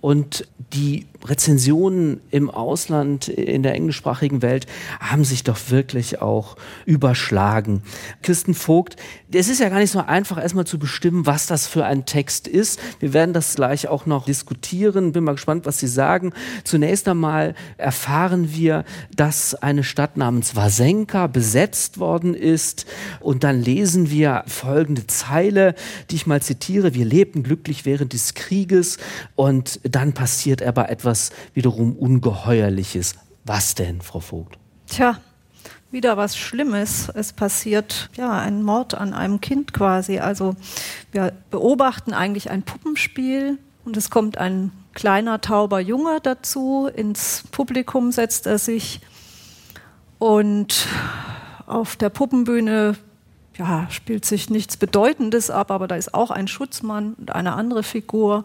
und 0.00 0.46
die 0.72 1.06
Rezensionen 1.24 2.20
im 2.30 2.50
Ausland, 2.50 3.28
in 3.28 3.62
der 3.62 3.74
englischsprachigen 3.74 4.42
Welt, 4.42 4.66
haben 5.00 5.24
sich 5.24 5.44
doch 5.44 5.58
wirklich 5.70 6.20
auch 6.20 6.56
überschlagen. 6.84 7.82
Kirsten 8.22 8.54
Vogt, 8.54 8.96
es 9.32 9.48
ist 9.48 9.60
ja 9.60 9.68
gar 9.68 9.78
nicht 9.78 9.90
so 9.90 10.00
einfach, 10.00 10.40
erstmal 10.40 10.66
zu 10.66 10.78
bestimmen, 10.78 11.26
was 11.26 11.46
das 11.46 11.66
für 11.66 11.84
ein 11.84 12.06
Text 12.06 12.48
ist. 12.48 12.80
Wir 13.00 13.12
werden 13.12 13.32
das 13.32 13.54
gleich 13.56 13.88
auch 13.88 14.06
noch 14.06 14.24
diskutieren. 14.24 15.12
Bin 15.12 15.24
mal 15.24 15.32
gespannt, 15.32 15.66
was 15.66 15.78
Sie 15.78 15.88
sagen. 15.88 16.32
Zunächst 16.64 17.08
einmal 17.08 17.54
erfahren 17.76 18.52
wir, 18.54 18.84
dass 19.14 19.54
eine 19.54 19.84
Stadt 19.84 20.16
namens 20.16 20.56
Wasenka 20.56 21.26
besetzt 21.26 21.98
worden 21.98 22.34
ist. 22.34 22.86
Und 23.20 23.44
dann 23.44 23.60
lesen 23.60 24.10
wir 24.10 24.44
folgende 24.46 25.06
Zeile, 25.06 25.74
die 26.10 26.16
ich 26.16 26.26
mal 26.26 26.40
zitiere. 26.40 26.94
Wir 26.94 27.04
lebten 27.04 27.42
glücklich 27.42 27.84
während 27.84 28.12
des 28.12 28.34
Krieges 28.34 28.98
und 29.34 29.80
dann 29.96 30.12
passiert 30.12 30.62
aber 30.62 30.90
etwas 30.90 31.30
wiederum 31.54 31.96
Ungeheuerliches. 31.96 33.14
Was 33.46 33.74
denn, 33.74 34.02
Frau 34.02 34.20
Vogt? 34.20 34.58
Tja, 34.86 35.18
wieder 35.90 36.18
was 36.18 36.36
Schlimmes. 36.36 37.08
Es 37.14 37.32
passiert 37.32 38.10
ja 38.14 38.38
ein 38.38 38.62
Mord 38.62 38.92
an 38.92 39.14
einem 39.14 39.40
Kind 39.40 39.72
quasi. 39.72 40.18
Also 40.18 40.54
wir 41.12 41.32
beobachten 41.50 42.12
eigentlich 42.12 42.50
ein 42.50 42.62
Puppenspiel 42.62 43.56
und 43.86 43.96
es 43.96 44.10
kommt 44.10 44.36
ein 44.36 44.70
kleiner 44.92 45.40
tauber 45.40 45.80
Junge 45.80 46.18
dazu. 46.22 46.90
Ins 46.94 47.44
Publikum 47.50 48.12
setzt 48.12 48.46
er 48.46 48.58
sich 48.58 49.00
und 50.18 50.88
auf 51.66 51.96
der 51.96 52.10
Puppenbühne 52.10 52.96
ja, 53.56 53.86
spielt 53.88 54.26
sich 54.26 54.50
nichts 54.50 54.76
Bedeutendes 54.76 55.50
ab, 55.50 55.70
aber 55.70 55.88
da 55.88 55.96
ist 55.96 56.12
auch 56.12 56.30
ein 56.30 56.48
Schutzmann 56.48 57.14
und 57.14 57.34
eine 57.34 57.54
andere 57.54 57.82
Figur. 57.82 58.44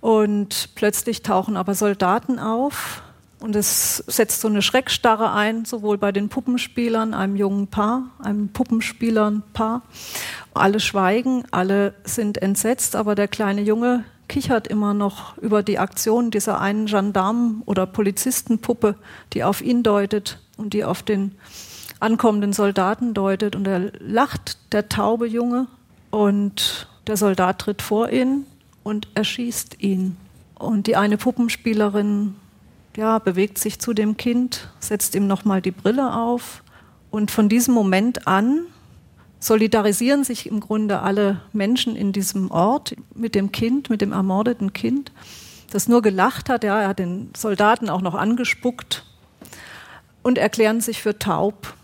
Und 0.00 0.70
plötzlich 0.74 1.22
tauchen 1.22 1.56
aber 1.56 1.74
Soldaten 1.74 2.38
auf 2.38 3.02
und 3.40 3.56
es 3.56 3.98
setzt 4.06 4.42
so 4.42 4.48
eine 4.48 4.62
Schreckstarre 4.62 5.32
ein, 5.32 5.64
sowohl 5.64 5.96
bei 5.96 6.12
den 6.12 6.28
Puppenspielern, 6.28 7.14
einem 7.14 7.36
jungen 7.36 7.68
Paar, 7.68 8.04
einem 8.18 8.48
Puppenspielern-Paar. 8.48 9.82
Alle 10.52 10.80
schweigen, 10.80 11.44
alle 11.50 11.94
sind 12.04 12.40
entsetzt, 12.42 12.96
aber 12.96 13.14
der 13.14 13.28
kleine 13.28 13.62
Junge 13.62 14.04
kichert 14.28 14.68
immer 14.68 14.94
noch 14.94 15.36
über 15.38 15.62
die 15.62 15.78
Aktion 15.78 16.30
dieser 16.30 16.60
einen 16.60 16.86
Gendarmen- 16.86 17.62
oder 17.64 17.86
Polizistenpuppe, 17.86 18.94
die 19.32 19.42
auf 19.42 19.62
ihn 19.62 19.82
deutet 19.82 20.38
und 20.56 20.74
die 20.74 20.84
auf 20.84 21.02
den 21.02 21.34
ankommenden 21.98 22.52
Soldaten 22.52 23.14
deutet. 23.14 23.56
Und 23.56 23.66
er 23.66 23.90
lacht, 23.98 24.58
der 24.72 24.88
taube 24.88 25.26
Junge, 25.26 25.66
und 26.10 26.88
der 27.06 27.16
Soldat 27.16 27.60
tritt 27.60 27.82
vor 27.82 28.10
ihn 28.10 28.44
und 28.82 29.08
erschießt 29.14 29.80
ihn. 29.80 30.16
Und 30.58 30.86
die 30.86 30.96
eine 30.96 31.16
Puppenspielerin 31.16 32.34
ja, 32.96 33.18
bewegt 33.18 33.58
sich 33.58 33.78
zu 33.78 33.92
dem 33.94 34.16
Kind, 34.16 34.68
setzt 34.80 35.14
ihm 35.14 35.26
nochmal 35.26 35.62
die 35.62 35.70
Brille 35.70 36.14
auf. 36.16 36.62
Und 37.10 37.30
von 37.30 37.48
diesem 37.48 37.74
Moment 37.74 38.26
an 38.26 38.66
solidarisieren 39.38 40.22
sich 40.22 40.46
im 40.46 40.60
Grunde 40.60 41.00
alle 41.00 41.40
Menschen 41.52 41.96
in 41.96 42.12
diesem 42.12 42.50
Ort 42.50 42.94
mit 43.14 43.34
dem 43.34 43.52
Kind, 43.52 43.90
mit 43.90 44.00
dem 44.02 44.12
ermordeten 44.12 44.72
Kind, 44.72 45.12
das 45.70 45.88
nur 45.88 46.02
gelacht 46.02 46.48
hat. 46.48 46.62
Ja, 46.62 46.80
er 46.80 46.88
hat 46.88 46.98
den 46.98 47.30
Soldaten 47.34 47.88
auch 47.88 48.02
noch 48.02 48.14
angespuckt 48.14 49.06
und 50.22 50.36
erklären 50.36 50.80
sich 50.80 51.00
für 51.00 51.18
taub. 51.18 51.74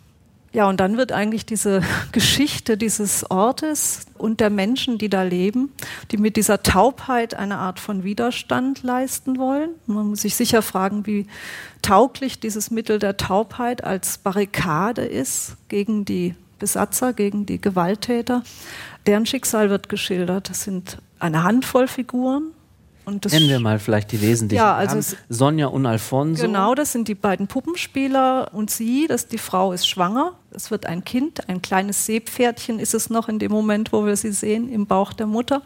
Ja, 0.57 0.71
und 0.71 0.81
dann 0.81 0.97
wird 0.97 1.13
eigentlich 1.13 1.45
diese 1.45 1.83
Geschichte 2.13 2.79
dieses 2.79 3.31
Ortes 3.31 4.07
und 4.17 4.41
der 4.41 4.49
Menschen, 4.49 4.97
die 4.97 5.11
da 5.11 5.23
leben, 5.23 5.71
die 6.11 6.17
mit 6.17 6.37
dieser 6.37 6.63
Taubheit 6.63 7.35
eine 7.35 7.59
Art 7.59 7.79
von 7.79 8.05
Widerstand 8.05 8.83
leisten 8.83 9.37
wollen. 9.37 9.73
Man 9.87 10.07
muss 10.07 10.23
sich 10.23 10.35
sicher 10.35 10.63
fragen, 10.63 11.05
wie 11.05 11.27
tauglich 11.83 12.41
dieses 12.41 12.71
Mittel 12.71 12.99
der 12.99 13.19
Taubheit 13.19 13.85
als 13.85 14.17
Barrikade 14.17 15.05
ist 15.05 15.59
gegen 15.69 16.07
die 16.07 16.35
Besatzer, 16.59 17.13
gegen 17.13 17.45
die 17.45 17.61
Gewalttäter. 17.61 18.43
Deren 19.05 19.27
Schicksal 19.27 19.69
wird 19.69 19.91
geschildert. 19.91 20.49
Das 20.49 20.63
sind 20.63 20.97
eine 21.19 21.43
Handvoll 21.43 21.87
Figuren, 21.87 22.53
Nennen 23.07 23.49
wir 23.49 23.61
mal 23.61 23.79
vielleicht 23.79 24.11
die 24.11 24.21
wesentlichen. 24.21 24.63
Ja, 24.63 24.75
also 24.75 24.99
Sonja 25.29 25.69
und 25.69 25.87
Alfonso. 25.87 26.43
Genau, 26.43 26.75
das 26.75 26.91
sind 26.91 27.07
die 27.07 27.15
beiden 27.15 27.47
Puppenspieler 27.47 28.51
und 28.53 28.69
sie, 28.71 29.07
das, 29.07 29.29
die 29.29 29.39
Frau 29.39 29.73
ist 29.73 29.87
schwanger. 29.87 30.33
Es 30.51 30.73
wird 30.73 30.87
ein 30.87 31.05
Kind, 31.05 31.49
ein 31.49 31.63
kleines 31.63 32.07
Seepferdchen 32.07 32.81
ist 32.81 32.95
es 32.95 33.09
noch 33.09 33.29
in 33.29 33.39
dem 33.39 33.53
Moment, 33.53 33.93
wo 33.93 34.07
wir 34.07 34.17
sie 34.17 34.33
sehen, 34.33 34.69
im 34.69 34.87
Bauch 34.87 35.13
der 35.13 35.27
Mutter. 35.27 35.63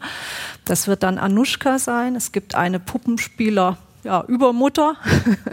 Das 0.65 0.87
wird 0.87 1.01
dann 1.01 1.17
Anushka 1.17 1.79
sein. 1.79 2.15
Es 2.15 2.31
gibt 2.31 2.53
eine 2.53 2.79
Puppenspieler 2.79 3.77
ja, 4.03 4.23
Übermutter. 4.27 4.95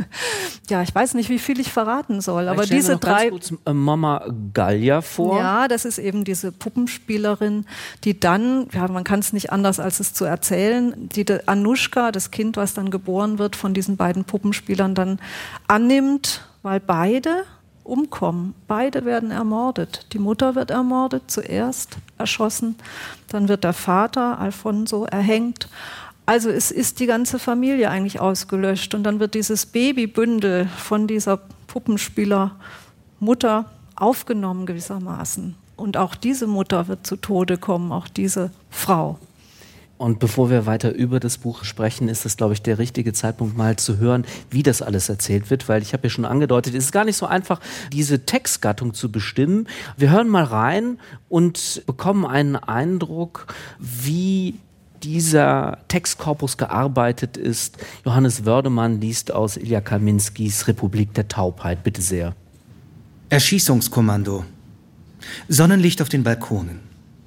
ja, 0.68 0.82
ich 0.82 0.94
weiß 0.94 1.14
nicht, 1.14 1.28
wie 1.28 1.38
viel 1.38 1.60
ich 1.60 1.72
verraten 1.72 2.20
soll, 2.20 2.48
aber 2.48 2.64
diese 2.64 2.96
drei. 2.96 3.30
Kurz 3.30 3.52
äh, 3.64 3.72
Mama 3.72 4.24
Gallia 4.54 5.00
vor. 5.00 5.38
Ja, 5.38 5.68
das 5.68 5.84
ist 5.84 5.98
eben 5.98 6.24
diese 6.24 6.52
Puppenspielerin, 6.52 7.66
die 8.04 8.18
dann, 8.18 8.68
ja, 8.72 8.88
man 8.88 9.04
kann 9.04 9.20
es 9.20 9.32
nicht 9.32 9.52
anders 9.52 9.80
als 9.80 10.00
es 10.00 10.14
zu 10.14 10.24
erzählen, 10.24 11.08
die 11.08 11.26
Anushka, 11.46 12.12
das 12.12 12.30
Kind, 12.30 12.56
was 12.56 12.74
dann 12.74 12.90
geboren 12.90 13.38
wird, 13.38 13.56
von 13.56 13.74
diesen 13.74 13.96
beiden 13.96 14.24
Puppenspielern 14.24 14.94
dann 14.94 15.18
annimmt, 15.66 16.42
weil 16.62 16.80
beide 16.80 17.44
umkommen. 17.88 18.54
Beide 18.66 19.04
werden 19.04 19.30
ermordet. 19.30 20.06
Die 20.12 20.18
Mutter 20.18 20.54
wird 20.54 20.70
ermordet, 20.70 21.24
zuerst 21.26 21.96
erschossen, 22.18 22.76
dann 23.28 23.48
wird 23.48 23.64
der 23.64 23.72
Vater 23.72 24.38
Alfonso 24.38 25.04
erhängt. 25.04 25.68
Also 26.28 26.50
es 26.50 26.70
ist 26.70 27.00
die 27.00 27.06
ganze 27.06 27.38
Familie 27.38 27.88
eigentlich 27.88 28.20
ausgelöscht 28.20 28.94
und 28.94 29.02
dann 29.02 29.18
wird 29.18 29.32
dieses 29.32 29.64
Babybündel 29.64 30.68
von 30.76 31.06
dieser 31.06 31.40
Puppenspielermutter 31.68 33.64
aufgenommen 33.96 34.66
gewissermaßen. 34.66 35.54
Und 35.76 35.96
auch 35.96 36.14
diese 36.14 36.46
Mutter 36.46 36.86
wird 36.86 37.06
zu 37.06 37.16
Tode 37.16 37.56
kommen, 37.56 37.92
auch 37.92 38.08
diese 38.08 38.50
Frau. 38.68 39.18
Und 39.96 40.18
bevor 40.18 40.50
wir 40.50 40.66
weiter 40.66 40.94
über 40.94 41.18
das 41.18 41.38
Buch 41.38 41.64
sprechen, 41.64 42.10
ist 42.10 42.26
es, 42.26 42.36
glaube 42.36 42.52
ich, 42.52 42.60
der 42.60 42.78
richtige 42.78 43.14
Zeitpunkt, 43.14 43.56
mal 43.56 43.76
zu 43.76 43.96
hören, 43.96 44.26
wie 44.50 44.62
das 44.62 44.82
alles 44.82 45.08
erzählt 45.08 45.48
wird, 45.48 45.66
weil 45.66 45.80
ich 45.80 45.94
habe 45.94 46.08
ja 46.08 46.10
schon 46.10 46.26
angedeutet, 46.26 46.74
es 46.74 46.84
ist 46.84 46.92
gar 46.92 47.06
nicht 47.06 47.16
so 47.16 47.24
einfach, 47.24 47.58
diese 47.90 48.26
Textgattung 48.26 48.92
zu 48.92 49.10
bestimmen. 49.10 49.66
Wir 49.96 50.10
hören 50.10 50.28
mal 50.28 50.44
rein 50.44 51.00
und 51.30 51.84
bekommen 51.86 52.26
einen 52.26 52.56
Eindruck, 52.56 53.46
wie 53.78 54.56
dieser 55.02 55.78
Textkorpus 55.88 56.56
gearbeitet 56.56 57.36
ist. 57.36 57.78
Johannes 58.04 58.44
Wördemann 58.44 59.00
liest 59.00 59.32
aus 59.32 59.56
Ilja 59.56 59.80
Kaminskis 59.80 60.68
Republik 60.68 61.14
der 61.14 61.28
Taubheit. 61.28 61.82
Bitte 61.82 62.02
sehr. 62.02 62.34
Erschießungskommando. 63.28 64.44
Sonnenlicht 65.48 66.00
auf 66.02 66.08
den 66.08 66.22
Balkonen. 66.22 66.80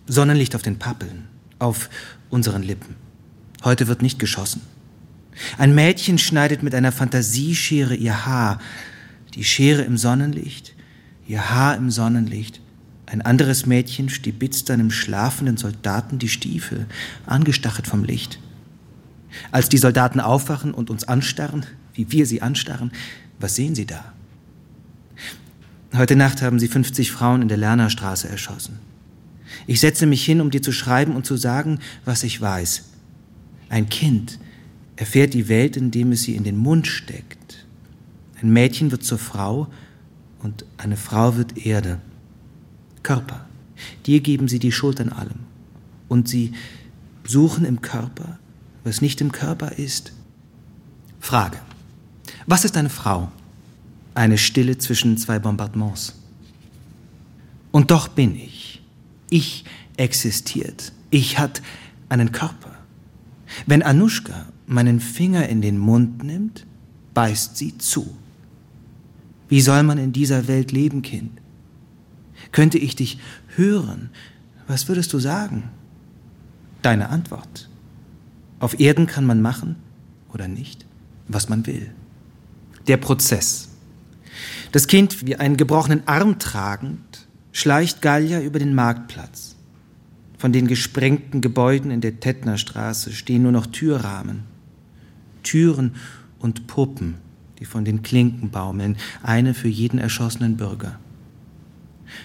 Sonnenlicht 0.08 0.56
auf 0.56 0.62
den 0.62 0.80
Pappeln. 0.80 1.28
Auf 1.60 1.90
unseren 2.30 2.64
Lippen. 2.64 2.96
Heute 3.64 3.88
wird 3.88 4.02
nicht 4.02 4.20
geschossen. 4.20 4.62
Ein 5.58 5.76
Mädchen 5.76 6.18
schneidet 6.18 6.64
mit 6.64 6.76
einer 6.76 6.92
Fantasieschere 6.92 7.96
ihr 7.96 8.26
Haar. 8.26 8.60
Die 9.34 9.44
Schere 9.44 9.84
im 9.84 9.98
Sonnenlicht, 9.98 10.74
ihr 11.28 11.52
Haar 11.52 11.78
im 11.78 11.90
Sonnenlicht, 11.90 12.61
Ein 13.12 13.22
anderes 13.22 13.66
Mädchen 13.66 14.08
stibitzt 14.08 14.72
einem 14.72 14.90
schlafenden 14.90 15.58
Soldaten 15.58 16.18
die 16.18 16.30
Stiefel, 16.30 16.86
angestachelt 17.26 17.86
vom 17.86 18.06
Licht. 18.06 18.40
Als 19.52 19.68
die 19.68 19.78
Soldaten 19.78 20.22
aufwachen 20.22 20.74
und 20.74 20.90
uns 20.90 21.04
anstarren, 21.04 21.66
wie 21.94 22.10
wir 22.14 22.26
sie 22.26 22.42
anstarren, 22.42 22.94
was 23.38 23.56
sehen 23.56 23.76
sie 23.76 23.86
da? 23.86 24.14
Heute 25.94 26.16
Nacht 26.16 26.42
haben 26.42 26.58
sie 26.58 26.70
50 26.70 27.12
Frauen 27.12 27.42
in 27.42 27.50
der 27.50 27.58
Lernerstraße 27.58 28.30
erschossen. 28.30 28.80
Ich 29.68 29.82
setze 29.82 30.06
mich 30.06 30.24
hin, 30.24 30.40
um 30.40 30.50
dir 30.50 30.62
zu 30.62 30.72
schreiben 30.72 31.14
und 31.14 31.26
zu 31.26 31.36
sagen, 31.36 31.80
was 32.06 32.24
ich 32.24 32.40
weiß. 32.40 32.92
Ein 33.68 33.90
Kind 33.90 34.40
erfährt 34.96 35.34
die 35.34 35.50
Welt, 35.50 35.76
indem 35.76 36.14
es 36.14 36.24
sie 36.24 36.36
in 36.38 36.46
den 36.46 36.56
Mund 36.56 36.88
steckt. 36.88 37.66
Ein 38.42 38.54
Mädchen 38.54 38.90
wird 38.92 39.04
zur 39.04 39.18
Frau 39.18 39.68
und 40.40 40.64
eine 40.78 40.96
Frau 40.96 41.36
wird 41.36 41.58
Erde. 41.58 42.00
Körper. 43.04 43.46
Dir 44.06 44.20
geben 44.20 44.48
sie 44.48 44.60
die 44.60 44.72
Schuld 44.72 45.00
an 45.02 45.10
allem. 45.10 45.40
Und 46.08 46.28
sie 46.28 46.54
suchen 47.24 47.66
im 47.66 47.82
Körper, 47.82 48.40
was 48.84 49.02
nicht 49.02 49.22
im 49.22 49.32
Körper 49.32 49.74
ist. 49.78 50.14
Frage. 51.20 51.58
Was 52.48 52.66
ist 52.66 52.78
eine 52.78 52.90
Frau? 52.90 53.32
Eine 54.14 54.38
Stille 54.38 54.78
zwischen 54.78 55.18
zwei 55.18 55.40
Bombardements. 55.40 56.16
Und 57.72 57.92
doch 57.92 58.10
bin 58.10 58.36
ich. 58.36 58.82
Ich 59.30 59.64
existiert. 59.98 60.92
Ich 61.10 61.40
hat 61.40 61.62
einen 62.10 62.32
Körper. 62.32 62.76
Wenn 63.66 63.84
Anushka 63.84 64.48
meinen 64.66 65.00
Finger 65.00 65.48
in 65.48 65.62
den 65.62 65.78
Mund 65.78 66.24
nimmt, 66.24 66.66
beißt 67.14 67.58
sie 67.58 67.78
zu. 67.78 68.16
Wie 69.50 69.62
soll 69.62 69.84
man 69.84 69.98
in 69.98 70.14
dieser 70.14 70.48
Welt 70.48 70.72
leben, 70.72 71.02
Kind? 71.02 71.41
Könnte 72.52 72.78
ich 72.78 72.96
dich 72.96 73.20
hören, 73.56 74.10
was 74.68 74.88
würdest 74.88 75.14
du 75.14 75.20
sagen? 75.20 75.64
Deine 76.82 77.10
Antwort. 77.10 77.70
Auf 78.60 78.80
Erden 78.80 79.08
kann 79.08 79.26
man 79.26 79.42
machen 79.42 79.76
oder 80.34 80.48
nicht, 80.48 80.86
was 81.28 81.50
man 81.50 81.66
will. 81.66 81.92
Der 82.88 82.98
Prozess. 82.98 83.70
Das 84.72 84.88
Kind, 84.88 85.26
wie 85.26 85.36
einen 85.36 85.58
gebrochenen 85.58 86.08
Arm 86.08 86.40
tragend, 86.40 87.28
schleicht 87.52 88.02
Gallia 88.02 88.42
über 88.42 88.60
den 88.60 88.74
Marktplatz. 88.74 89.56
Von 90.38 90.54
den 90.54 90.68
gesprengten 90.68 91.42
Gebäuden 91.42 91.92
in 91.92 92.02
der 92.02 92.20
Tettnerstraße 92.20 93.12
stehen 93.12 93.44
nur 93.44 93.52
noch 93.52 93.68
Türrahmen. 93.68 94.44
Türen 95.44 95.96
und 96.40 96.68
Puppen, 96.68 97.16
die 97.60 97.66
von 97.66 97.86
den 97.86 98.02
Klinken 98.02 98.50
baumeln, 98.50 98.98
eine 99.22 99.54
für 99.54 99.68
jeden 99.68 100.00
erschossenen 100.00 100.58
Bürger. 100.58 101.00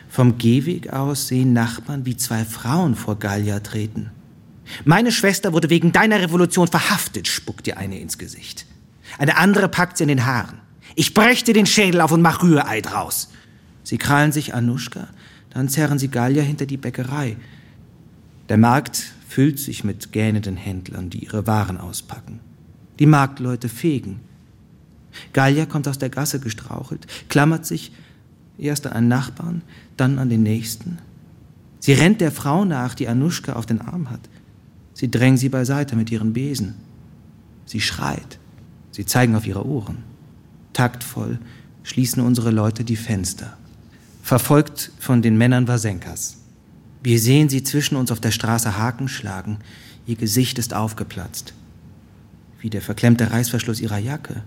Vom 0.08 0.38
Gehweg 0.38 0.92
aus 0.92 1.28
sehen 1.28 1.52
Nachbarn, 1.52 2.06
wie 2.06 2.16
zwei 2.16 2.44
Frauen 2.44 2.94
vor 2.94 3.18
Gallia 3.18 3.60
treten. 3.60 4.10
Meine 4.84 5.12
Schwester 5.12 5.52
wurde 5.52 5.70
wegen 5.70 5.92
deiner 5.92 6.20
Revolution 6.20 6.68
verhaftet, 6.68 7.28
spuckt 7.28 7.66
dir 7.66 7.76
eine 7.78 7.98
ins 7.98 8.18
Gesicht. 8.18 8.66
Eine 9.18 9.36
andere 9.36 9.68
packt 9.68 9.96
sie 9.96 10.04
in 10.04 10.08
den 10.08 10.26
Haaren. 10.26 10.58
Ich 10.94 11.14
brech 11.14 11.44
dir 11.44 11.54
den 11.54 11.66
Schädel 11.66 12.00
auf 12.00 12.12
und 12.12 12.22
mach 12.22 12.42
Rührei 12.42 12.80
draus. 12.80 13.30
Sie 13.84 13.98
krallen 13.98 14.32
sich 14.32 14.54
Anuschka, 14.54 15.08
dann 15.50 15.68
zerren 15.68 15.98
sie 15.98 16.08
Gallia 16.08 16.42
hinter 16.42 16.66
die 16.66 16.76
Bäckerei. 16.76 17.36
Der 18.48 18.56
Markt 18.56 19.02
füllt 19.28 19.58
sich 19.58 19.84
mit 19.84 20.12
gähnenden 20.12 20.56
Händlern, 20.56 21.10
die 21.10 21.24
ihre 21.24 21.46
Waren 21.46 21.78
auspacken. 21.78 22.40
Die 22.98 23.06
Marktleute 23.06 23.68
fegen. 23.68 24.20
Gallia 25.32 25.66
kommt 25.66 25.88
aus 25.88 25.98
der 25.98 26.10
Gasse 26.10 26.40
gestrauchelt, 26.40 27.06
klammert 27.28 27.66
sich 27.66 27.92
erst 28.58 28.86
an 28.86 28.92
einen 28.92 29.08
Nachbarn, 29.08 29.62
dann 29.96 30.18
an 30.18 30.28
den 30.28 30.42
nächsten. 30.42 30.98
Sie 31.80 31.92
rennt 31.92 32.20
der 32.20 32.32
Frau 32.32 32.64
nach, 32.64 32.94
die 32.94 33.08
Anuschka 33.08 33.52
auf 33.52 33.66
den 33.66 33.80
Arm 33.80 34.10
hat. 34.10 34.20
Sie 34.94 35.10
drängen 35.10 35.36
sie 35.36 35.48
beiseite 35.48 35.94
mit 35.94 36.10
ihren 36.10 36.32
Besen. 36.32 36.74
Sie 37.66 37.80
schreit. 37.80 38.38
Sie 38.90 39.04
zeigen 39.04 39.36
auf 39.36 39.46
ihre 39.46 39.66
Ohren. 39.66 39.98
Taktvoll 40.72 41.38
schließen 41.82 42.22
unsere 42.22 42.50
Leute 42.50 42.82
die 42.82 42.96
Fenster. 42.96 43.56
Verfolgt 44.22 44.90
von 44.98 45.22
den 45.22 45.36
Männern 45.36 45.68
Wasenkas. 45.68 46.38
Wir 47.02 47.20
sehen 47.20 47.48
sie 47.48 47.62
zwischen 47.62 47.96
uns 47.96 48.10
auf 48.10 48.20
der 48.20 48.32
Straße 48.32 48.76
Haken 48.76 49.08
schlagen. 49.08 49.58
Ihr 50.06 50.16
Gesicht 50.16 50.58
ist 50.58 50.74
aufgeplatzt. 50.74 51.54
Wie 52.60 52.70
der 52.70 52.82
verklemmte 52.82 53.30
Reißverschluss 53.30 53.80
ihrer 53.80 53.98
Jacke. 53.98 54.42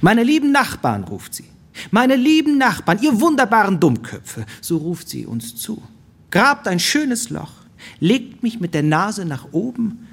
Meine 0.00 0.22
lieben 0.22 0.52
Nachbarn, 0.52 1.04
ruft 1.04 1.34
sie. 1.34 1.44
Meine 1.90 2.16
lieben 2.16 2.58
Nachbarn, 2.58 3.00
ihr 3.02 3.20
wunderbaren 3.20 3.80
Dummköpfe, 3.80 4.46
so 4.60 4.76
ruft 4.76 5.08
sie 5.08 5.26
uns 5.26 5.56
zu. 5.56 5.82
Grabt 6.30 6.68
ein 6.68 6.80
schönes 6.80 7.30
Loch, 7.30 7.52
legt 8.00 8.42
mich 8.42 8.60
mit 8.60 8.74
der 8.74 8.82
Nase 8.82 9.24
nach 9.24 9.52
oben 9.52 10.06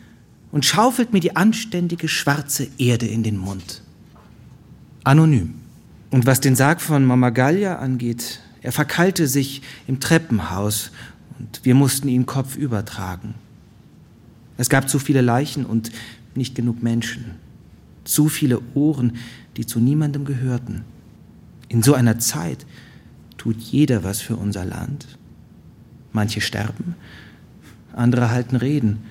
und 0.52 0.66
schaufelt 0.66 1.14
mir 1.14 1.20
die 1.20 1.36
anständige 1.36 2.08
schwarze 2.08 2.68
Erde 2.78 3.08
in 3.08 3.24
den 3.24 3.38
Mund. 3.38 3.82
Anonym. 5.04 5.56
Und 6.10 6.26
was 6.26 6.42
den 6.42 6.56
Sarg 6.56 6.82
von 6.82 7.06
Mama 7.06 7.30
Gallia 7.30 7.78
angeht, 7.78 8.42
er 8.62 8.72
verkeilte 8.72 9.28
sich 9.28 9.62
im 9.88 10.00
Treppenhaus 10.00 10.92
und 11.40 11.62
wir 11.64 11.74
mussten 11.74 12.08
ihn 12.08 12.26
kopfüber 12.26 12.86
tragen. 12.86 13.34
Es 14.58 14.70
gab 14.70 14.90
zu 14.90 15.00
viele 15.00 15.22
Leichen 15.22 15.66
und 15.66 15.92
nicht 16.36 16.54
genug 16.54 16.84
Menschen. 16.84 17.36
Zu 18.04 18.30
viele 18.30 18.62
Ohren, 18.76 19.18
die 19.58 19.66
zu 19.66 19.80
niemandem 19.80 20.26
gehörten. 20.26 20.84
In 21.72 21.82
so 21.82 21.94
einer 21.94 22.20
Zeit 22.20 22.66
tut 23.38 23.58
jeder 23.58 24.04
was 24.04 24.20
für 24.20 24.36
unser 24.36 24.66
Land. 24.66 25.08
Manche 26.12 26.42
sterben, 26.42 26.96
andere 27.94 28.30
halten 28.30 28.58
Reden. 28.58 29.04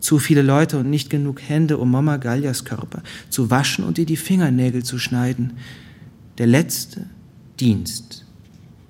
Zu 0.00 0.18
viele 0.18 0.40
Leute 0.40 0.78
und 0.78 0.88
nicht 0.88 1.10
genug 1.10 1.42
Hände, 1.46 1.76
um 1.76 1.90
Mama 1.90 2.16
Gallias 2.16 2.64
Körper 2.64 3.02
zu 3.28 3.50
waschen 3.50 3.84
und 3.84 3.98
ihr 3.98 4.06
die 4.06 4.16
Fingernägel 4.16 4.82
zu 4.82 4.98
schneiden. 4.98 5.58
Der 6.38 6.46
letzte 6.46 7.04
Dienst, 7.60 8.24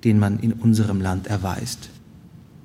den 0.05 0.17
man 0.17 0.39
in 0.39 0.53
unserem 0.53 1.01
Land 1.01 1.27
erweist. 1.27 1.89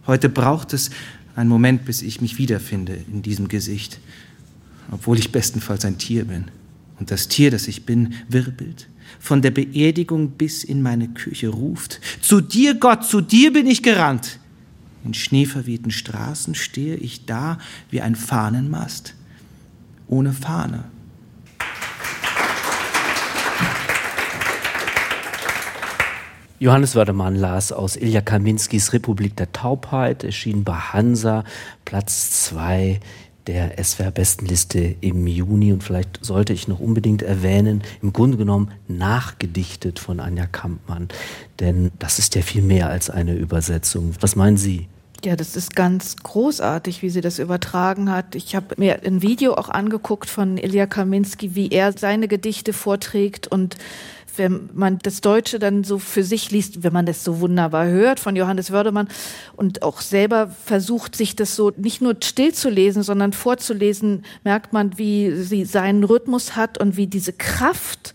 Heute 0.07 0.29
braucht 0.29 0.75
es 0.75 0.91
einen 1.35 1.49
Moment, 1.49 1.87
bis 1.87 2.03
ich 2.03 2.21
mich 2.21 2.39
wiederfinde 2.39 2.97
in 3.12 3.23
diesem 3.23 3.49
Gesicht, 3.49 3.99
obwohl 4.93 5.19
ich 5.19 5.33
bestenfalls 5.33 5.85
ein 5.85 5.99
Tier 5.99 6.27
bin. 6.27 6.45
Und 7.01 7.11
das 7.11 7.27
Tier, 7.27 7.51
das 7.51 7.67
ich 7.67 7.85
bin, 7.85 8.15
wirbelt, 8.29 8.89
von 9.19 9.43
der 9.43 9.51
Beerdigung 9.51 10.31
bis 10.31 10.65
in 10.65 10.83
meine 10.83 11.09
Küche 11.09 11.49
ruft. 11.49 12.01
Zu 12.21 12.41
dir, 12.41 12.75
Gott, 12.75 13.05
zu 13.05 13.21
dir 13.21 13.53
bin 13.53 13.67
ich 13.67 13.83
gerannt. 13.83 14.39
In 15.05 15.15
schneeverwehten 15.15 15.91
Straßen 15.91 16.55
stehe 16.55 16.97
ich 16.97 17.27
da 17.27 17.59
wie 17.91 18.01
ein 18.01 18.17
Fahnenmast, 18.17 19.15
ohne 20.07 20.33
Fahne. 20.33 20.85
Johannes 26.65 26.95
Wördemann 26.95 27.35
las 27.35 27.73
aus 27.73 27.95
Ilja 27.95 28.23
Kaminskis 28.23 28.95
Republik 28.95 29.37
der 29.37 29.53
Taubheit, 29.53 30.25
erschien 30.25 30.65
bei 30.65 30.73
Hansa, 30.73 31.45
Platz 31.85 32.45
2 32.45 33.01
der 33.47 33.83
SWR-Bestenliste 33.83 34.97
im 35.01 35.27
Juni. 35.27 35.73
Und 35.73 35.83
vielleicht 35.83 36.25
sollte 36.25 36.53
ich 36.53 36.69
noch 36.69 36.81
unbedingt 36.81 37.23
erwähnen, 37.23 37.83
im 38.03 38.13
Grunde 38.13 38.37
genommen 38.37 38.71
nachgedichtet 38.89 39.99
von 39.99 40.21
Anja 40.21 40.47
Kampmann. 40.47 41.09
Denn 41.61 41.91
das 41.99 42.19
ist 42.19 42.35
ja 42.35 42.43
viel 42.43 42.63
mehr 42.63 42.89
als 42.89 43.11
eine 43.11 43.35
Übersetzung. 43.35 44.15
Was 44.21 44.37
meinen 44.37 44.57
Sie? 44.57 44.89
Ja, 45.25 45.37
das 45.37 45.57
ist 45.57 45.75
ganz 45.75 46.17
großartig, 46.17 47.01
wie 47.01 47.09
sie 47.09 47.23
das 47.23 47.39
übertragen 47.39 48.11
hat. 48.11 48.35
Ich 48.35 48.55
habe 48.55 48.75
mir 48.77 49.01
ein 49.07 49.23
Video 49.23 49.55
auch 49.55 49.71
angeguckt 49.71 50.29
von 50.29 50.59
Ilya 50.59 50.85
Kaminski, 50.85 51.55
wie 51.55 51.71
er 51.71 51.97
seine 51.97 52.29
Gedichte 52.29 52.75
vorträgt 52.75 53.47
und 53.47 53.79
wenn 54.37 54.70
man 54.74 54.99
das 55.03 55.20
Deutsche 55.20 55.59
dann 55.59 55.85
so 55.85 55.99
für 55.99 56.24
sich 56.24 56.51
liest, 56.51 56.82
wenn 56.82 56.93
man 56.93 57.07
das 57.07 57.24
so 57.24 57.41
wunderbar 57.41 57.87
hört 57.87 58.20
von 58.20 58.37
Johannes 58.37 58.70
Wördemann 58.70 59.09
und 59.57 59.82
auch 59.82 60.01
selber 60.01 60.49
versucht, 60.64 61.16
sich 61.16 61.37
das 61.37 61.57
so 61.57 61.72
nicht 61.76 62.01
nur 62.01 62.16
still 62.22 62.53
zu 62.53 62.70
lesen, 62.70 63.03
sondern 63.03 63.32
vorzulesen, 63.32 64.24
merkt 64.45 64.72
man, 64.72 64.99
wie 64.99 65.32
sie 65.32 65.64
seinen 65.64 66.05
Rhythmus 66.05 66.57
hat 66.57 66.78
und 66.78 66.97
wie 66.97 67.07
diese 67.07 67.32
Kraft 67.32 68.14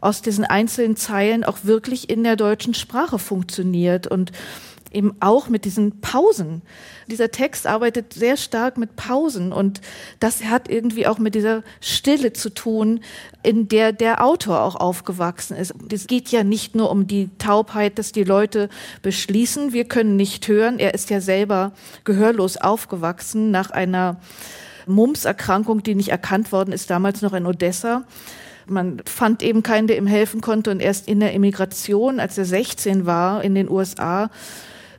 aus 0.00 0.22
diesen 0.22 0.44
einzelnen 0.44 0.96
Zeilen 0.96 1.44
auch 1.44 1.58
wirklich 1.64 2.08
in 2.08 2.24
der 2.24 2.36
deutschen 2.36 2.74
Sprache 2.74 3.18
funktioniert. 3.18 4.06
Und 4.06 4.32
eben 4.90 5.14
auch 5.20 5.48
mit 5.48 5.64
diesen 5.64 6.00
Pausen. 6.00 6.62
Dieser 7.06 7.30
Text 7.30 7.66
arbeitet 7.66 8.12
sehr 8.12 8.36
stark 8.36 8.76
mit 8.76 8.96
Pausen 8.96 9.52
und 9.52 9.80
das 10.18 10.44
hat 10.44 10.68
irgendwie 10.68 11.06
auch 11.06 11.18
mit 11.18 11.34
dieser 11.34 11.62
Stille 11.80 12.32
zu 12.32 12.50
tun, 12.50 13.00
in 13.42 13.68
der 13.68 13.92
der 13.92 14.24
Autor 14.24 14.62
auch 14.62 14.76
aufgewachsen 14.76 15.56
ist. 15.56 15.74
Es 15.92 16.06
geht 16.06 16.30
ja 16.30 16.44
nicht 16.44 16.74
nur 16.74 16.90
um 16.90 17.06
die 17.06 17.30
Taubheit, 17.38 17.98
dass 17.98 18.12
die 18.12 18.24
Leute 18.24 18.68
beschließen, 19.02 19.72
wir 19.72 19.84
können 19.84 20.16
nicht 20.16 20.46
hören. 20.48 20.78
Er 20.78 20.94
ist 20.94 21.10
ja 21.10 21.20
selber 21.20 21.72
gehörlos 22.04 22.56
aufgewachsen 22.56 23.50
nach 23.50 23.70
einer 23.70 24.20
Mumps-Erkrankung, 24.86 25.82
die 25.82 25.94
nicht 25.94 26.08
erkannt 26.08 26.52
worden 26.52 26.72
ist, 26.72 26.90
damals 26.90 27.22
noch 27.22 27.32
in 27.32 27.46
Odessa 27.46 28.04
Man 28.66 29.02
fand 29.04 29.42
eben 29.42 29.62
keinen, 29.62 29.86
der 29.86 29.96
ihm 29.96 30.06
helfen 30.06 30.40
konnte. 30.40 30.70
Und 30.70 30.80
erst 30.80 31.08
in 31.08 31.20
der 31.20 31.34
Emigration, 31.34 32.20
als 32.20 32.38
er 32.38 32.44
16 32.44 33.06
war, 33.06 33.42
in 33.42 33.54
den 33.54 33.70
USA, 33.70 34.30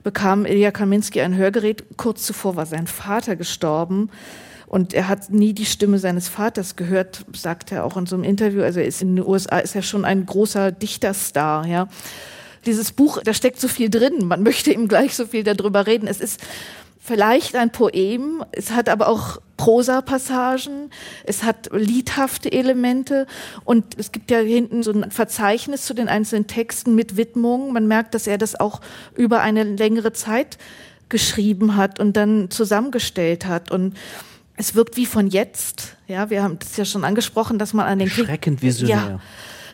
bekam 0.04 0.46
Ilya 0.46 0.72
Kaminski 0.72 1.22
ein 1.22 1.36
Hörgerät. 1.36 1.84
Kurz 1.98 2.24
zuvor 2.24 2.56
war 2.56 2.66
sein 2.66 2.88
Vater 2.88 3.36
gestorben. 3.36 4.10
Und 4.68 4.94
er 4.94 5.10
hat 5.10 5.30
nie 5.32 5.54
die 5.54 5.66
Stimme 5.66 6.00
seines 6.00 6.30
Vaters 6.30 6.78
gehört, 6.78 7.26
sagt 7.36 7.74
er 7.74 7.84
auch 7.84 7.98
in 7.98 8.06
so 8.06 8.16
einem 8.16 8.24
Interview. 8.24 8.64
Also 8.64 8.80
er 8.80 8.86
ist 8.86 9.02
in 9.02 9.18
den 9.18 9.26
USA 9.26 9.60
ist 9.60 9.76
er 9.76 9.82
schon 9.82 10.06
ein 10.06 10.26
großer 10.26 10.72
Dichterstar, 10.72 11.68
ja. 11.68 11.90
Dieses 12.66 12.92
Buch, 12.92 13.20
da 13.24 13.34
steckt 13.34 13.60
so 13.60 13.68
viel 13.68 13.90
drin. 13.90 14.28
Man 14.28 14.44
möchte 14.44 14.72
ihm 14.72 14.88
gleich 14.88 15.16
so 15.16 15.26
viel 15.26 15.44
darüber 15.44 15.88
reden. 15.88 16.08
Es 16.08 16.22
ist 16.22 16.40
vielleicht 17.02 17.56
ein 17.56 17.72
Poem, 17.72 18.46
es 18.52 18.72
hat 18.72 18.88
aber 18.88 19.10
auch 19.10 19.42
Prosa-Passagen, 19.58 20.92
es 21.26 21.44
hat 21.44 21.70
liedhafte 21.74 22.52
Elemente 22.52 23.28
und 23.66 23.98
es 23.98 24.12
gibt 24.12 24.32
ja 24.32 24.38
hinten 24.38 24.84
so 24.84 24.92
ein 24.92 25.12
Verzeichnis 25.12 25.86
zu 25.86 25.94
den 25.94 26.08
einzelnen 26.08 26.48
Texten 26.48 26.96
mit 26.96 27.18
Widmungen. 27.18 27.74
Man 27.74 27.88
merkt, 27.88 28.14
dass 28.14 28.28
er 28.28 28.38
das 28.38 28.60
auch 28.60 28.82
über 29.16 29.42
eine 29.42 29.64
längere 29.64 30.14
Zeit 30.14 30.58
geschrieben 31.10 31.76
hat 31.76 32.00
und 32.00 32.16
dann 32.16 32.50
zusammengestellt 32.50 33.46
hat 33.46 33.72
und 33.72 33.98
es 34.56 34.76
wirkt 34.76 34.96
wie 34.96 35.08
von 35.08 35.28
jetzt. 35.28 35.98
Ja, 36.08 36.30
wir 36.30 36.44
haben 36.44 36.60
das 36.60 36.78
ja 36.78 36.86
schon 36.86 37.04
angesprochen, 37.04 37.58
dass 37.58 37.74
man 37.74 37.88
an 37.88 38.00
den 38.00 38.10
Schreckend 38.10 38.62
visionär. 38.62 38.96
Ja. 38.96 39.20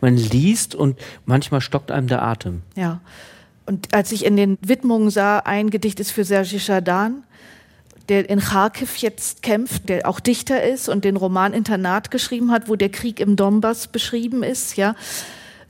Man 0.02 0.16
liest 0.16 0.76
und 0.76 0.98
manchmal 1.26 1.62
stockt 1.62 1.92
einem 1.92 2.08
der 2.08 2.24
Atem. 2.24 2.62
Ja. 2.76 3.02
Und 3.68 3.94
als 3.94 4.12
ich 4.12 4.26
in 4.26 4.38
den 4.38 4.58
Widmungen 4.62 5.10
sah, 5.10 5.40
ein 5.40 5.70
Gedicht 5.70 6.00
ist 6.00 6.12
für 6.12 6.24
Sergi 6.24 6.58
Chardin, 6.58 7.24
der 8.08 8.30
in 8.30 8.40
Kharkiv 8.40 8.96
jetzt 8.98 9.44
kämpft, 9.44 9.90
der 9.90 10.08
auch 10.08 10.22
Dichter 10.22 10.64
ist 10.64 10.88
und 10.88 11.04
den 11.04 11.18
Roman 11.18 11.54
Internat 11.54 12.10
geschrieben 12.10 12.52
hat, 12.52 12.70
wo 12.70 12.78
der 12.78 12.90
Krieg 12.90 13.20
im 13.20 13.36
Donbass 13.36 13.88
beschrieben 13.88 14.42
ist, 14.42 14.78
ja. 14.78 14.96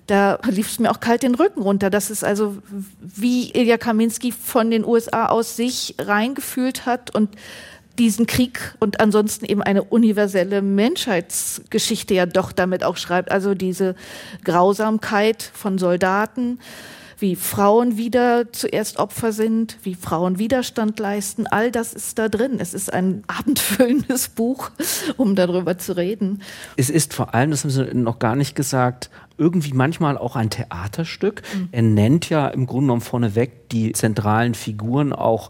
Da 0.06 0.40
lief 0.48 0.70
es 0.70 0.80
mir 0.80 0.90
auch 0.90 1.02
kalt 1.02 1.24
den 1.24 1.36
Rücken 1.36 1.62
runter. 1.62 1.90
Das 1.90 2.10
ist 2.10 2.24
also, 2.24 2.56
wie 3.02 3.52
Ilya 3.52 3.78
Kaminski 3.78 4.32
von 4.32 4.72
den 4.72 4.86
USA 4.86 5.26
aus 5.26 5.58
sich 5.58 5.96
reingefühlt 6.00 6.86
hat 6.86 7.14
und 7.14 7.30
diesen 8.00 8.28
Krieg 8.28 8.76
und 8.80 9.00
ansonsten 9.02 9.46
eben 9.46 9.62
eine 9.62 9.84
universelle 9.84 10.62
Menschheitsgeschichte 10.62 12.14
ja 12.14 12.26
doch 12.26 12.52
damit 12.52 12.84
auch 12.84 12.96
schreibt. 12.96 13.32
Also 13.32 13.54
diese 13.54 13.96
Grausamkeit 14.46 15.42
von 15.42 15.78
Soldaten, 15.78 16.60
wie 17.20 17.36
Frauen 17.36 17.98
wieder 17.98 18.52
zuerst 18.52 18.98
Opfer 19.00 19.32
sind, 19.32 19.78
wie 19.84 19.96
Frauen 19.96 20.40
Widerstand 20.40 21.00
leisten. 21.00 21.48
All 21.48 21.72
das 21.72 21.94
ist 21.94 22.20
da 22.20 22.30
drin. 22.30 22.58
Es 22.60 22.74
ist 22.74 22.94
ein 22.94 23.24
abendfüllendes 23.28 24.30
Buch, 24.30 24.72
um 25.18 25.36
darüber 25.36 25.78
zu 25.78 25.98
reden. 25.98 26.42
Es 26.76 26.90
ist 26.90 27.14
vor 27.14 27.34
allem, 27.34 27.52
das 27.52 27.64
haben 27.64 27.72
Sie 27.72 27.86
noch 27.94 28.20
gar 28.20 28.36
nicht 28.36 28.56
gesagt, 28.56 29.10
irgendwie 29.38 29.74
manchmal 29.74 30.18
auch 30.18 30.36
ein 30.36 30.50
Theaterstück. 30.50 31.44
Mhm. 31.54 31.70
Er 31.72 31.82
nennt 31.84 32.30
ja 32.30 32.48
im 32.48 32.66
Grunde 32.66 32.88
genommen 32.88 33.02
vorneweg 33.02 33.70
die 33.70 33.92
zentralen 33.92 34.56
Figuren 34.56 35.14
auch 35.14 35.50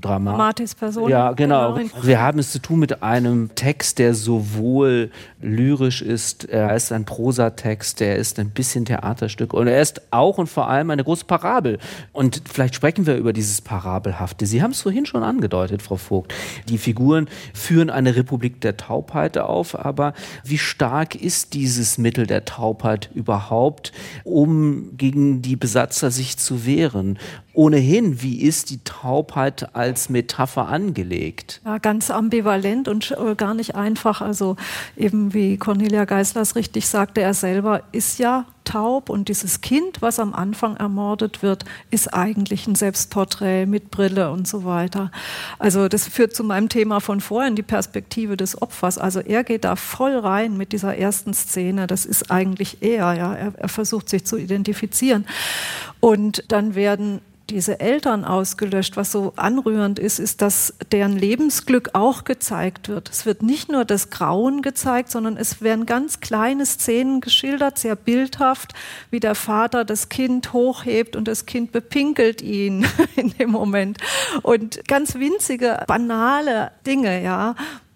Dramatis 0.00 0.74
Person. 0.74 1.10
Ja, 1.10 1.32
genau. 1.32 1.74
genau. 1.74 1.90
Wir 2.02 2.20
haben 2.20 2.38
es 2.38 2.52
zu 2.52 2.58
tun 2.58 2.78
mit 2.78 3.02
einem 3.02 3.54
Text, 3.54 3.98
der 3.98 4.14
sowohl 4.14 5.10
lyrisch 5.40 6.02
ist, 6.02 6.44
er 6.44 6.74
ist 6.74 6.92
ein 6.92 7.04
Prosatext, 7.04 8.00
der 8.00 8.16
ist 8.16 8.38
ein 8.38 8.50
bisschen 8.50 8.84
Theaterstück 8.84 9.52
und 9.52 9.66
er 9.66 9.80
ist 9.80 10.00
auch 10.10 10.38
und 10.38 10.48
vor 10.48 10.68
allem 10.68 10.90
eine 10.90 11.04
große 11.04 11.24
Parabel. 11.24 11.78
Und 12.12 12.42
vielleicht 12.50 12.74
sprechen 12.74 13.06
wir 13.06 13.16
über 13.16 13.32
dieses 13.32 13.60
Parabelhafte. 13.60 14.46
Sie 14.46 14.62
haben 14.62 14.70
es 14.70 14.82
vorhin 14.82 15.06
schon 15.06 15.22
angedeutet, 15.22 15.82
Frau 15.82 15.96
Vogt. 15.96 16.34
Die 16.68 16.78
Figuren 16.78 17.28
führen 17.52 17.90
eine 17.90 18.16
Republik 18.16 18.60
der 18.60 18.76
Taubheit 18.76 19.38
auf, 19.38 19.78
aber 19.78 20.14
wie 20.44 20.58
stark 20.58 21.14
ist 21.14 21.54
dieses 21.54 21.98
Mittel 21.98 22.26
der 22.26 22.44
Taubheit 22.44 23.10
überhaupt, 23.14 23.92
um 24.24 24.96
gegen 24.96 25.42
die 25.42 25.56
Besatzer 25.56 26.10
sich 26.10 26.38
zu 26.38 26.66
wehren? 26.66 27.18
ohnehin, 27.54 28.20
wie 28.20 28.42
ist 28.42 28.70
die 28.70 28.82
Taubheit 28.82 29.74
als 29.74 29.83
Metapher 30.08 30.68
angelegt? 30.68 31.60
Ja, 31.64 31.78
ganz 31.78 32.10
ambivalent 32.10 32.88
und 32.88 33.12
äh, 33.12 33.34
gar 33.34 33.54
nicht 33.54 33.74
einfach. 33.74 34.20
Also 34.20 34.56
eben 34.96 35.34
wie 35.34 35.56
Cornelia 35.56 36.04
Geislers 36.04 36.56
richtig 36.56 36.88
sagte, 36.88 37.20
er 37.20 37.34
selber 37.34 37.82
ist 37.92 38.18
ja 38.18 38.46
taub 38.64 39.10
und 39.10 39.28
dieses 39.28 39.60
Kind, 39.60 40.02
was 40.02 40.18
am 40.18 40.34
Anfang 40.34 40.76
ermordet 40.76 41.42
wird, 41.42 41.64
ist 41.90 42.12
eigentlich 42.12 42.66
ein 42.66 42.74
Selbstporträt 42.74 43.66
mit 43.66 43.90
Brille 43.90 44.30
und 44.30 44.48
so 44.48 44.64
weiter. 44.64 45.10
Also 45.58 45.88
das 45.88 46.08
führt 46.08 46.34
zu 46.34 46.44
meinem 46.44 46.68
Thema 46.68 47.00
von 47.00 47.20
vorhin, 47.20 47.56
die 47.56 47.62
Perspektive 47.62 48.36
des 48.36 48.60
Opfers. 48.60 48.98
Also 48.98 49.20
er 49.20 49.44
geht 49.44 49.64
da 49.64 49.76
voll 49.76 50.16
rein 50.16 50.56
mit 50.56 50.72
dieser 50.72 50.96
ersten 50.96 51.34
Szene. 51.34 51.86
Das 51.86 52.06
ist 52.06 52.30
eigentlich 52.30 52.78
er, 52.80 53.14
ja. 53.14 53.34
Er, 53.34 53.52
er 53.56 53.68
versucht 53.68 54.08
sich 54.08 54.24
zu 54.24 54.36
identifizieren. 54.36 55.26
Und 56.00 56.44
dann 56.48 56.74
werden 56.74 57.20
diese 57.50 57.80
Eltern 57.80 58.24
ausgelöscht. 58.24 58.96
Was 58.96 59.12
so 59.12 59.32
anrührend 59.36 59.98
ist, 59.98 60.18
ist, 60.18 60.42
dass 60.42 60.74
deren 60.92 61.16
Lebensglück 61.16 61.90
auch 61.92 62.24
gezeigt 62.24 62.88
wird. 62.88 63.10
Es 63.10 63.26
wird 63.26 63.42
nicht 63.42 63.70
nur 63.70 63.84
das 63.84 64.10
Grauen 64.10 64.62
gezeigt, 64.62 65.10
sondern 65.10 65.36
es 65.36 65.60
werden 65.60 65.86
ganz 65.86 66.20
kleine 66.20 66.66
Szenen 66.66 67.20
geschildert, 67.20 67.78
sehr 67.78 67.96
bildhaft, 67.96 68.72
wie 69.10 69.20
der 69.20 69.34
Vater 69.34 69.84
das 69.84 70.08
Kind 70.08 70.52
hochhebt 70.52 71.16
und 71.16 71.28
das 71.28 71.46
Kind 71.46 71.72
bepinkelt 71.72 72.42
ihn 72.42 72.86
in 73.16 73.30
dem 73.30 73.50
Moment. 73.50 73.98
Und 74.42 74.86
ganz 74.88 75.14
winzige, 75.14 75.84
banale 75.86 76.72
Dinge, 76.86 77.22
ja, 77.22 77.54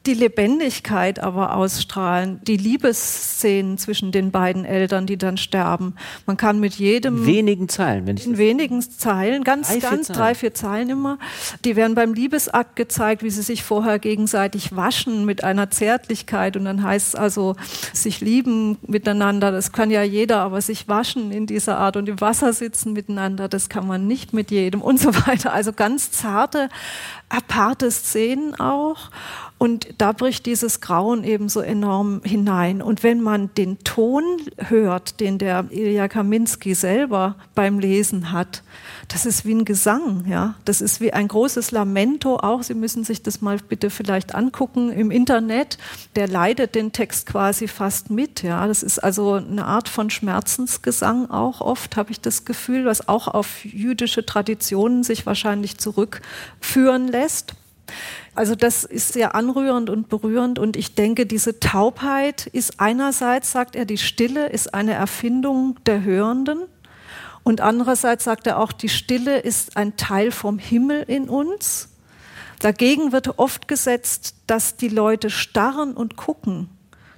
die 0.09 0.15
Lebendigkeit 0.15 1.19
aber 1.19 1.55
ausstrahlen, 1.55 2.41
die 2.45 2.57
Liebesszenen 2.57 3.77
zwischen 3.77 4.11
den 4.11 4.31
beiden 4.31 4.65
Eltern, 4.65 5.07
die 5.07 5.19
dann 5.19 5.37
sterben. 5.37 5.97
Man 6.25 6.39
kann 6.39 6.59
mit 6.61 6.75
jedem 6.77 7.19
in 7.19 7.27
wenigen 7.27 7.69
Zeilen, 7.69 8.07
wenn 8.07 8.17
ich 8.17 8.27
in 8.27 8.39
wenigen 8.39 8.81
Zeilen, 8.81 9.45
ganz, 9.45 9.69
drei, 9.69 9.79
ganz 9.81 10.09
drei, 10.09 10.35
vier 10.35 10.55
Zeilen 10.55 10.89
immer. 10.89 11.19
Die 11.67 11.77
werden 11.77 11.95
beim 11.95 12.15
Liebesakt 12.15 12.75
gezeigt, 12.75 13.23
wie 13.23 13.29
sie 13.29 13.43
sich 13.43 13.63
vorher 13.63 13.99
gegenseitig 13.99 14.75
waschen 14.75 15.27
mit 15.27 15.45
einer 15.45 15.71
Zärtlichkeit 15.71 16.57
und 16.57 16.65
dann 16.65 16.83
heißt 16.83 17.09
es 17.09 17.15
also 17.15 17.55
sich 17.93 18.23
lieben 18.23 18.79
miteinander. 18.87 19.53
Das 19.53 19.73
kann 19.73 19.91
ja 19.91 20.03
jeder, 20.03 20.41
aber 20.41 20.63
sich 20.63 20.89
waschen 20.89 21.33
in 21.33 21.47
dieser 21.47 21.77
Art 21.77 21.99
und 21.99 22.09
im 22.09 22.19
Wasser 22.23 22.55
sitzen 22.55 22.95
miteinander, 22.95 23.47
das 23.47 23.69
kann 23.69 23.87
man 23.87 24.07
nicht 24.07 24.33
mit 24.33 24.51
jedem 24.51 24.81
und 24.81 24.99
so 24.99 25.15
weiter. 25.27 25.53
Also 25.53 25.75
ganz 25.75 26.13
zarte, 26.13 26.71
aparte 27.29 27.91
Szenen 27.91 28.59
auch. 28.59 29.11
Und 29.59 29.89
da 29.99 30.13
bricht 30.13 30.47
dieses 30.47 30.81
Grauen 30.81 31.25
eben 31.25 31.49
so 31.49 31.61
enorm 31.61 32.21
hinein. 32.25 32.81
Und 32.81 33.03
wenn 33.03 33.21
man 33.21 33.53
den 33.55 33.79
Ton 33.81 34.23
hört, 34.57 35.19
den 35.19 35.39
der 35.39 35.67
Ilya 35.71 36.07
Kaminski 36.07 36.75
selber 36.75 37.35
beim 37.57 37.81
Lesen 37.81 38.31
hat, 38.31 38.63
das 39.09 39.27
ist 39.27 39.45
wie 39.45 39.55
ein 39.55 39.65
Gesang, 39.65 40.27
ja. 40.29 40.55
Das 40.65 40.81
ist 40.81 41.01
wie 41.01 41.13
ein 41.13 41.27
großes 41.27 41.73
Lamento 41.73 42.37
auch. 42.37 42.63
Sie 42.63 42.75
müssen 42.75 43.03
sich 43.03 43.23
das 43.23 43.41
mal 43.41 43.57
bitte 43.57 43.91
vielleicht 43.91 44.35
angucken 44.35 44.93
im 44.93 45.11
Internet. 45.11 45.79
Der 46.15 46.29
leidet 46.29 46.77
den 46.77 46.93
Text 46.93 47.27
quasi 47.27 47.67
fast 47.67 48.11
mit, 48.11 48.45
ja. 48.45 48.67
Das 48.69 48.85
ist 48.85 49.01
also 49.01 49.35
eine 49.35 49.65
Art 49.65 49.89
von 49.89 50.09
Schmerzensgesang 50.09 51.31
auch 51.31 51.61
oft, 51.61 51.97
habe 51.97 52.13
ich 52.13 52.21
das 52.21 52.45
Gefühl, 52.45 52.85
was 52.85 53.09
auch 53.09 53.27
auf 53.27 53.65
jüdische 53.65 54.25
Traditionen 54.25 55.03
sich 55.03 55.27
wahrscheinlich 55.27 55.79
zurückführen 55.79 57.09
lässt. 57.09 57.55
Also 58.39 58.55
das 58.55 58.85
ist 58.85 59.15
sehr 59.15 59.35
anrührend 59.35 59.91
und 59.91 60.09
berührend 60.09 60.61
und 60.61 60.77
ich 60.77 60.95
denke, 60.95 61.27
diese 61.27 61.59
Taubheit 61.59 62.47
ist 62.47 62.79
einerseits, 62.79 63.51
sagt 63.51 63.75
er, 63.75 63.85
die 63.85 63.99
Stille 63.99 64.47
ist 64.51 64.75
eine 64.75 64.93
Erfindung 64.93 65.77
der 65.87 66.05
Hörenden 66.05 66.61
und 67.43 67.61
andererseits 67.61 68.23
sagt 68.23 68.47
er 68.47 68.61
auch, 68.61 68.71
die 68.71 68.91
Stille 68.91 69.41
ist 69.41 69.77
ein 69.77 69.97
Teil 69.97 70.31
vom 70.31 70.61
Himmel 70.61 71.03
in 71.09 71.29
uns. 71.29 71.89
Dagegen 72.61 73.11
wird 73.11 73.41
oft 73.41 73.67
gesetzt, 73.67 74.37
dass 74.47 74.77
die 74.77 74.87
Leute 74.89 75.31
starren 75.31 75.95
und 75.95 76.17
gucken, 76.17 76.69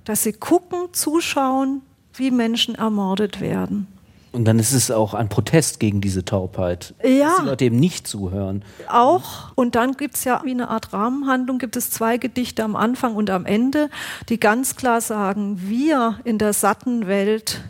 dass 0.07 0.23
sie 0.23 0.33
gucken, 0.33 0.89
zuschauen, 0.93 1.83
wie 2.14 2.31
Menschen 2.31 2.77
ermordet 2.77 3.43
werden. 3.43 3.89
Und 4.33 4.45
dann 4.45 4.61
ist 4.61 4.72
es 4.72 4.91
auch 4.91 5.14
ein 5.14 5.28
Protest 5.28 5.81
gegen 5.81 6.01
diese 6.01 6.24
Taubheit. 6.24 6.95
Ja. 7.03 7.31
Dass 7.31 7.41
die 7.41 7.47
Leute 7.47 7.64
eben 7.64 7.81
nicht 7.81 8.07
zuhören. 8.07 8.64
Auch. 8.89 9.51
Und 9.57 9.74
dann 9.74 9.97
gibt 9.97 10.14
es 10.14 10.24
ja 10.24 10.41
wie 10.45 10.53
eine 10.53 10.68
Art 10.68 10.93
Rahmenhandlung, 10.93 11.59
gibt 11.59 11.76
es 11.76 11.91
zwei 11.91 12.16
Gedichte 12.16 12.62
am 12.62 12.76
Anfang 12.76 13.16
und 13.16 13.28
am 13.28 13.45
Ende, 13.45 13.91
die 14.28 14.39
ganz 14.39 14.76
klar 14.76 15.01
sagen, 15.01 15.61
wir 15.62 16.20
in 16.24 16.39
der 16.39 16.53
satten 16.53 17.09
Welt, 17.09 17.61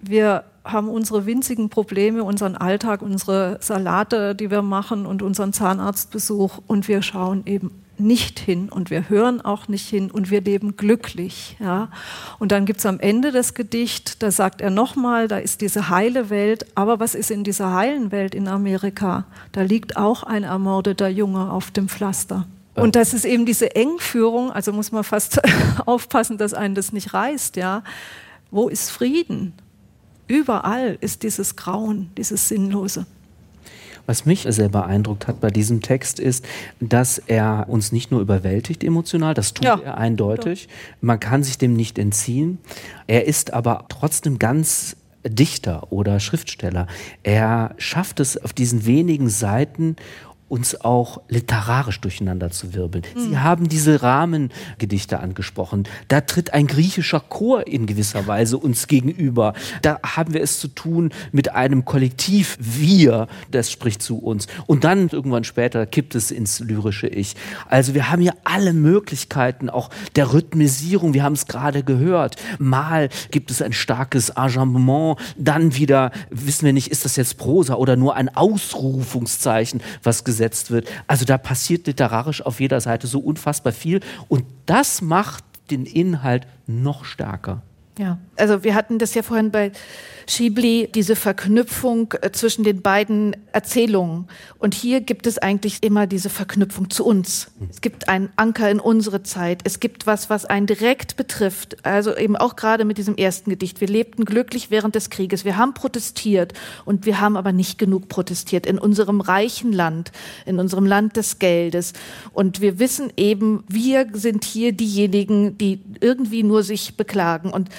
wir 0.00 0.44
haben 0.64 0.88
unsere 0.88 1.26
winzigen 1.26 1.70
Probleme, 1.70 2.24
unseren 2.24 2.56
Alltag, 2.56 3.00
unsere 3.00 3.58
Salate, 3.60 4.34
die 4.34 4.50
wir 4.50 4.62
machen 4.62 5.06
und 5.06 5.22
unseren 5.22 5.52
Zahnarztbesuch 5.52 6.58
und 6.66 6.88
wir 6.88 7.02
schauen 7.02 7.42
eben 7.46 7.84
nicht 8.00 8.38
hin 8.38 8.68
und 8.68 8.90
wir 8.90 9.08
hören 9.08 9.40
auch 9.40 9.68
nicht 9.68 9.88
hin 9.88 10.10
und 10.10 10.30
wir 10.30 10.40
leben 10.40 10.76
glücklich. 10.76 11.56
Ja. 11.60 11.88
Und 12.38 12.52
dann 12.52 12.66
gibt 12.66 12.80
es 12.80 12.86
am 12.86 13.00
Ende 13.00 13.32
das 13.32 13.54
Gedicht, 13.54 14.22
da 14.22 14.30
sagt 14.30 14.60
er 14.60 14.70
nochmal, 14.70 15.28
da 15.28 15.38
ist 15.38 15.60
diese 15.60 15.88
heile 15.88 16.30
Welt, 16.30 16.66
aber 16.74 17.00
was 17.00 17.14
ist 17.14 17.30
in 17.30 17.44
dieser 17.44 17.74
heilen 17.74 18.12
Welt 18.12 18.34
in 18.34 18.48
Amerika? 18.48 19.24
Da 19.52 19.62
liegt 19.62 19.96
auch 19.96 20.22
ein 20.22 20.44
ermordeter 20.44 21.08
Junge 21.08 21.50
auf 21.50 21.70
dem 21.70 21.88
Pflaster. 21.88 22.46
Und 22.74 22.94
das 22.94 23.12
ist 23.12 23.24
eben 23.24 23.44
diese 23.44 23.74
Engführung, 23.74 24.52
also 24.52 24.72
muss 24.72 24.92
man 24.92 25.04
fast 25.04 25.40
aufpassen, 25.86 26.38
dass 26.38 26.54
einen 26.54 26.74
das 26.74 26.92
nicht 26.92 27.12
reißt, 27.12 27.56
ja 27.56 27.82
Wo 28.50 28.68
ist 28.68 28.90
Frieden? 28.90 29.54
Überall 30.28 30.98
ist 31.00 31.22
dieses 31.22 31.56
Grauen, 31.56 32.10
dieses 32.16 32.48
Sinnlose. 32.48 33.06
Was 34.08 34.24
mich 34.24 34.46
sehr 34.48 34.70
beeindruckt 34.70 35.28
hat 35.28 35.38
bei 35.38 35.50
diesem 35.50 35.82
Text 35.82 36.18
ist, 36.18 36.42
dass 36.80 37.18
er 37.18 37.66
uns 37.68 37.92
nicht 37.92 38.10
nur 38.10 38.22
überwältigt 38.22 38.82
emotional, 38.82 39.34
das 39.34 39.52
tut 39.52 39.66
ja, 39.66 39.78
er 39.78 39.98
eindeutig. 39.98 40.66
Man 41.02 41.20
kann 41.20 41.42
sich 41.42 41.58
dem 41.58 41.74
nicht 41.74 41.98
entziehen. 41.98 42.56
Er 43.06 43.26
ist 43.26 43.52
aber 43.52 43.84
trotzdem 43.90 44.38
ganz 44.38 44.96
Dichter 45.26 45.92
oder 45.92 46.20
Schriftsteller. 46.20 46.86
Er 47.22 47.74
schafft 47.76 48.18
es 48.20 48.42
auf 48.42 48.54
diesen 48.54 48.86
wenigen 48.86 49.28
Seiten 49.28 49.96
uns 50.48 50.80
auch 50.80 51.20
literarisch 51.28 52.00
durcheinander 52.00 52.50
zu 52.50 52.72
wirbeln. 52.72 53.04
Mhm. 53.14 53.20
Sie 53.20 53.38
haben 53.38 53.68
diese 53.68 54.02
Rahmengedichte 54.02 55.20
angesprochen. 55.20 55.84
Da 56.08 56.22
tritt 56.22 56.54
ein 56.54 56.66
griechischer 56.66 57.20
Chor 57.20 57.66
in 57.66 57.86
gewisser 57.86 58.26
Weise 58.26 58.56
uns 58.56 58.86
gegenüber. 58.86 59.52
Da 59.82 60.00
haben 60.02 60.32
wir 60.32 60.42
es 60.42 60.58
zu 60.58 60.68
tun 60.68 61.10
mit 61.32 61.54
einem 61.54 61.84
Kollektiv. 61.84 62.56
Wir, 62.60 63.28
das 63.50 63.70
spricht 63.70 64.02
zu 64.02 64.18
uns. 64.18 64.46
Und 64.66 64.84
dann 64.84 65.08
irgendwann 65.08 65.44
später 65.44 65.84
kippt 65.84 66.14
es 66.14 66.30
ins 66.30 66.60
lyrische 66.60 67.08
Ich. 67.08 67.36
Also 67.68 67.94
wir 67.94 68.10
haben 68.10 68.22
hier 68.22 68.34
alle 68.44 68.72
Möglichkeiten 68.72 69.68
auch 69.68 69.90
der 70.16 70.32
Rhythmisierung. 70.32 71.12
Wir 71.12 71.24
haben 71.24 71.34
es 71.34 71.46
gerade 71.46 71.82
gehört. 71.82 72.36
Mal 72.58 73.10
gibt 73.30 73.50
es 73.50 73.60
ein 73.60 73.74
starkes 73.74 74.34
Arrangement. 74.34 75.18
Dann 75.36 75.76
wieder 75.76 76.10
wissen 76.30 76.64
wir 76.64 76.72
nicht, 76.72 76.90
ist 76.90 77.04
das 77.04 77.16
jetzt 77.16 77.36
Prosa 77.36 77.74
oder 77.74 77.96
nur 77.96 78.16
ein 78.16 78.34
Ausrufungszeichen, 78.34 79.82
was 80.02 80.24
gesagt 80.24 80.37
gesetzt 80.38 80.70
wird. 80.70 80.88
Also 81.08 81.24
da 81.24 81.36
passiert 81.36 81.86
literarisch 81.88 82.46
auf 82.46 82.60
jeder 82.60 82.80
Seite 82.80 83.08
so 83.08 83.18
unfassbar 83.18 83.72
viel 83.72 84.00
und 84.28 84.44
das 84.66 85.02
macht 85.02 85.44
den 85.70 85.84
Inhalt 85.84 86.46
noch 86.66 87.04
stärker. 87.04 87.62
Ja, 87.98 88.18
also 88.38 88.64
wir 88.64 88.74
hatten 88.74 88.98
das 88.98 89.14
ja 89.14 89.22
vorhin 89.22 89.50
bei 89.50 89.72
Schibli, 90.28 90.90
diese 90.94 91.16
Verknüpfung 91.16 92.12
äh, 92.20 92.30
zwischen 92.32 92.62
den 92.62 92.82
beiden 92.82 93.34
Erzählungen. 93.52 94.28
Und 94.58 94.74
hier 94.74 95.00
gibt 95.00 95.26
es 95.26 95.38
eigentlich 95.38 95.82
immer 95.82 96.06
diese 96.06 96.28
Verknüpfung 96.28 96.90
zu 96.90 97.04
uns. 97.06 97.50
Es 97.70 97.80
gibt 97.80 98.08
einen 98.10 98.28
Anker 98.36 98.70
in 98.70 98.78
unsere 98.78 99.22
Zeit. 99.22 99.60
Es 99.64 99.80
gibt 99.80 100.06
was, 100.06 100.28
was 100.28 100.44
einen 100.44 100.66
direkt 100.66 101.16
betrifft. 101.16 101.84
Also 101.84 102.14
eben 102.14 102.36
auch 102.36 102.56
gerade 102.56 102.84
mit 102.84 102.98
diesem 102.98 103.16
ersten 103.16 103.48
Gedicht. 103.48 103.80
Wir 103.80 103.88
lebten 103.88 104.26
glücklich 104.26 104.70
während 104.70 104.94
des 104.94 105.08
Krieges. 105.08 105.46
Wir 105.46 105.56
haben 105.56 105.72
protestiert 105.72 106.52
und 106.84 107.06
wir 107.06 107.20
haben 107.20 107.36
aber 107.36 107.52
nicht 107.52 107.78
genug 107.78 108.08
protestiert 108.08 108.66
in 108.66 108.78
unserem 108.78 109.22
reichen 109.22 109.72
Land, 109.72 110.12
in 110.44 110.58
unserem 110.58 110.84
Land 110.84 111.16
des 111.16 111.38
Geldes. 111.38 111.94
Und 112.32 112.60
wir 112.60 112.78
wissen 112.78 113.10
eben, 113.16 113.64
wir 113.66 114.06
sind 114.12 114.44
hier 114.44 114.72
diejenigen, 114.72 115.56
die 115.56 115.80
irgendwie 116.00 116.42
nur 116.42 116.62
sich 116.62 116.98
beklagen. 116.98 117.50
Und 117.50 117.70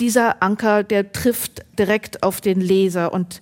dieser 0.00 0.42
Anker, 0.42 0.82
der 0.82 1.12
trifft 1.12 1.62
direkt 1.78 2.22
auf 2.22 2.40
den 2.40 2.60
Leser 2.60 3.12
und 3.12 3.40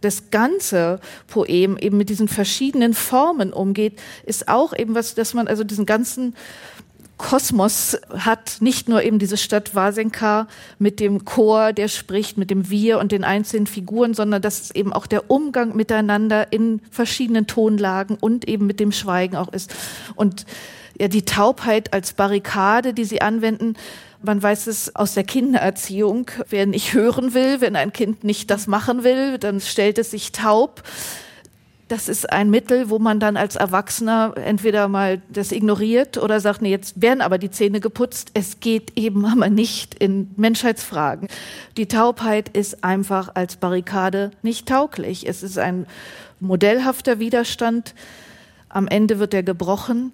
das 0.00 0.30
ganze 0.30 1.00
Poem 1.28 1.78
eben 1.78 1.96
mit 1.96 2.08
diesen 2.08 2.28
verschiedenen 2.28 2.92
Formen 2.92 3.52
umgeht, 3.52 4.00
ist 4.26 4.48
auch 4.48 4.76
eben 4.76 4.94
was, 4.94 5.14
dass 5.14 5.32
man 5.32 5.46
also 5.46 5.64
diesen 5.64 5.86
ganzen 5.86 6.34
Kosmos 7.18 7.96
hat, 8.10 8.56
nicht 8.60 8.88
nur 8.88 9.02
eben 9.04 9.20
diese 9.20 9.36
Stadt 9.36 9.76
Wasenka 9.76 10.48
mit 10.80 10.98
dem 10.98 11.24
Chor, 11.24 11.72
der 11.72 11.86
spricht, 11.86 12.36
mit 12.36 12.50
dem 12.50 12.68
Wir 12.68 12.98
und 12.98 13.12
den 13.12 13.22
einzelnen 13.22 13.68
Figuren, 13.68 14.12
sondern 14.12 14.42
dass 14.42 14.60
es 14.60 14.70
eben 14.72 14.92
auch 14.92 15.06
der 15.06 15.30
Umgang 15.30 15.76
miteinander 15.76 16.52
in 16.52 16.80
verschiedenen 16.90 17.46
Tonlagen 17.46 18.16
und 18.20 18.48
eben 18.48 18.66
mit 18.66 18.80
dem 18.80 18.90
Schweigen 18.90 19.36
auch 19.36 19.52
ist. 19.52 19.72
Und 20.16 20.46
ja, 20.98 21.08
die 21.08 21.24
Taubheit 21.24 21.92
als 21.92 22.12
Barrikade, 22.12 22.94
die 22.94 23.04
sie 23.04 23.22
anwenden, 23.22 23.76
man 24.22 24.40
weiß 24.40 24.68
es 24.68 24.94
aus 24.94 25.14
der 25.14 25.24
Kindererziehung. 25.24 26.30
Wer 26.48 26.66
nicht 26.66 26.94
hören 26.94 27.34
will, 27.34 27.60
wenn 27.60 27.74
ein 27.74 27.92
Kind 27.92 28.22
nicht 28.22 28.50
das 28.50 28.66
machen 28.68 29.02
will, 29.02 29.38
dann 29.38 29.60
stellt 29.60 29.98
es 29.98 30.12
sich 30.12 30.30
taub. 30.30 30.82
Das 31.88 32.08
ist 32.08 32.32
ein 32.32 32.48
Mittel, 32.48 32.88
wo 32.88 32.98
man 32.98 33.20
dann 33.20 33.36
als 33.36 33.56
Erwachsener 33.56 34.32
entweder 34.36 34.88
mal 34.88 35.20
das 35.28 35.52
ignoriert 35.52 36.16
oder 36.16 36.40
sagt, 36.40 36.62
nee, 36.62 36.70
jetzt 36.70 37.02
werden 37.02 37.20
aber 37.20 37.36
die 37.36 37.50
Zähne 37.50 37.80
geputzt. 37.80 38.30
Es 38.32 38.60
geht 38.60 38.96
eben 38.96 39.26
aber 39.26 39.50
nicht 39.50 39.94
in 39.96 40.30
Menschheitsfragen. 40.36 41.28
Die 41.76 41.88
Taubheit 41.88 42.48
ist 42.48 42.82
einfach 42.82 43.34
als 43.34 43.56
Barrikade 43.56 44.30
nicht 44.42 44.68
tauglich. 44.68 45.28
Es 45.28 45.42
ist 45.42 45.58
ein 45.58 45.86
modellhafter 46.40 47.18
Widerstand. 47.18 47.94
Am 48.68 48.88
Ende 48.88 49.18
wird 49.18 49.34
er 49.34 49.42
gebrochen. 49.42 50.12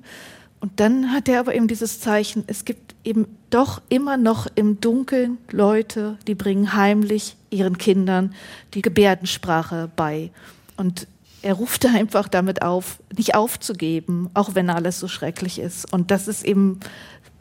Und 0.61 0.81
dann 0.81 1.13
hat 1.13 1.29
er 1.29 1.41
aber 1.41 1.55
eben 1.55 1.69
dieses 1.69 2.01
Zeichen, 2.01 2.45
es 2.47 2.65
gibt 2.65 2.95
eben 3.05 3.27
doch 3.51 3.81
immer 3.89 4.17
noch 4.17 4.47
im 4.55 4.81
Dunkeln 4.81 5.39
Leute, 5.51 6.19
die 6.27 6.35
bringen 6.35 6.75
heimlich 6.75 7.37
ihren 7.51 7.79
Kindern 7.79 8.35
die 8.75 8.83
Gebärdensprache 8.83 9.91
bei. 9.95 10.31
Und 10.77 11.07
er 11.43 11.55
ruft 11.55 11.87
einfach 11.95 12.29
damit 12.29 12.63
auf, 12.63 12.99
nicht 13.17 13.35
aufzugeben, 13.35 14.31
auch 14.35 14.55
wenn 14.55 14.71
alles 14.71 14.99
so 14.99 15.09
schrecklich 15.09 15.59
ist. 15.59 15.93
Und 15.93 16.11
das 16.11 16.29
ist 16.29 16.45
eben, 16.45 16.81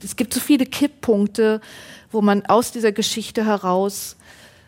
es 0.03 0.15
gibt 0.15 0.33
so 0.33 0.39
viele 0.39 0.65
Kipppunkte, 0.65 1.59
wo 2.11 2.21
man 2.21 2.45
aus 2.45 2.71
dieser 2.71 2.91
Geschichte 2.91 3.45
heraus 3.45 4.15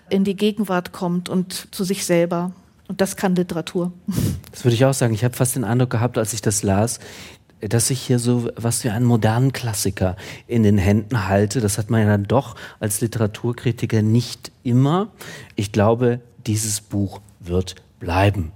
in 0.10 0.24
die 0.24 0.36
Gegenwart 0.36 0.91
kommt 0.91 1.30
und 1.30 1.68
zu 1.74 1.84
sich 1.84 2.04
selber. 2.06 2.52
Und 2.88 3.02
das 3.02 3.16
kann 3.16 3.36
Literatur. 3.36 3.91
Das 4.52 4.66
würde 4.66 4.74
ich 4.74 4.84
auch 4.84 4.95
sagen. 4.95 5.14
Ich 5.14 5.24
habe 5.24 5.36
fast 5.36 5.56
den 5.56 5.64
Eindruck 5.64 5.91
gehabt, 5.91 6.18
als 6.18 6.34
ich 6.34 6.41
das 6.41 6.64
las, 6.64 7.00
dass 7.62 7.89
ich 7.89 8.01
hier 8.01 8.20
so 8.20 8.49
was 8.55 8.84
wie 8.84 8.89
einen 8.89 9.05
modernen 9.05 9.51
Klassiker 9.53 10.16
in 10.47 10.64
den 10.64 10.78
Händen 10.78 11.28
halte. 11.28 11.62
Das 11.62 11.78
hat 11.78 11.89
man 11.89 12.05
ja 12.05 12.18
doch 12.18 12.55
als 12.80 13.01
Literaturkritiker 13.01 14.01
nicht 14.01 14.51
immer. 14.64 15.10
Ich 15.55 15.72
glaube, 15.72 16.22
dieses 16.47 16.82
Buch 16.82 17.22
wird 17.39 17.76
bleiben. 17.99 18.51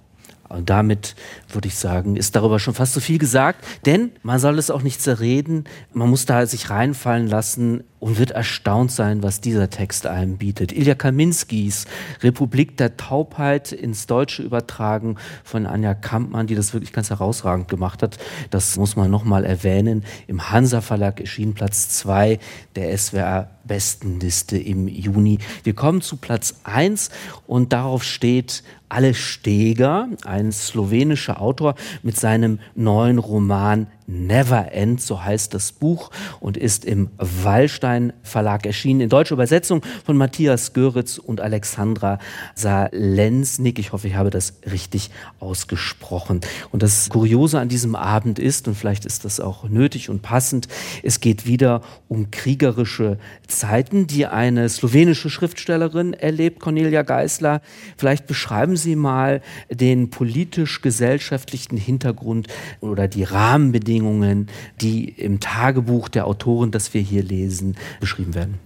Und 0.53 0.69
damit 0.69 1.15
würde 1.49 1.67
ich 1.67 1.75
sagen, 1.75 2.15
ist 2.15 2.35
darüber 2.35 2.59
schon 2.59 2.73
fast 2.73 2.93
so 2.93 2.99
viel 2.99 3.17
gesagt, 3.17 3.65
denn 3.85 4.11
man 4.21 4.39
soll 4.39 4.57
es 4.59 4.71
auch 4.71 4.83
nicht 4.83 5.01
zerreden, 5.01 5.65
man 5.93 6.09
muss 6.09 6.25
da 6.25 6.45
sich 6.45 6.69
reinfallen 6.69 7.27
lassen 7.27 7.83
und 8.03 8.19
wird 8.19 8.31
erstaunt 8.31 8.91
sein, 8.91 9.23
was 9.23 9.39
dieser 9.39 9.69
Text 9.69 10.07
einem 10.07 10.37
bietet. 10.37 10.73
Ilja 10.73 10.93
Kaminskis 10.93 11.85
Republik 12.21 12.75
der 12.75 12.97
Taubheit 12.97 13.71
ins 13.71 14.07
Deutsche 14.07 14.43
übertragen 14.43 15.15
von 15.45 15.65
Anja 15.65 15.93
Kampmann, 15.93 16.45
die 16.45 16.55
das 16.55 16.73
wirklich 16.73 16.91
ganz 16.91 17.09
herausragend 17.09 17.69
gemacht 17.69 18.03
hat. 18.03 18.17
Das 18.49 18.75
muss 18.75 18.97
man 18.97 19.09
nochmal 19.09 19.45
erwähnen. 19.45 20.03
Im 20.27 20.51
Hansa 20.51 20.81
Verlag 20.81 21.21
erschien 21.21 21.53
Platz 21.53 21.89
zwei 21.89 22.39
der 22.75 22.95
SWR 22.97 23.49
Bestenliste 23.63 24.57
im 24.57 24.89
Juni. 24.89 25.39
Wir 25.63 25.73
kommen 25.73 26.01
zu 26.01 26.17
Platz 26.17 26.55
eins 26.65 27.09
und 27.47 27.71
darauf 27.71 28.03
steht 28.03 28.63
Ale 28.93 29.15
Steger, 29.15 30.07
ein 30.23 30.51
slowenischer 30.51 31.41
Autor 31.41 31.73
mit 32.03 32.15
seinem 32.15 32.59
neuen 32.75 33.17
Roman 33.17 33.87
Never 34.07 34.71
End, 34.71 35.01
so 35.01 35.23
heißt 35.23 35.53
das 35.53 35.71
Buch 35.71 36.11
und 36.39 36.57
ist 36.57 36.85
im 36.85 37.09
Wallstein 37.17 38.13
Verlag 38.21 38.65
erschienen. 38.65 39.01
In 39.01 39.09
deutscher 39.09 39.33
Übersetzung 39.33 39.81
von 40.05 40.17
Matthias 40.17 40.73
Göritz 40.73 41.17
und 41.17 41.39
Alexandra 41.39 42.19
Salensnik. 42.53 43.79
Ich 43.79 43.93
hoffe, 43.93 44.07
ich 44.07 44.15
habe 44.15 44.29
das 44.29 44.55
richtig 44.69 45.09
ausgesprochen. 45.39 46.41
Und 46.71 46.83
das 46.83 47.09
Kuriose 47.09 47.59
an 47.59 47.69
diesem 47.69 47.95
Abend 47.95 48.39
ist, 48.39 48.67
und 48.67 48.75
vielleicht 48.75 49.05
ist 49.05 49.25
das 49.25 49.39
auch 49.39 49.69
nötig 49.69 50.09
und 50.09 50.21
passend, 50.21 50.67
es 51.01 51.19
geht 51.19 51.45
wieder 51.45 51.81
um 52.07 52.29
kriegerische 52.29 53.17
Zeiten, 53.47 54.07
die 54.07 54.25
eine 54.25 54.67
slowenische 54.67 55.29
Schriftstellerin 55.29 56.13
erlebt, 56.13 56.59
Cornelia 56.59 57.03
Geisler. 57.03 57.61
Vielleicht 57.97 58.27
beschreiben 58.27 58.75
Sie 58.75 58.95
mal 58.95 59.41
den 59.69 60.09
politisch-gesellschaftlichen 60.09 61.77
Hintergrund 61.77 62.47
oder 62.81 63.07
die 63.07 63.23
Rahmenbedingungen 63.23 63.92
Rahmenbedingungen, 63.93 64.47
die 64.81 65.09
im 65.09 65.39
Tagebuch 65.39 66.09
der 66.09 66.27
Autorin, 66.27 66.71
das 66.71 66.93
wir 66.93 67.01
hier 67.01 67.23
lesen, 67.23 67.75
beschrieben 67.99 68.33
werden. 68.33 68.59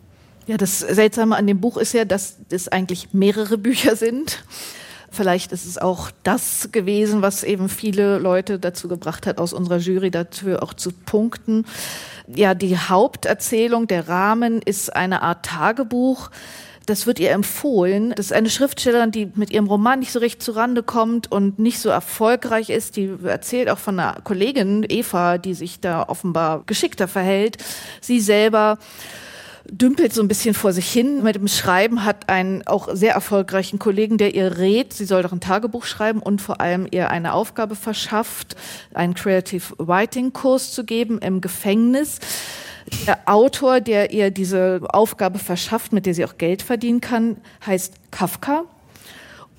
Ja, 0.48 0.58
das 0.58 0.80
Seltsame 0.80 1.36
an 1.36 1.48
dem 1.48 1.60
Buch 1.60 1.78
ist 1.78 1.94
ja, 1.94 2.06
dass 2.06 2.38
es 2.50 2.70
eigentlich 2.70 3.14
mehrere 3.14 3.58
Bücher 3.58 3.96
sind. 3.96 4.44
Vielleicht 5.10 5.52
ist 5.52 5.66
es 5.66 5.78
auch 5.78 6.12
das 6.24 6.70
gewesen, 6.72 7.22
was 7.22 7.44
eben 7.44 7.70
viele 7.70 8.18
Leute 8.18 8.60
dazu 8.60 8.88
gebracht 8.88 9.26
hat, 9.26 9.40
aus 9.40 9.54
unserer 9.54 9.78
Jury 9.78 10.12
dafür 10.12 10.64
auch 10.64 10.74
zu 10.74 10.92
punkten. 10.92 11.66
Ja, 12.28 12.54
die 12.54 12.78
Haupterzählung, 12.78 13.88
der 13.88 14.08
Rahmen 14.08 14.62
ist 14.62 14.96
eine 14.96 15.22
Art 15.22 15.46
Tagebuch, 15.46 16.30
das 16.88 17.06
wird 17.06 17.20
ihr 17.20 17.32
empfohlen. 17.32 18.14
Das 18.16 18.28
ist 18.28 18.34
eine 18.34 18.50
Schriftstellerin, 18.50 19.12
die 19.12 19.30
mit 19.36 19.52
ihrem 19.52 19.68
Roman 19.68 20.00
nicht 20.00 20.12
so 20.12 20.20
recht 20.20 20.42
zurande 20.42 20.84
kommt 20.84 21.32
und 21.32 21.60
nicht 21.60 21.80
so 21.80 21.90
erfolgreich 21.90 22.70
ist. 22.70 22.96
Die 22.96 23.14
erzählt 23.24 23.70
auch 23.70 23.78
von 23.78 24.00
einer 24.00 24.22
Kollegin, 24.24 24.86
Eva, 24.88 25.38
die 25.38 25.54
sich 25.54 25.82
da 25.82 26.04
offenbar 26.08 26.64
geschickter 26.66 27.08
verhält. 27.08 27.58
Sie 28.02 28.22
selber 28.22 28.80
dümpelt 29.70 30.14
so 30.14 30.22
ein 30.22 30.30
bisschen 30.30 30.54
vor 30.54 30.72
sich 30.72 30.90
hin 30.90 31.24
mit 31.24 31.36
dem 31.36 31.50
Schreiben, 31.50 32.06
hat 32.06 32.30
einen 32.30 32.66
auch 32.66 32.88
sehr 32.94 33.14
erfolgreichen 33.14 33.80
Kollegen, 33.80 34.18
der 34.18 34.34
ihr 34.34 34.58
rät, 34.58 34.94
sie 34.94 35.04
soll 35.04 35.24
doch 35.24 35.34
ein 35.34 35.42
Tagebuch 35.42 35.84
schreiben 35.84 36.22
und 36.22 36.42
vor 36.42 36.62
allem 36.62 36.88
ihr 36.90 37.10
eine 37.10 37.34
Aufgabe 37.34 37.76
verschafft, 37.76 38.56
einen 38.94 39.14
Creative 39.14 39.74
Writing 39.78 40.32
Kurs 40.32 40.72
zu 40.72 40.86
geben 40.86 41.20
im 41.20 41.42
Gefängnis. 41.42 42.20
Der 43.06 43.20
Autor, 43.26 43.82
der 43.82 44.12
ihr 44.12 44.32
diese 44.32 44.82
Aufgabe 44.90 45.40
verschafft, 45.40 45.92
mit 45.92 46.06
der 46.06 46.14
sie 46.14 46.26
auch 46.26 46.38
Geld 46.38 46.62
verdienen 46.62 47.02
kann, 47.02 47.38
heißt 47.66 47.94
Kafka. 48.12 48.64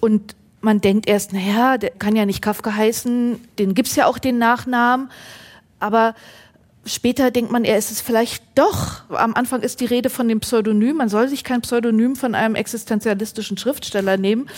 Und 0.01 0.35
man 0.61 0.81
denkt 0.81 1.09
erst, 1.09 1.33
naja, 1.33 1.79
der 1.79 1.91
kann 1.91 2.17
ja 2.17 2.27
nicht 2.27 2.43
Kafka 2.43 2.75
heißen, 2.75 3.41
den 3.59 3.75
gibt's 3.75 3.97
ja 3.97 4.07
auch 4.07 4.19
den 4.19 4.39
Nachnamen. 4.39 5.11
Aber 5.79 6.15
später 6.85 7.31
denkt 7.31 7.53
man, 7.53 7.65
er 7.65 7.79
ist 7.79 7.91
es 7.91 8.01
vielleicht 8.01 8.43
doch. 8.55 9.03
Am 9.11 9.35
Anfang 9.35 9.63
ist 9.63 9.81
die 9.81 9.87
Rede 9.87 10.11
von 10.11 10.27
dem 10.29 10.41
Pseudonym. 10.41 10.97
Man 10.97 11.09
soll 11.09 11.29
sich 11.29 11.45
kein 11.45 11.61
Pseudonym 11.61 12.17
von 12.17 12.35
einem 12.35 12.55
existenzialistischen 12.55 13.59
Schriftsteller 13.59 14.17
nehmen. 14.17 14.49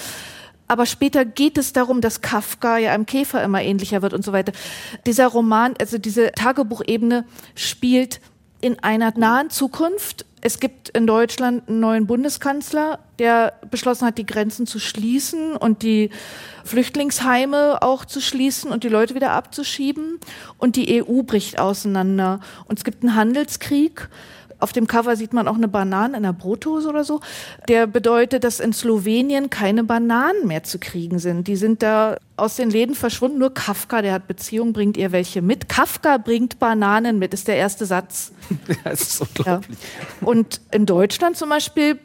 Aber 0.68 0.86
später 0.86 1.24
geht 1.24 1.58
es 1.58 1.72
darum, 1.72 2.00
dass 2.00 2.20
Kafka 2.20 2.78
ja 2.78 2.92
einem 2.92 3.04
Käfer 3.04 3.42
immer 3.42 3.60
ähnlicher 3.60 4.02
wird 4.02 4.14
und 4.14 4.24
so 4.24 4.32
weiter. 4.32 4.52
Dieser 5.04 5.26
Roman, 5.26 5.74
also 5.80 5.98
diese 5.98 6.30
Tagebuchebene 6.30 7.24
spielt 7.56 8.20
in 8.60 8.78
einer 8.80 9.12
nahen 9.16 9.50
Zukunft. 9.50 10.26
Es 10.42 10.58
gibt 10.58 10.88
in 10.90 11.06
Deutschland 11.06 11.68
einen 11.68 11.80
neuen 11.80 12.06
Bundeskanzler, 12.06 12.98
der 13.18 13.52
beschlossen 13.70 14.06
hat, 14.06 14.16
die 14.16 14.24
Grenzen 14.24 14.66
zu 14.66 14.78
schließen 14.78 15.54
und 15.54 15.82
die 15.82 16.10
Flüchtlingsheime 16.64 17.82
auch 17.82 18.04
zu 18.04 18.20
schließen 18.20 18.70
und 18.70 18.82
die 18.82 18.88
Leute 18.88 19.14
wieder 19.14 19.32
abzuschieben. 19.32 20.18
Und 20.56 20.76
die 20.76 21.02
EU 21.02 21.22
bricht 21.22 21.58
auseinander. 21.58 22.40
Und 22.66 22.78
es 22.78 22.84
gibt 22.84 23.02
einen 23.02 23.14
Handelskrieg. 23.14 24.08
Auf 24.60 24.72
dem 24.72 24.86
Cover 24.86 25.16
sieht 25.16 25.32
man 25.32 25.48
auch 25.48 25.56
eine 25.56 25.68
Banane 25.68 26.16
in 26.16 26.24
einer 26.24 26.32
Brotdose 26.32 26.88
oder 26.88 27.04
so. 27.04 27.20
Der 27.68 27.86
bedeutet, 27.86 28.44
dass 28.44 28.60
in 28.60 28.72
Slowenien 28.72 29.50
keine 29.50 29.84
Bananen 29.84 30.46
mehr 30.46 30.62
zu 30.62 30.78
kriegen 30.78 31.18
sind. 31.18 31.48
Die 31.48 31.56
sind 31.56 31.82
da 31.82 32.16
aus 32.36 32.56
den 32.56 32.70
Läden 32.70 32.94
verschwunden. 32.94 33.38
Nur 33.38 33.54
Kafka, 33.54 34.02
der 34.02 34.12
hat 34.12 34.26
Beziehungen, 34.26 34.72
bringt 34.72 34.96
ihr 34.96 35.12
welche 35.12 35.42
mit. 35.42 35.68
Kafka 35.68 36.18
bringt 36.18 36.58
Bananen 36.58 37.18
mit, 37.18 37.34
ist 37.34 37.48
der 37.48 37.56
erste 37.56 37.86
Satz. 37.86 38.32
das 38.84 39.00
ist 39.02 39.20
unglaublich. 39.20 39.78
Ja. 40.20 40.26
Und 40.26 40.60
in 40.70 40.86
Deutschland 40.86 41.36
zum 41.36 41.48
Beispiel 41.48 41.98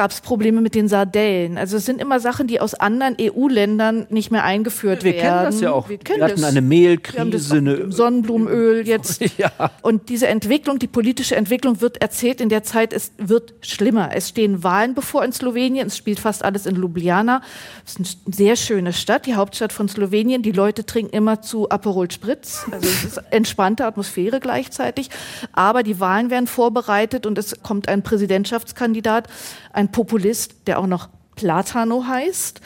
gab 0.00 0.12
es 0.12 0.22
Probleme 0.22 0.62
mit 0.62 0.74
den 0.74 0.88
Sardellen. 0.88 1.58
Also 1.58 1.76
es 1.76 1.84
sind 1.84 2.00
immer 2.00 2.20
Sachen, 2.20 2.46
die 2.46 2.58
aus 2.58 2.72
anderen 2.72 3.18
EU-Ländern 3.20 4.06
nicht 4.08 4.30
mehr 4.30 4.44
eingeführt 4.44 5.04
wir 5.04 5.12
werden. 5.12 5.22
Wir 5.22 5.30
kennen 5.30 5.44
das 5.44 5.60
ja 5.60 5.72
auch. 5.72 5.90
Wir, 5.90 5.98
wir 6.02 6.24
hatten 6.24 6.40
das. 6.40 6.44
eine 6.44 6.62
Mehlkrise, 6.62 7.58
eine 7.58 7.92
Sonnenblumenöl 7.92 8.88
jetzt. 8.88 9.20
ja. 9.36 9.52
Und 9.82 10.08
diese 10.08 10.26
Entwicklung, 10.26 10.78
die 10.78 10.86
politische 10.86 11.36
Entwicklung 11.36 11.82
wird 11.82 12.00
erzählt 12.00 12.40
in 12.40 12.48
der 12.48 12.62
Zeit, 12.62 12.94
es 12.94 13.12
wird 13.18 13.52
schlimmer. 13.60 14.08
Es 14.14 14.30
stehen 14.30 14.64
Wahlen 14.64 14.94
bevor 14.94 15.22
in 15.22 15.32
Slowenien. 15.32 15.88
Es 15.88 15.98
spielt 15.98 16.18
fast 16.18 16.46
alles 16.46 16.64
in 16.64 16.76
Ljubljana. 16.76 17.42
Es 17.84 17.96
ist 17.96 18.20
eine 18.24 18.34
sehr 18.34 18.56
schöne 18.56 18.94
Stadt, 18.94 19.26
die 19.26 19.34
Hauptstadt 19.34 19.74
von 19.74 19.86
Slowenien. 19.86 20.40
Die 20.40 20.52
Leute 20.52 20.86
trinken 20.86 21.14
immer 21.14 21.42
zu 21.42 21.68
Aperol 21.68 22.10
Spritz. 22.10 22.64
Also 22.70 22.88
es 22.88 23.04
ist 23.04 23.22
entspannte 23.28 23.84
Atmosphäre 23.84 24.40
gleichzeitig. 24.40 25.10
Aber 25.52 25.82
die 25.82 26.00
Wahlen 26.00 26.30
werden 26.30 26.46
vorbereitet 26.46 27.26
und 27.26 27.36
es 27.36 27.62
kommt 27.62 27.86
ein 27.86 28.02
Präsidentschaftskandidat, 28.02 29.28
ein 29.74 29.89
Populist, 29.92 30.54
der 30.66 30.78
auch 30.78 30.86
noch 30.86 31.08
Platano 31.36 32.04
heißt, 32.06 32.60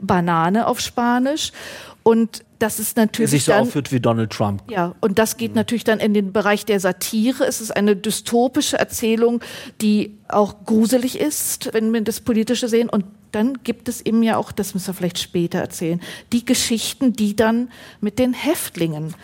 Banane 0.00 0.66
auf 0.66 0.80
Spanisch. 0.80 1.52
Und 2.02 2.44
das 2.58 2.78
ist 2.78 2.96
natürlich. 2.96 3.30
Der 3.30 3.38
sich 3.38 3.44
so 3.44 3.52
dann, 3.52 3.62
aufführt 3.62 3.92
wie 3.92 4.00
Donald 4.00 4.30
Trump. 4.30 4.62
Ja, 4.70 4.94
und 5.00 5.18
das 5.18 5.36
geht 5.36 5.52
mhm. 5.52 5.56
natürlich 5.56 5.84
dann 5.84 5.98
in 5.98 6.14
den 6.14 6.32
Bereich 6.32 6.64
der 6.64 6.80
Satire. 6.80 7.44
Es 7.44 7.60
ist 7.60 7.76
eine 7.76 7.96
dystopische 7.96 8.78
Erzählung, 8.78 9.40
die 9.80 10.16
auch 10.28 10.64
gruselig 10.64 11.18
ist, 11.18 11.72
wenn 11.72 11.92
wir 11.92 12.00
das 12.02 12.20
Politische 12.20 12.68
sehen. 12.68 12.88
Und 12.88 13.04
dann 13.32 13.58
gibt 13.64 13.88
es 13.88 14.00
eben 14.00 14.22
ja 14.22 14.36
auch, 14.36 14.52
das 14.52 14.74
müssen 14.74 14.88
wir 14.88 14.94
vielleicht 14.94 15.18
später 15.18 15.58
erzählen, 15.58 16.00
die 16.32 16.44
Geschichten, 16.44 17.12
die 17.12 17.36
dann 17.36 17.70
mit 18.00 18.18
den 18.18 18.32
Häftlingen 18.32 19.14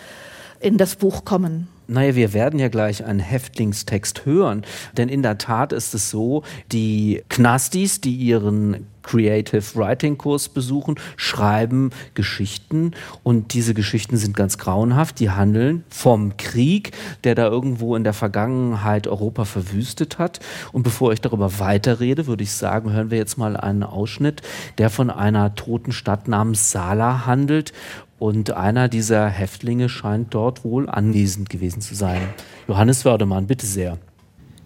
in 0.60 0.78
das 0.78 0.96
Buch 0.96 1.24
kommen. 1.24 1.68
Naja, 1.88 2.16
wir 2.16 2.32
werden 2.32 2.58
ja 2.58 2.68
gleich 2.68 3.04
einen 3.04 3.20
Häftlingstext 3.20 4.26
hören, 4.26 4.62
denn 4.96 5.08
in 5.08 5.22
der 5.22 5.38
Tat 5.38 5.72
ist 5.72 5.94
es 5.94 6.10
so, 6.10 6.42
die 6.72 7.22
Knastis, 7.28 8.00
die 8.00 8.14
ihren 8.14 8.86
Creative 9.06 9.62
Writing 9.76 10.18
Kurs 10.18 10.48
besuchen, 10.48 10.96
schreiben 11.16 11.90
Geschichten 12.14 12.90
und 13.22 13.54
diese 13.54 13.72
Geschichten 13.72 14.16
sind 14.16 14.36
ganz 14.36 14.58
grauenhaft. 14.58 15.20
Die 15.20 15.30
handeln 15.30 15.84
vom 15.88 16.36
Krieg, 16.36 16.90
der 17.24 17.36
da 17.36 17.46
irgendwo 17.46 17.94
in 17.94 18.04
der 18.04 18.12
Vergangenheit 18.12 19.06
Europa 19.06 19.44
verwüstet 19.44 20.18
hat. 20.18 20.40
Und 20.72 20.82
bevor 20.82 21.12
ich 21.12 21.20
darüber 21.20 21.58
weiterrede, 21.60 22.26
würde 22.26 22.42
ich 22.42 22.52
sagen, 22.52 22.92
hören 22.92 23.10
wir 23.10 23.18
jetzt 23.18 23.38
mal 23.38 23.56
einen 23.56 23.84
Ausschnitt, 23.84 24.42
der 24.78 24.90
von 24.90 25.10
einer 25.10 25.54
toten 25.54 25.92
Stadt 25.92 26.26
namens 26.26 26.72
Sala 26.72 27.26
handelt 27.26 27.72
und 28.18 28.52
einer 28.52 28.88
dieser 28.88 29.28
Häftlinge 29.28 29.88
scheint 29.88 30.34
dort 30.34 30.64
wohl 30.64 30.88
anwesend 30.88 31.50
gewesen 31.50 31.80
zu 31.80 31.94
sein. 31.94 32.22
Johannes 32.68 33.04
Wördemann, 33.04 33.46
bitte 33.46 33.66
sehr. 33.66 33.98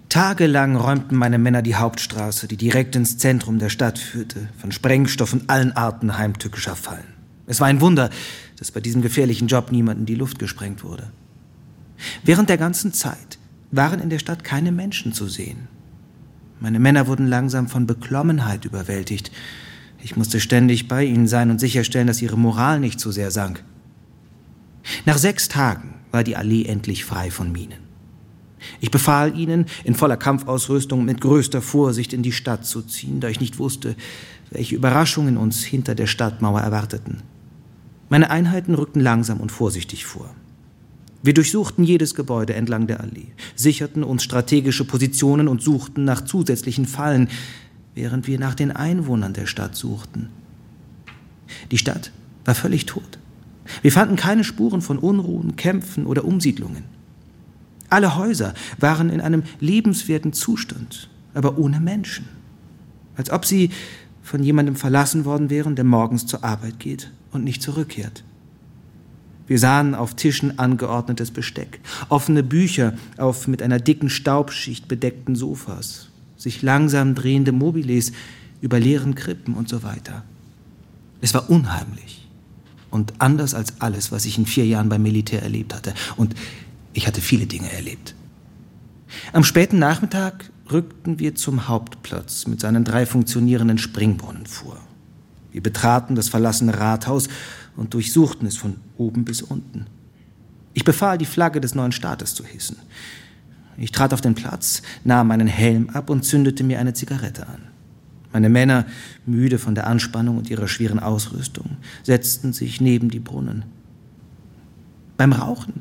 Tagelang 0.08 0.76
räumten 0.76 1.16
meine 1.16 1.38
Männer 1.38 1.62
die 1.62 1.76
Hauptstraße, 1.76 2.48
die 2.48 2.56
direkt 2.56 2.96
ins 2.96 3.18
Zentrum 3.18 3.58
der 3.58 3.68
Stadt 3.68 3.98
führte, 3.98 4.48
von 4.58 4.72
Sprengstoffen 4.72 5.48
allen 5.48 5.76
Arten 5.76 6.18
heimtückischer 6.18 6.74
Fallen. 6.74 7.14
Es 7.46 7.60
war 7.60 7.68
ein 7.68 7.80
Wunder, 7.80 8.10
dass 8.58 8.72
bei 8.72 8.80
diesem 8.80 9.02
gefährlichen 9.02 9.48
Job 9.48 9.70
niemand 9.70 10.00
in 10.00 10.06
die 10.06 10.14
Luft 10.14 10.38
gesprengt 10.38 10.82
wurde. 10.82 11.10
Während 12.24 12.48
der 12.48 12.58
ganzen 12.58 12.92
Zeit 12.92 13.38
waren 13.70 14.00
in 14.00 14.10
der 14.10 14.18
Stadt 14.18 14.44
keine 14.44 14.72
Menschen 14.72 15.12
zu 15.12 15.26
sehen. 15.26 15.68
Meine 16.60 16.78
Männer 16.78 17.06
wurden 17.06 17.26
langsam 17.26 17.68
von 17.68 17.86
Beklommenheit 17.86 18.64
überwältigt. 18.64 19.30
Ich 20.02 20.16
musste 20.16 20.40
ständig 20.40 20.88
bei 20.88 21.04
ihnen 21.04 21.26
sein 21.26 21.50
und 21.50 21.58
sicherstellen, 21.58 22.06
dass 22.06 22.22
ihre 22.22 22.38
Moral 22.38 22.80
nicht 22.80 23.00
zu 23.00 23.12
sehr 23.12 23.30
sank. 23.30 23.62
Nach 25.04 25.18
sechs 25.18 25.48
Tagen 25.48 25.94
war 26.10 26.24
die 26.24 26.36
Allee 26.36 26.64
endlich 26.64 27.04
frei 27.04 27.30
von 27.30 27.52
Minen. 27.52 27.90
Ich 28.80 28.90
befahl 28.90 29.38
ihnen, 29.38 29.66
in 29.84 29.94
voller 29.94 30.16
Kampfausrüstung 30.16 31.04
mit 31.04 31.20
größter 31.20 31.62
Vorsicht 31.62 32.12
in 32.12 32.22
die 32.22 32.32
Stadt 32.32 32.66
zu 32.66 32.82
ziehen, 32.82 33.20
da 33.20 33.28
ich 33.28 33.40
nicht 33.40 33.58
wusste, 33.58 33.94
welche 34.50 34.74
Überraschungen 34.74 35.36
uns 35.36 35.62
hinter 35.64 35.94
der 35.94 36.06
Stadtmauer 36.06 36.60
erwarteten. 36.60 37.22
Meine 38.08 38.30
Einheiten 38.30 38.74
rückten 38.74 39.00
langsam 39.00 39.40
und 39.40 39.52
vorsichtig 39.52 40.04
vor. 40.04 40.34
Wir 41.22 41.34
durchsuchten 41.34 41.84
jedes 41.84 42.14
Gebäude 42.14 42.54
entlang 42.54 42.86
der 42.86 43.00
Allee, 43.00 43.28
sicherten 43.54 44.02
uns 44.02 44.24
strategische 44.24 44.86
Positionen 44.86 45.48
und 45.48 45.62
suchten 45.62 46.04
nach 46.04 46.24
zusätzlichen 46.24 46.86
Fallen, 46.86 47.28
während 47.94 48.26
wir 48.26 48.38
nach 48.38 48.54
den 48.54 48.70
Einwohnern 48.70 49.32
der 49.32 49.46
Stadt 49.46 49.76
suchten. 49.76 50.28
Die 51.70 51.78
Stadt 51.78 52.12
war 52.44 52.54
völlig 52.54 52.86
tot. 52.86 53.18
Wir 53.82 53.92
fanden 53.92 54.16
keine 54.16 54.44
Spuren 54.44 54.82
von 54.82 54.98
Unruhen, 54.98 55.56
Kämpfen 55.56 56.06
oder 56.06 56.24
Umsiedlungen. 56.24 56.84
Alle 57.88 58.16
Häuser 58.16 58.54
waren 58.78 59.10
in 59.10 59.20
einem 59.20 59.42
lebenswerten 59.58 60.32
Zustand, 60.32 61.08
aber 61.34 61.58
ohne 61.58 61.80
Menschen. 61.80 62.28
Als 63.16 63.30
ob 63.30 63.44
sie 63.44 63.70
von 64.22 64.42
jemandem 64.42 64.76
verlassen 64.76 65.24
worden 65.24 65.50
wären, 65.50 65.74
der 65.74 65.84
morgens 65.84 66.26
zur 66.26 66.44
Arbeit 66.44 66.78
geht 66.78 67.10
und 67.32 67.44
nicht 67.44 67.62
zurückkehrt. 67.62 68.22
Wir 69.48 69.58
sahen 69.58 69.96
auf 69.96 70.14
Tischen 70.14 70.60
angeordnetes 70.60 71.32
Besteck, 71.32 71.80
offene 72.08 72.44
Bücher 72.44 72.94
auf 73.16 73.48
mit 73.48 73.62
einer 73.62 73.80
dicken 73.80 74.08
Staubschicht 74.08 74.86
bedeckten 74.86 75.34
Sofas, 75.34 76.09
sich 76.40 76.62
langsam 76.62 77.14
drehende 77.14 77.52
Mobiles 77.52 78.12
über 78.60 78.80
leeren 78.80 79.14
Krippen 79.14 79.54
und 79.54 79.68
so 79.68 79.82
weiter. 79.82 80.24
Es 81.20 81.34
war 81.34 81.50
unheimlich 81.50 82.28
und 82.90 83.12
anders 83.18 83.54
als 83.54 83.80
alles, 83.80 84.10
was 84.10 84.24
ich 84.24 84.38
in 84.38 84.46
vier 84.46 84.66
Jahren 84.66 84.88
beim 84.88 85.02
Militär 85.02 85.42
erlebt 85.42 85.74
hatte. 85.74 85.94
Und 86.16 86.34
ich 86.92 87.06
hatte 87.06 87.20
viele 87.20 87.46
Dinge 87.46 87.70
erlebt. 87.72 88.14
Am 89.32 89.44
späten 89.44 89.78
Nachmittag 89.78 90.50
rückten 90.70 91.18
wir 91.18 91.34
zum 91.34 91.68
Hauptplatz 91.68 92.46
mit 92.46 92.60
seinen 92.60 92.84
drei 92.84 93.06
funktionierenden 93.06 93.78
Springbrunnen 93.78 94.46
vor. 94.46 94.78
Wir 95.52 95.62
betraten 95.62 96.14
das 96.14 96.28
verlassene 96.28 96.78
Rathaus 96.78 97.28
und 97.76 97.92
durchsuchten 97.92 98.46
es 98.46 98.56
von 98.56 98.76
oben 98.96 99.24
bis 99.24 99.42
unten. 99.42 99.86
Ich 100.72 100.84
befahl, 100.84 101.18
die 101.18 101.26
Flagge 101.26 101.60
des 101.60 101.74
neuen 101.74 101.92
Staates 101.92 102.34
zu 102.34 102.44
hissen. 102.44 102.76
Ich 103.76 103.92
trat 103.92 104.12
auf 104.12 104.20
den 104.20 104.34
Platz, 104.34 104.82
nahm 105.04 105.28
meinen 105.28 105.46
Helm 105.46 105.90
ab 105.90 106.10
und 106.10 106.24
zündete 106.24 106.64
mir 106.64 106.78
eine 106.78 106.94
Zigarette 106.94 107.46
an. 107.46 107.62
Meine 108.32 108.48
Männer, 108.48 108.86
müde 109.26 109.58
von 109.58 109.74
der 109.74 109.86
Anspannung 109.86 110.38
und 110.38 110.50
ihrer 110.50 110.68
schweren 110.68 111.00
Ausrüstung, 111.00 111.78
setzten 112.02 112.52
sich 112.52 112.80
neben 112.80 113.10
die 113.10 113.18
Brunnen. 113.18 113.64
Beim 115.16 115.32
Rauchen 115.32 115.74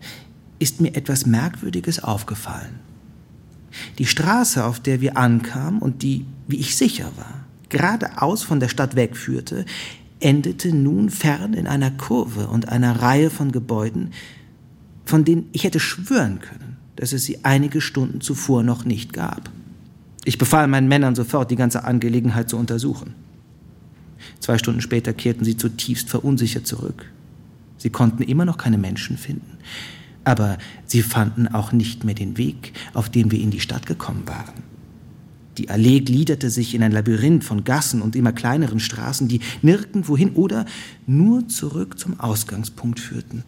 ist 0.57 0.81
mir 0.81 0.95
etwas 0.95 1.25
Merkwürdiges 1.25 2.03
aufgefallen. 2.03 2.79
Die 3.99 4.07
Straße, 4.07 4.65
auf 4.65 4.79
der 4.79 4.99
wir 4.99 5.15
ankamen 5.15 5.79
und 5.79 6.01
die, 6.01 6.25
wie 6.47 6.57
ich 6.57 6.75
sicher 6.75 7.11
war, 7.15 7.45
geradeaus 7.69 8.41
von 8.41 8.59
der 8.59 8.67
Stadt 8.67 8.95
wegführte, 8.95 9.65
endete 10.19 10.75
nun 10.75 11.09
fern 11.09 11.53
in 11.53 11.67
einer 11.67 11.91
Kurve 11.91 12.47
und 12.47 12.69
einer 12.69 13.01
Reihe 13.01 13.29
von 13.29 13.51
Gebäuden, 13.51 14.11
von 15.05 15.23
denen 15.23 15.49
ich 15.53 15.63
hätte 15.63 15.79
schwören 15.79 16.39
können, 16.39 16.77
dass 16.99 17.13
es 17.13 17.23
sie 17.23 17.45
einige 17.45 17.79
Stunden 17.79 18.19
zuvor 18.19 18.61
noch 18.61 18.83
nicht 18.83 19.13
gab. 19.13 19.49
Ich 20.25 20.37
befahl 20.37 20.67
meinen 20.67 20.89
Männern 20.89 21.15
sofort, 21.15 21.49
die 21.49 21.55
ganze 21.55 21.85
Angelegenheit 21.85 22.49
zu 22.49 22.57
untersuchen. 22.57 23.15
Zwei 24.41 24.57
Stunden 24.57 24.81
später 24.81 25.13
kehrten 25.13 25.45
sie 25.45 25.55
zutiefst 25.55 26.09
verunsichert 26.09 26.67
zurück. 26.67 27.05
Sie 27.77 27.89
konnten 27.89 28.21
immer 28.21 28.43
noch 28.43 28.57
keine 28.57 28.77
Menschen 28.77 29.17
finden. 29.17 29.57
Aber 30.25 30.57
sie 30.85 31.01
fanden 31.01 31.47
auch 31.47 31.71
nicht 31.71 32.03
mehr 32.03 32.15
den 32.15 32.37
Weg, 32.37 32.73
auf 32.93 33.09
dem 33.09 33.31
wir 33.31 33.39
in 33.39 33.51
die 33.51 33.61
Stadt 33.61 33.85
gekommen 33.85 34.23
waren. 34.27 34.61
Die 35.57 35.69
Allee 35.69 36.01
gliederte 36.01 36.49
sich 36.49 36.75
in 36.75 36.83
ein 36.83 36.91
Labyrinth 36.91 37.45
von 37.45 37.63
Gassen 37.63 38.01
und 38.01 38.17
immer 38.17 38.33
kleineren 38.33 38.81
Straßen, 38.81 39.29
die 39.29 39.39
nirgendwohin 39.61 40.33
oder 40.33 40.65
nur 41.07 41.47
zurück 41.47 41.97
zum 41.97 42.19
Ausgangspunkt 42.19 42.99
führten. 42.99 43.45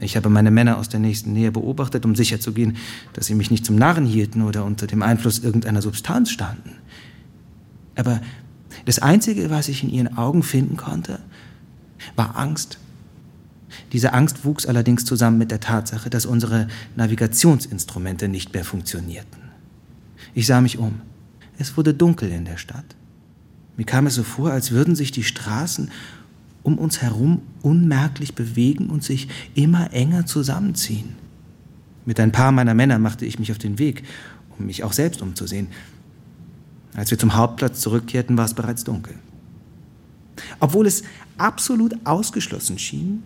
Ich 0.00 0.16
habe 0.16 0.30
meine 0.30 0.50
Männer 0.50 0.78
aus 0.78 0.88
der 0.88 1.00
nächsten 1.00 1.32
Nähe 1.32 1.52
beobachtet, 1.52 2.04
um 2.04 2.16
sicherzugehen, 2.16 2.76
dass 3.12 3.26
sie 3.26 3.34
mich 3.34 3.50
nicht 3.50 3.66
zum 3.66 3.76
Narren 3.76 4.06
hielten 4.06 4.42
oder 4.42 4.64
unter 4.64 4.86
dem 4.86 5.02
Einfluss 5.02 5.38
irgendeiner 5.40 5.82
Substanz 5.82 6.30
standen. 6.30 6.72
Aber 7.96 8.20
das 8.86 8.98
Einzige, 8.98 9.50
was 9.50 9.68
ich 9.68 9.82
in 9.82 9.90
ihren 9.90 10.16
Augen 10.16 10.42
finden 10.42 10.76
konnte, 10.76 11.20
war 12.16 12.36
Angst. 12.36 12.78
Diese 13.92 14.14
Angst 14.14 14.44
wuchs 14.44 14.66
allerdings 14.66 15.04
zusammen 15.04 15.38
mit 15.38 15.50
der 15.50 15.60
Tatsache, 15.60 16.08
dass 16.10 16.26
unsere 16.26 16.68
Navigationsinstrumente 16.96 18.28
nicht 18.28 18.54
mehr 18.54 18.64
funktionierten. 18.64 19.42
Ich 20.34 20.46
sah 20.46 20.60
mich 20.60 20.78
um. 20.78 21.02
Es 21.58 21.76
wurde 21.76 21.92
dunkel 21.92 22.30
in 22.30 22.46
der 22.46 22.56
Stadt. 22.56 22.96
Mir 23.76 23.84
kam 23.84 24.06
es 24.06 24.14
so 24.14 24.22
vor, 24.22 24.50
als 24.50 24.70
würden 24.70 24.94
sich 24.94 25.12
die 25.12 25.24
Straßen 25.24 25.90
um 26.62 26.78
uns 26.78 27.02
herum 27.02 27.42
unmerklich 27.62 28.34
bewegen 28.34 28.90
und 28.90 29.02
sich 29.02 29.28
immer 29.54 29.92
enger 29.92 30.26
zusammenziehen. 30.26 31.16
Mit 32.04 32.20
ein 32.20 32.32
paar 32.32 32.52
meiner 32.52 32.74
Männer 32.74 32.98
machte 32.98 33.24
ich 33.24 33.38
mich 33.38 33.50
auf 33.52 33.58
den 33.58 33.78
Weg, 33.78 34.02
um 34.58 34.66
mich 34.66 34.84
auch 34.84 34.92
selbst 34.92 35.22
umzusehen. 35.22 35.68
Als 36.94 37.10
wir 37.10 37.18
zum 37.18 37.34
Hauptplatz 37.34 37.80
zurückkehrten, 37.80 38.36
war 38.36 38.44
es 38.44 38.54
bereits 38.54 38.84
dunkel. 38.84 39.14
Obwohl 40.58 40.86
es 40.86 41.02
absolut 41.38 41.94
ausgeschlossen 42.04 42.78
schien, 42.78 43.22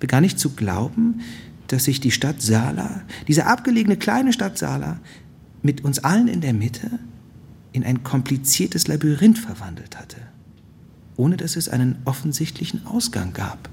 begann 0.00 0.24
ich 0.24 0.36
zu 0.36 0.50
glauben, 0.50 1.20
dass 1.68 1.84
sich 1.84 2.00
die 2.00 2.10
Stadt 2.10 2.42
Sala, 2.42 3.02
diese 3.28 3.46
abgelegene 3.46 3.96
kleine 3.96 4.32
Stadt 4.32 4.58
Sala, 4.58 5.00
mit 5.62 5.84
uns 5.84 6.00
allen 6.00 6.28
in 6.28 6.40
der 6.40 6.52
Mitte 6.52 6.98
in 7.72 7.84
ein 7.84 8.02
kompliziertes 8.02 8.88
Labyrinth 8.88 9.38
verwandelt 9.38 9.98
hatte, 9.98 10.16
ohne 11.16 11.36
dass 11.36 11.56
es 11.56 11.68
einen 11.68 12.00
offensichtlichen 12.04 12.86
Ausgang 12.86 13.32
gab. 13.32 13.68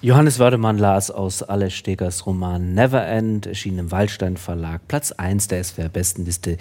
Johannes 0.00 0.38
Wördemann 0.38 0.78
las 0.78 1.10
aus 1.10 1.42
Alle 1.42 1.70
Stegers 1.70 2.24
Roman 2.24 2.72
Never 2.72 3.04
End, 3.04 3.46
erschien 3.46 3.78
im 3.78 3.90
Waldstein 3.90 4.36
Verlag, 4.36 4.86
Platz 4.86 5.10
1 5.10 5.48
der 5.48 5.64
SWR-Bestenliste 5.64 6.56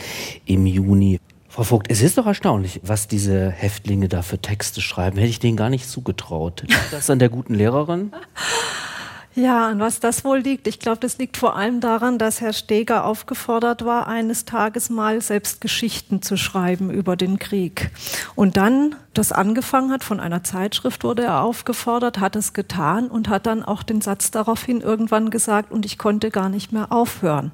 im 0.45 0.65
Juni. 0.65 1.19
Frau 1.47 1.61
Vogt, 1.61 1.91
es 1.91 2.01
ist 2.01 2.17
doch 2.17 2.25
erstaunlich, 2.25 2.81
was 2.83 3.07
diese 3.07 3.51
Häftlinge 3.51 4.07
da 4.07 4.23
für 4.23 4.39
Texte 4.39 4.81
schreiben. 4.81 5.17
Hätte 5.17 5.29
ich 5.29 5.39
denen 5.39 5.55
gar 5.55 5.69
nicht 5.69 5.87
zugetraut. 5.87 6.63
Liegt 6.63 6.91
das 6.91 7.11
an 7.11 7.19
der 7.19 7.29
guten 7.29 7.53
Lehrerin? 7.53 8.11
Ja, 9.37 9.67
an 9.67 9.79
was 9.79 9.99
das 9.99 10.25
wohl 10.25 10.39
liegt? 10.39 10.65
Ich 10.65 10.79
glaube, 10.79 10.97
das 10.99 11.19
liegt 11.19 11.37
vor 11.37 11.55
allem 11.55 11.79
daran, 11.79 12.17
dass 12.17 12.41
Herr 12.41 12.53
Steger 12.53 13.05
aufgefordert 13.05 13.85
war, 13.85 14.07
eines 14.07 14.45
Tages 14.45 14.89
mal 14.89 15.21
selbst 15.21 15.61
Geschichten 15.61 16.23
zu 16.23 16.37
schreiben 16.37 16.89
über 16.89 17.15
den 17.15 17.37
Krieg. 17.37 17.91
Und 18.33 18.57
dann 18.57 18.95
das 19.13 19.31
angefangen 19.31 19.91
hat, 19.91 20.03
von 20.03 20.19
einer 20.19 20.43
Zeitschrift 20.43 21.03
wurde 21.03 21.23
er 21.23 21.43
aufgefordert, 21.43 22.19
hat 22.19 22.35
es 22.35 22.53
getan 22.53 23.09
und 23.09 23.29
hat 23.29 23.45
dann 23.45 23.61
auch 23.61 23.83
den 23.83 24.01
Satz 24.01 24.31
daraufhin 24.31 24.81
irgendwann 24.81 25.29
gesagt, 25.29 25.71
und 25.71 25.85
ich 25.85 25.99
konnte 25.99 26.31
gar 26.31 26.49
nicht 26.49 26.71
mehr 26.71 26.91
aufhören. 26.91 27.51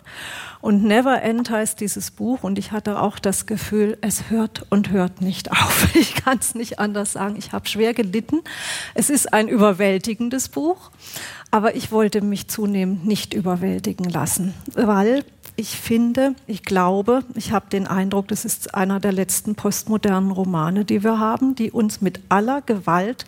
Und 0.62 0.86
Never 0.86 1.22
End 1.22 1.50
heißt 1.50 1.82
dieses 1.82 2.12
Buch 2.12 2.44
und 2.44 2.58
ich 2.58 2.72
hatte 2.72 3.02
auch 3.02 3.20
das 3.20 3.46
Gefühl, 3.46 3.98
es 4.00 4.30
hört 4.30 4.66
und 4.70 4.92
hört 4.92 5.20
nicht 5.20 5.52
auf. 5.52 5.90
Ich 5.96 6.16
kann 6.16 6.38
es 6.40 6.56
nicht 6.56 6.80
anders 6.80 7.14
sagen. 7.14 7.36
Ich 7.38 7.52
habe 7.52 7.68
schwer 7.68 7.94
gelitten. 7.94 8.40
Es 8.94 9.10
ist 9.10 9.34
ein 9.34 9.50
überwältigendes 9.50 10.48
Buch. 10.48 10.90
Aber 11.54 11.73
ich 11.74 11.92
wollte 11.92 12.22
mich 12.22 12.48
zunehmend 12.48 13.06
nicht 13.06 13.34
überwältigen 13.34 14.10
lassen, 14.10 14.54
weil 14.74 15.24
ich 15.56 15.78
finde, 15.78 16.36
ich 16.48 16.64
glaube, 16.64 17.24
ich 17.36 17.52
habe 17.52 17.70
den 17.70 17.88
Eindruck, 17.88 18.28
das 18.28 18.46
ist 18.46 18.74
einer 18.74 19.00
der 19.00 19.12
letzten 19.12 19.56
postmodernen 19.56 20.32
Romane, 20.32 20.86
die 20.86 21.04
wir 21.04 21.20
haben, 21.20 21.56
die 21.56 21.72
uns 21.72 22.02
mit 22.02 22.22
aller 22.30 22.62
Gewalt 22.62 23.26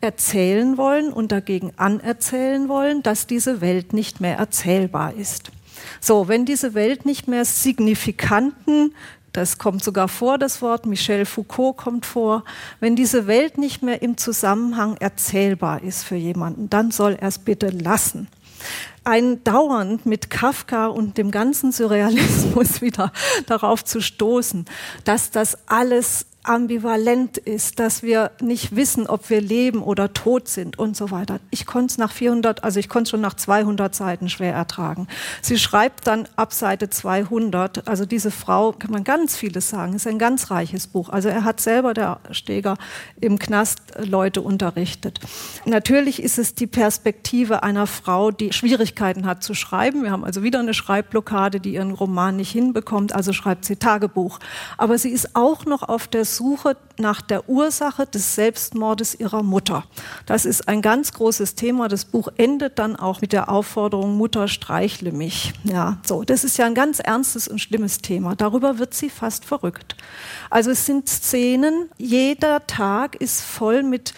erzählen 0.00 0.76
wollen 0.78 1.12
und 1.12 1.30
dagegen 1.30 1.72
anerzählen 1.76 2.68
wollen, 2.68 3.02
dass 3.02 3.26
diese 3.26 3.60
Welt 3.60 3.92
nicht 3.92 4.20
mehr 4.20 4.36
erzählbar 4.38 5.14
ist. 5.14 5.52
So, 6.00 6.28
wenn 6.28 6.44
diese 6.44 6.74
Welt 6.74 7.06
nicht 7.06 7.28
mehr 7.28 7.44
signifikanten 7.44 8.94
das 9.32 9.58
kommt 9.58 9.84
sogar 9.84 10.08
vor, 10.08 10.38
das 10.38 10.60
Wort, 10.60 10.86
Michel 10.86 11.24
Foucault 11.24 11.76
kommt 11.76 12.06
vor. 12.06 12.44
Wenn 12.80 12.96
diese 12.96 13.26
Welt 13.26 13.58
nicht 13.58 13.82
mehr 13.82 14.02
im 14.02 14.16
Zusammenhang 14.16 14.96
erzählbar 14.96 15.82
ist 15.82 16.04
für 16.04 16.16
jemanden, 16.16 16.68
dann 16.68 16.90
soll 16.90 17.16
er 17.20 17.28
es 17.28 17.38
bitte 17.38 17.68
lassen. 17.68 18.28
Ein 19.04 19.42
dauernd 19.44 20.04
mit 20.04 20.30
Kafka 20.30 20.86
und 20.86 21.16
dem 21.16 21.30
ganzen 21.30 21.72
Surrealismus 21.72 22.80
wieder 22.82 23.12
darauf 23.46 23.84
zu 23.84 24.00
stoßen, 24.00 24.66
dass 25.04 25.30
das 25.30 25.56
alles 25.66 26.26
ambivalent 26.42 27.36
ist, 27.36 27.78
dass 27.78 28.02
wir 28.02 28.30
nicht 28.40 28.74
wissen, 28.74 29.06
ob 29.06 29.28
wir 29.28 29.42
leben 29.42 29.82
oder 29.82 30.12
tot 30.14 30.48
sind 30.48 30.78
und 30.78 30.96
so 30.96 31.10
weiter. 31.10 31.38
Ich 31.50 31.66
konnte 31.66 31.92
es 31.92 31.98
nach 31.98 32.12
400, 32.12 32.64
also 32.64 32.80
ich 32.80 32.88
konnte 32.88 33.10
schon 33.10 33.20
nach 33.20 33.34
200 33.34 33.94
Seiten 33.94 34.28
schwer 34.30 34.54
ertragen. 34.54 35.06
Sie 35.42 35.58
schreibt 35.58 36.06
dann 36.06 36.26
ab 36.36 36.54
Seite 36.54 36.88
200, 36.88 37.86
also 37.86 38.06
diese 38.06 38.30
Frau, 38.30 38.72
kann 38.72 38.90
man 38.90 39.04
ganz 39.04 39.36
vieles 39.36 39.68
sagen, 39.68 39.94
ist 39.94 40.06
ein 40.06 40.18
ganz 40.18 40.50
reiches 40.50 40.86
Buch. 40.86 41.10
Also 41.10 41.28
er 41.28 41.44
hat 41.44 41.60
selber, 41.60 41.92
der 41.92 42.20
Steger, 42.30 42.76
im 43.20 43.38
Knast 43.38 43.80
Leute 43.98 44.40
unterrichtet. 44.40 45.20
Natürlich 45.66 46.22
ist 46.22 46.38
es 46.38 46.54
die 46.54 46.66
Perspektive 46.66 47.62
einer 47.62 47.86
Frau, 47.86 48.30
die 48.30 48.52
Schwierigkeiten 48.52 49.26
hat 49.26 49.42
zu 49.42 49.52
schreiben. 49.52 50.04
Wir 50.04 50.10
haben 50.10 50.24
also 50.24 50.42
wieder 50.42 50.60
eine 50.60 50.72
Schreibblockade, 50.72 51.60
die 51.60 51.74
ihren 51.74 51.92
Roman 51.92 52.36
nicht 52.36 52.50
hinbekommt, 52.50 53.14
also 53.14 53.34
schreibt 53.34 53.66
sie 53.66 53.76
Tagebuch. 53.76 54.38
Aber 54.78 54.96
sie 54.96 55.10
ist 55.10 55.36
auch 55.36 55.66
noch 55.66 55.82
auf 55.82 56.08
der 56.08 56.24
Suche 56.40 56.78
nach 56.96 57.20
der 57.20 57.50
Ursache 57.50 58.06
des 58.06 58.34
Selbstmordes 58.34 59.14
ihrer 59.14 59.42
Mutter. 59.42 59.84
Das 60.24 60.46
ist 60.46 60.68
ein 60.68 60.80
ganz 60.80 61.12
großes 61.12 61.54
Thema. 61.54 61.86
Das 61.86 62.06
Buch 62.06 62.28
endet 62.38 62.78
dann 62.78 62.96
auch 62.96 63.20
mit 63.20 63.34
der 63.34 63.50
Aufforderung, 63.50 64.16
Mutter, 64.16 64.48
streichle 64.48 65.12
mich. 65.12 65.52
Ja, 65.64 65.98
so. 66.02 66.24
Das 66.24 66.42
ist 66.42 66.56
ja 66.56 66.64
ein 66.64 66.74
ganz 66.74 66.98
ernstes 66.98 67.46
und 67.46 67.58
schlimmes 67.58 67.98
Thema. 67.98 68.36
Darüber 68.36 68.78
wird 68.78 68.94
sie 68.94 69.10
fast 69.10 69.44
verrückt. 69.44 69.96
Also 70.48 70.70
es 70.70 70.86
sind 70.86 71.10
Szenen, 71.10 71.90
jeder 71.98 72.66
Tag 72.66 73.16
ist 73.16 73.42
voll 73.42 73.82
mit 73.82 74.14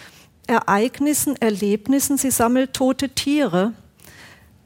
Ereignissen, 0.47 1.35
Erlebnissen. 1.41 2.17
Sie 2.17 2.31
sammelt 2.31 2.73
tote 2.73 3.09
Tiere. 3.09 3.73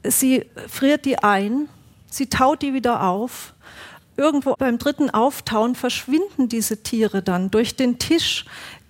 Sie 0.03 0.45
friert 0.67 1.05
die 1.05 1.17
ein. 1.17 1.69
Sie 2.11 2.27
taut 2.27 2.61
die 2.61 2.75
wieder 2.75 3.01
auf 3.03 3.55
irgendwo 4.17 4.55
beim 4.55 4.77
dritten 4.77 5.09
Auftauen 5.09 5.75
verschwinden 5.75 6.49
diese 6.49 6.83
Tiere 6.83 7.21
dann 7.21 7.51
durch 7.51 7.75
den 7.75 7.99
Tisch 7.99 8.45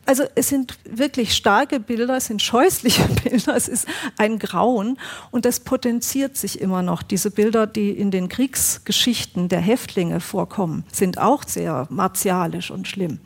also 0.08 0.24
es 0.36 0.48
sind 0.48 0.78
wirklich 0.86 1.36
starke 1.36 1.80
Bilder, 1.80 2.16
es 2.16 2.28
sind 2.28 2.42
scheußliche 2.42 3.04
Bilder, 3.24 3.56
es 3.56 3.68
ist 3.68 3.88
ein 4.18 4.40
Grauen 4.40 4.98
und 5.32 5.46
das 5.46 5.60
potenziert 5.60 6.38
sich 6.38 6.62
immer 6.62 6.82
noch. 6.82 7.04
Diese 7.04 7.30
Bilder, 7.30 7.68
die 7.68 7.92
in 7.92 8.10
den 8.10 8.30
Kriegsgeschichten 8.30 9.50
der 9.50 9.60
Häftlinge 9.60 10.22
vorkommen, 10.22 10.86
sind 10.92 11.18
auch 11.18 11.44
sehr 11.44 11.88
martialisch 11.90 12.72
und 12.72 12.88
schlimm. 12.88 13.20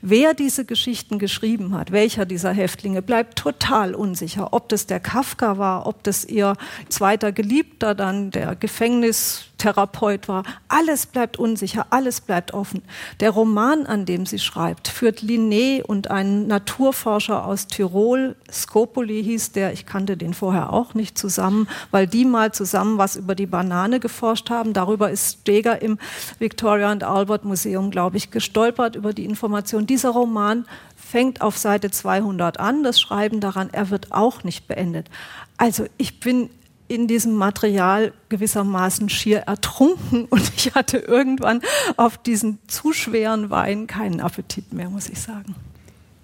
Wer 0.00 0.32
diese 0.32 0.64
Geschichten 0.64 1.18
geschrieben 1.18 1.74
hat, 1.76 1.92
welcher 1.92 2.24
dieser 2.24 2.52
Häftlinge, 2.52 3.02
bleibt 3.02 3.38
total 3.38 3.94
unsicher. 3.94 4.52
Ob 4.52 4.70
das 4.70 4.86
der 4.86 5.00
Kafka 5.00 5.58
war, 5.58 5.86
ob 5.86 6.02
das 6.02 6.24
ihr 6.24 6.56
zweiter 6.88 7.30
Geliebter 7.30 7.94
dann, 7.94 8.30
der 8.30 8.56
Gefängnis 8.56 9.51
Therapeut 9.62 10.26
war. 10.26 10.42
Alles 10.66 11.06
bleibt 11.06 11.38
unsicher, 11.38 11.86
alles 11.90 12.20
bleibt 12.20 12.52
offen. 12.52 12.82
Der 13.20 13.30
Roman, 13.30 13.86
an 13.86 14.04
dem 14.06 14.26
sie 14.26 14.40
schreibt, 14.40 14.88
führt 14.88 15.20
Linné 15.20 15.82
und 15.84 16.10
einen 16.10 16.48
Naturforscher 16.48 17.46
aus 17.46 17.68
Tirol, 17.68 18.34
Scopoli 18.50 19.22
hieß 19.22 19.52
der, 19.52 19.72
ich 19.72 19.86
kannte 19.86 20.16
den 20.16 20.34
vorher 20.34 20.72
auch 20.72 20.94
nicht, 20.94 21.16
zusammen, 21.16 21.68
weil 21.92 22.08
die 22.08 22.24
mal 22.24 22.50
zusammen 22.50 22.98
was 22.98 23.14
über 23.14 23.36
die 23.36 23.46
Banane 23.46 24.00
geforscht 24.00 24.50
haben. 24.50 24.72
Darüber 24.72 25.10
ist 25.10 25.42
Steger 25.42 25.80
im 25.80 25.98
Victoria 26.40 26.90
and 26.90 27.04
Albert 27.04 27.44
Museum, 27.44 27.92
glaube 27.92 28.16
ich, 28.16 28.32
gestolpert 28.32 28.96
über 28.96 29.12
die 29.12 29.24
Information. 29.24 29.86
Dieser 29.86 30.10
Roman 30.10 30.66
fängt 30.96 31.40
auf 31.40 31.56
Seite 31.56 31.92
200 31.92 32.58
an, 32.58 32.82
das 32.82 33.00
Schreiben 33.00 33.38
daran, 33.38 33.68
er 33.70 33.90
wird 33.90 34.10
auch 34.10 34.42
nicht 34.42 34.66
beendet. 34.66 35.08
Also 35.56 35.86
ich 35.98 36.18
bin 36.18 36.50
in 36.92 37.08
diesem 37.08 37.34
Material 37.34 38.12
gewissermaßen 38.28 39.08
schier 39.08 39.38
ertrunken 39.40 40.24
und 40.30 40.52
ich 40.56 40.74
hatte 40.74 40.98
irgendwann 40.98 41.62
auf 41.96 42.18
diesen 42.18 42.58
zu 42.68 42.92
schweren 42.92 43.50
Wein 43.50 43.86
keinen 43.86 44.20
Appetit 44.20 44.72
mehr, 44.72 44.90
muss 44.90 45.08
ich 45.08 45.20
sagen. 45.20 45.54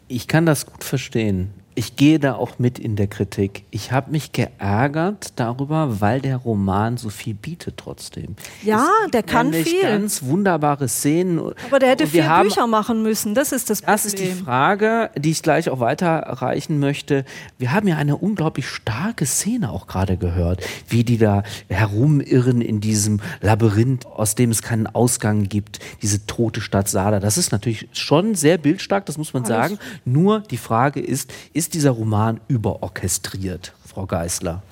Ich 0.09 0.29
kann 0.29 0.47
das 0.47 0.67
gut 0.67 0.85
verstehen. 0.85 1.51
Ich 1.79 1.95
gehe 1.95 2.19
da 2.19 2.35
auch 2.35 2.59
mit 2.59 2.81
in 2.81 2.97
der 2.97 3.07
Kritik. 3.07 3.63
Ich 3.71 3.93
habe 3.93 4.11
mich 4.11 4.33
geärgert 4.33 5.35
darüber, 5.37 6.01
weil 6.01 6.21
der 6.21 6.37
Roman 6.37 6.97
so 6.97 7.09
viel 7.09 7.35
bietet 7.35 7.77
trotzdem. 7.77 8.35
Ja, 8.65 8.85
der 9.13 9.23
kann 9.23 9.53
viel. 9.53 9.83
Ganz 9.83 10.25
wunderbare 10.25 10.89
Szenen. 10.89 11.39
Aber 11.39 11.79
der 11.79 11.91
hätte 11.91 12.09
vier 12.09 12.29
haben, 12.29 12.49
Bücher 12.49 12.67
machen 12.67 13.05
müssen. 13.05 13.33
Das 13.37 13.53
ist 13.53 13.71
das 13.71 13.83
Problem. 13.83 13.95
Das 13.95 14.07
ist 14.07 14.19
die 14.19 14.33
Frage, 14.33 15.11
die 15.17 15.31
ich 15.31 15.41
gleich 15.41 15.71
auch 15.71 15.79
weiterreichen 15.79 16.81
möchte. 16.81 17.25
Wir 17.59 17.73
haben 17.73 17.87
ja 17.87 17.97
eine 17.97 18.17
unglaublich 18.17 18.69
starke 18.69 19.25
Szene 19.25 19.71
auch 19.71 19.87
gerade 19.87 20.17
gehört, 20.17 20.65
wie 20.89 21.05
die 21.05 21.17
da 21.17 21.45
herumirren 21.69 22.61
in 22.61 22.81
diesem 22.81 23.21
Labyrinth, 23.41 24.05
aus 24.05 24.35
dem 24.35 24.51
es 24.51 24.63
keinen 24.63 24.89
Ausgang 24.89 25.45
gibt. 25.45 25.79
Diese 26.03 26.27
tote 26.27 26.61
Stadt 26.61 26.89
Sada. 26.89 27.21
Das 27.21 27.39
ist 27.39 27.53
natürlich 27.53 27.89
schon 27.93 28.35
sehr 28.35 28.59
bildstark, 28.59 29.07
das 29.07 29.17
muss 29.17 29.33
man 29.33 29.45
Alles. 29.45 29.57
sagen. 29.57 29.79
Nur 30.05 30.41
die 30.41 30.57
Frage 30.57 30.99
ist, 30.99 31.33
ist 31.53 31.68
ist 31.69 31.75
dieser 31.75 31.91
Roman 31.91 32.41
überorchestriert, 32.49 33.75
Frau 33.85 34.07
Geißler? 34.07 34.63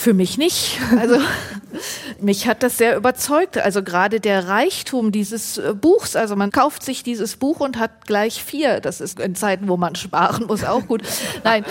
Für 0.00 0.14
mich 0.14 0.38
nicht. 0.38 0.80
Also 0.98 1.18
mich 2.20 2.46
hat 2.48 2.62
das 2.62 2.78
sehr 2.78 2.96
überzeugt. 2.96 3.58
Also 3.58 3.82
gerade 3.82 4.18
der 4.18 4.48
Reichtum 4.48 5.12
dieses 5.12 5.58
äh, 5.58 5.74
Buchs. 5.74 6.16
Also 6.16 6.36
man 6.36 6.50
kauft 6.50 6.82
sich 6.82 7.02
dieses 7.02 7.36
Buch 7.36 7.60
und 7.60 7.78
hat 7.78 8.06
gleich 8.06 8.42
vier. 8.42 8.80
Das 8.80 9.02
ist 9.02 9.20
in 9.20 9.34
Zeiten, 9.34 9.68
wo 9.68 9.76
man 9.76 9.96
sparen 9.96 10.46
muss, 10.46 10.64
auch 10.64 10.86
gut. 10.86 11.02
Nein, 11.44 11.66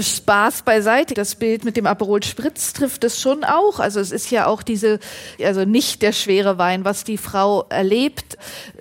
Spaß 0.00 0.62
beiseite. 0.62 1.12
Das 1.12 1.34
Bild 1.34 1.66
mit 1.66 1.76
dem 1.76 1.86
Aperol 1.86 2.22
Spritz 2.22 2.72
trifft 2.72 3.04
es 3.04 3.20
schon 3.20 3.44
auch. 3.44 3.80
Also 3.80 4.00
es 4.00 4.12
ist 4.12 4.30
ja 4.30 4.46
auch 4.46 4.62
diese, 4.62 4.98
also 5.42 5.66
nicht 5.66 6.00
der 6.00 6.12
schwere 6.12 6.56
Wein, 6.56 6.86
was 6.86 7.04
die 7.04 7.18
Frau 7.18 7.66
erlebt. 7.68 8.38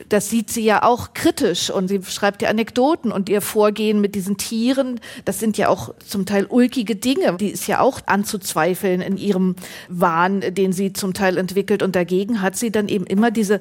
Das 0.08 0.30
sieht 0.30 0.50
sie 0.50 0.64
ja 0.64 0.84
auch 0.84 1.14
kritisch 1.14 1.70
und 1.70 1.90
sie 1.90 2.02
schreibt 2.04 2.42
ja 2.42 2.48
Anekdoten 2.48 3.12
und 3.12 3.28
ihr 3.28 3.42
Vorgehen 3.42 4.00
mit 4.00 4.16
diesen 4.16 4.38
Tieren. 4.38 5.02
Das 5.26 5.42
sind 5.42 5.58
ja 5.58 5.68
auch 5.68 5.94
zum 6.08 6.26
Teil 6.26 6.46
ulkige 6.46 6.96
Dinge. 6.96 7.36
Die 7.36 7.50
ist 7.50 7.68
ja 7.68 7.82
auch 7.82 8.00
anzuzweifeln 8.06 8.93
in 9.02 9.18
ihrem 9.18 9.56
Wahn, 9.90 10.42
den 10.42 10.74
sie 10.74 10.94
zum 10.94 11.14
Teil 11.14 11.38
entwickelt. 11.38 11.84
Und 11.84 11.96
dagegen 11.96 12.42
hat 12.42 12.56
sie 12.56 12.72
dann 12.72 12.88
eben 12.88 13.06
immer 13.06 13.32
diese 13.32 13.60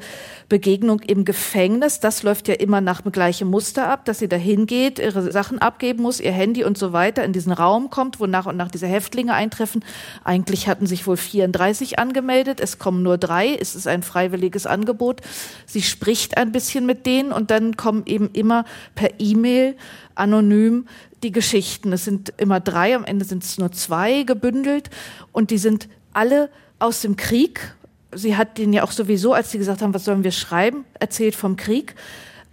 Begegnung 0.49 1.01
im 1.01 1.25
Gefängnis. 1.25 2.01
Das 2.01 2.23
läuft 2.23 2.49
ja 2.49 2.55
immer 2.55 2.81
nach 2.81 3.03
dem 3.03 3.13
gleichen 3.13 3.49
Muster 3.49 3.89
ab, 3.89 4.05
dass 4.05 4.19
sie 4.19 4.29
da 4.29 4.37
hingeht, 4.37 4.99
ihre 4.99 5.31
Sachen 5.33 5.59
abgeben 5.59 6.03
muss, 6.03 6.21
ihr 6.21 6.33
Handy 6.33 6.65
und 6.65 6.79
so 6.79 6.93
weiter, 6.93 7.25
in 7.25 7.33
diesen 7.33 7.53
Raum 7.53 7.91
kommt, 7.91 8.21
wo 8.21 8.27
nach 8.27 8.47
und 8.47 8.57
nach 8.57 8.71
diese 8.71 8.87
Häftlinge 8.87 9.35
eintreffen. 9.35 9.85
Eigentlich 10.25 10.69
hatten 10.69 10.87
sich 10.87 11.07
wohl 11.07 11.17
34 11.17 11.99
angemeldet. 11.99 12.61
Es 12.61 12.79
kommen 12.79 13.03
nur 13.03 13.19
drei. 13.19 13.55
Es 13.55 13.75
ist 13.75 13.87
ein 13.87 14.03
freiwilliges 14.03 14.67
Angebot. 14.67 15.21
Sie 15.67 15.83
spricht 15.83 16.37
ein 16.37 16.53
bisschen 16.53 16.87
mit 16.87 17.07
denen 17.07 17.33
und 17.33 17.51
dann 17.51 17.77
kommen 17.77 18.03
eben 18.07 18.31
immer 18.33 18.65
per 18.95 19.11
E-Mail 19.19 19.77
anonym 20.15 20.87
die 21.23 21.33
Geschichten. 21.33 21.93
Es 21.93 22.05
sind 22.05 22.33
immer 22.37 22.61
drei, 22.61 22.95
am 22.95 23.05
Ende 23.05 23.25
sind 23.25 23.45
es 23.45 23.59
nur 23.59 23.73
zwei 23.73 24.23
gebündelt 24.25 24.91
und 25.33 25.51
die 25.51 25.59
sind 25.59 25.89
alle 26.13 26.51
aus 26.79 27.01
dem 27.01 27.17
Krieg. 27.17 27.75
Sie 28.15 28.37
hat 28.37 28.59
den 28.59 28.73
ja 28.73 28.83
auch 28.83 28.93
sowieso, 28.93 29.33
als 29.33 29.51
sie 29.51 29.59
gesagt 29.59 29.83
haben, 29.83 29.95
was 29.95 30.05
sollen 30.05 30.25
wir 30.25 30.33
schreiben, 30.33 30.85
erzählt 30.99 31.35
vom 31.35 31.57
Krieg. 31.57 31.95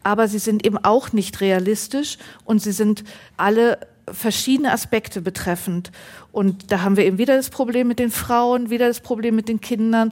Aber 0.04 0.28
sie 0.28 0.40
sind 0.40 0.66
eben 0.66 0.78
auch 0.78 1.12
nicht 1.12 1.42
realistisch 1.42 2.18
und 2.46 2.62
sie 2.62 2.72
sind 2.72 3.04
alle 3.36 3.80
verschiedene 4.14 4.72
Aspekte 4.72 5.22
betreffend. 5.22 5.92
Und 6.32 6.72
da 6.72 6.82
haben 6.82 6.98
wir 6.98 7.06
eben 7.06 7.18
wieder 7.18 7.36
das 7.36 7.50
Problem 7.50 7.88
mit 7.88 8.00
den 8.00 8.12
Frauen, 8.12 8.70
wieder 8.70 8.88
das 8.88 9.02
Problem 9.02 9.36
mit 9.36 9.50
den 9.50 9.62
Kindern 9.62 10.12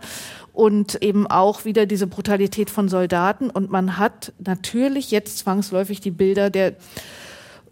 und 0.53 1.02
eben 1.02 1.28
auch 1.28 1.65
wieder 1.65 1.86
diese 1.86 2.07
Brutalität 2.07 2.69
von 2.69 2.90
Soldaten. 2.90 3.49
Und 3.49 3.72
man 3.72 3.98
hat 3.98 4.34
natürlich 4.40 5.11
jetzt 5.11 5.38
zwangsläufig 5.40 6.02
die 6.02 6.11
Bilder 6.11 6.49
der 6.49 6.76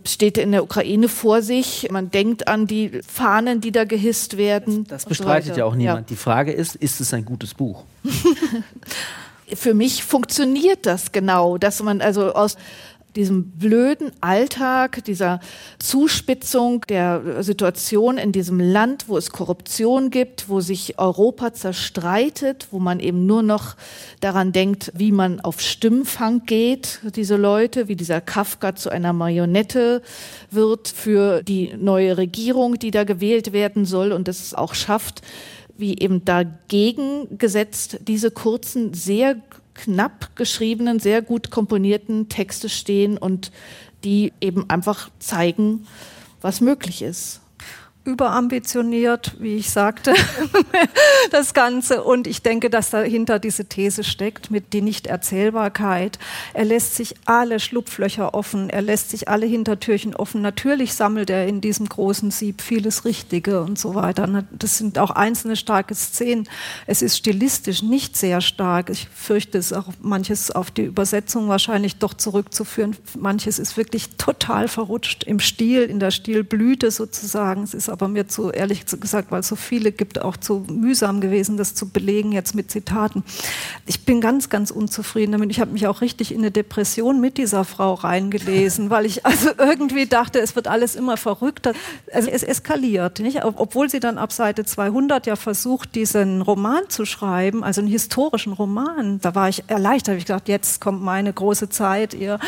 Städte 0.06 0.41
in 0.41 0.52
der 0.52 0.64
Ukraine 0.64 1.10
vor 1.10 1.41
sich. 1.41 1.88
Man 1.91 2.11
denkt 2.11 2.48
an 2.48 2.68
die 2.68 3.02
Fahnen, 3.07 3.61
die 3.61 3.72
da 3.72 3.86
gehisst 3.86 4.38
werden. 4.38 4.84
Das, 4.84 5.03
das 5.03 5.10
bestreitet 5.10 5.56
so 5.56 5.60
ja 5.60 5.65
auch 5.65 5.76
niemand. 5.76 6.02
Ja. 6.02 6.06
Die 6.10 6.15
Frage 6.15 6.52
ist, 6.52 6.76
ist 6.76 7.02
es 7.02 7.14
ein 7.14 7.26
gutes 7.26 7.53
Buch? 7.53 7.84
Für 9.53 9.73
mich 9.73 10.03
funktioniert 10.03 10.86
das 10.86 11.11
genau, 11.11 11.57
dass 11.57 11.82
man 11.84 12.02
also 12.02 12.34
aus 12.34 12.57
diesem 13.16 13.52
blöden 13.52 14.12
Alltag, 14.22 15.04
dieser 15.06 15.40
Zuspitzung 15.80 16.82
der 16.82 17.44
Situation 17.44 18.18
in 18.18 18.32
diesem 18.32 18.60
Land, 18.60 19.08
wo 19.08 19.18
es 19.18 19.32
Korruption 19.32 20.10
gibt, 20.10 20.50
wo 20.50 20.60
sich 20.60 21.00
Europa 21.00 21.54
zerstreitet, 21.54 22.68
wo 22.72 22.80
man 22.80 23.00
eben 23.00 23.26
nur 23.26 23.44
noch 23.44 23.76
daran 24.20 24.52
denkt, 24.52 24.92
wie 24.96 25.12
man 25.12 25.40
auf 25.40 25.62
Stimmfang 25.62 26.46
geht, 26.46 27.00
diese 27.16 27.38
Leute, 27.38 27.88
wie 27.88 27.96
dieser 27.96 28.22
Kafka 28.22 28.76
zu 28.76 28.90
einer 28.90 29.14
Marionette 29.14 30.02
wird 30.52 30.88
für 30.88 31.44
die 31.44 31.74
neue 31.78 32.18
Regierung, 32.18 32.78
die 32.78 32.92
da 32.92 33.04
gewählt 33.04 33.54
werden 33.54 33.86
soll 33.86 34.12
und 34.12 34.28
es 34.28 34.54
auch 34.54 34.74
schafft, 34.74 35.22
wie 35.78 35.98
eben 36.00 36.24
dagegen 36.24 37.38
gesetzt 37.38 38.00
diese 38.08 38.32
kurzen, 38.32 38.94
sehr 38.94 39.36
knapp 39.76 40.35
geschriebenen, 40.35 40.99
sehr 40.99 41.22
gut 41.22 41.52
komponierten 41.52 42.30
Texte 42.30 42.69
stehen 42.69 43.18
und 43.18 43.52
die 44.03 44.34
eben 44.41 44.69
einfach 44.69 45.10
zeigen, 45.19 45.88
was 46.41 46.61
möglich 46.61 47.02
ist 47.02 47.41
überambitioniert, 48.06 49.36
wie 49.40 49.56
ich 49.56 49.72
sagte, 49.72 50.14
das 51.32 51.56
Ganze. 51.56 52.03
Und 52.03 52.27
ich 52.27 52.44
denke, 52.44 52.69
dass 52.69 52.91
dahinter 52.91 53.40
diese 53.40 53.65
These 53.65 54.03
steckt 54.03 54.52
mit 54.52 54.73
die 54.73 54.84
Nichterzählbarkeit. 54.84 56.19
Er 56.53 56.65
lässt 56.65 56.95
sich 56.95 57.15
alle 57.26 57.60
Schlupflöcher 57.60 58.36
offen, 58.36 58.69
er 58.69 58.84
lässt 58.84 59.10
sich 59.10 59.27
alle 59.27 59.48
Hintertürchen 59.48 60.15
offen. 60.15 60.41
Natürlich 60.41 60.94
sammelt 60.94 61.32
er 61.32 61.48
in 61.48 61.61
diesem 61.61 61.90
großen 61.90 62.30
Sieb 62.30 62.61
vieles 62.61 63.06
Richtige 63.06 63.64
und 63.64 63.80
so 63.80 63.95
weiter. 63.95 64.45
Das 64.52 64.77
sind 64.77 64.99
auch 64.99 65.11
einzelne 65.11 65.56
starke 65.56 65.95
Szenen. 65.95 66.48
Es 66.86 67.02
ist 67.02 67.18
stilistisch 67.18 67.82
nicht 67.82 68.15
sehr 68.15 68.40
stark. 68.40 68.91
Ich 68.91 69.07
fürchte 69.14 69.57
es 69.57 69.73
auch 69.73 69.88
manches 69.99 70.52
auf 70.52 70.69
die 70.69 70.84
Übersetzung 70.84 71.49
wahrscheinlich 71.49 71.98
doch 71.98 72.14
zurückzuführen. 72.14 72.95
Manches 73.18 73.57
ist 73.57 73.77
wirklich 73.77 74.15
total 74.18 74.68
verrutscht 74.68 75.23
im 75.23 75.40
Stil, 75.40 75.84
in 75.84 75.99
der 75.99 76.11
Stilblüte 76.11 76.91
sozusagen. 76.91 77.64
Es 77.64 77.73
ist 77.73 77.94
aber 77.95 78.09
mir 78.09 78.27
zu, 78.27 78.51
ehrlich 78.51 78.85
gesagt, 78.85 79.31
weil 79.31 79.39
es 79.39 79.47
so 79.47 79.55
viele 79.55 79.93
gibt, 79.93 80.22
auch 80.22 80.35
zu 80.35 80.65
mühsam 80.69 81.22
gewesen, 81.22 81.55
das 81.55 81.76
zu 81.76 81.88
belegen 81.88 82.34
jetzt 82.34 82.53
mit 82.53 82.69
Zitaten. 82.69 83.23
Ich 83.85 84.03
bin 84.03 84.19
ganz, 84.19 84.49
ganz 84.49 84.69
unzufrieden 84.69 85.31
damit. 85.31 85.49
Ich 85.49 85.61
habe 85.61 85.72
mich 85.72 85.88
auch 85.88 86.01
richtig 86.01 86.34
in 86.34 86.39
eine 86.39 86.51
Depression 86.51 87.22
mit 87.22 87.38
dieser 87.38 87.63
Frau 87.63 87.93
reingelesen, 87.93 88.89
weil 88.89 89.05
ich 89.05 89.26
also 89.26 89.49
irgendwie 89.57 90.07
dachte, 90.07 90.41
es 90.41 90.57
wird 90.57 90.67
alles 90.67 90.95
immer 90.95 91.15
verrückter. 91.15 91.72
Also 92.11 92.30
es 92.30 92.43
eskaliert, 92.43 93.19
nicht? 93.22 93.45
Obwohl 93.45 93.89
sie 93.89 94.01
dann 94.01 94.17
ab 94.17 94.34
Seite 94.34 94.65
200 94.65 95.26
ja 95.26 95.38
versucht, 95.38 95.95
diesen 95.95 96.41
Roman 96.41 96.89
zu 96.89 97.05
schreiben, 97.05 97.63
also 97.63 97.80
einen 97.80 97.89
historischen 97.89 98.51
Roman. 98.51 99.22
Da 99.22 99.35
war 99.35 99.47
ich 99.47 99.63
erleichtert, 99.67 100.09
habe 100.09 100.17
ich 100.19 100.26
gesagt, 100.26 100.49
jetzt 100.49 100.81
kommt 100.81 101.01
meine 101.01 101.31
große 101.31 101.69
Zeit, 101.69 102.13
ihr. 102.13 102.39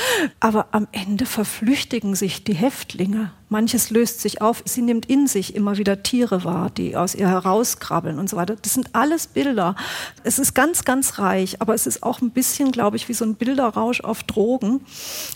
Aber 0.41 0.67
am 0.71 0.89
Ende 0.91 1.25
verflüchtigen 1.25 2.15
sich 2.15 2.43
die 2.43 2.53
Häftlinge. 2.55 3.31
Manches 3.49 3.91
löst 3.91 4.19
sich 4.19 4.41
auf. 4.41 4.61
Sie 4.65 4.81
nimmt 4.81 5.05
in 5.05 5.25
sich 5.25 5.55
immer 5.55 5.77
wieder 5.77 6.03
Tiere 6.03 6.43
wahr, 6.43 6.69
die 6.69 6.97
aus 6.97 7.15
ihr 7.15 7.29
herauskrabbeln 7.29 8.19
und 8.19 8.29
so 8.29 8.35
weiter. 8.35 8.57
Das 8.61 8.73
sind 8.73 8.89
alles 8.93 9.27
Bilder. 9.27 9.75
Es 10.23 10.37
ist 10.37 10.53
ganz, 10.53 10.83
ganz 10.83 11.17
reich, 11.17 11.61
aber 11.61 11.73
es 11.73 11.87
ist 11.87 12.03
auch 12.03 12.19
ein 12.21 12.31
bisschen, 12.31 12.73
glaube 12.73 12.97
ich, 12.97 13.07
wie 13.07 13.13
so 13.13 13.23
ein 13.23 13.35
Bilderrausch 13.35 14.01
auf 14.01 14.23
Drogen, 14.23 14.81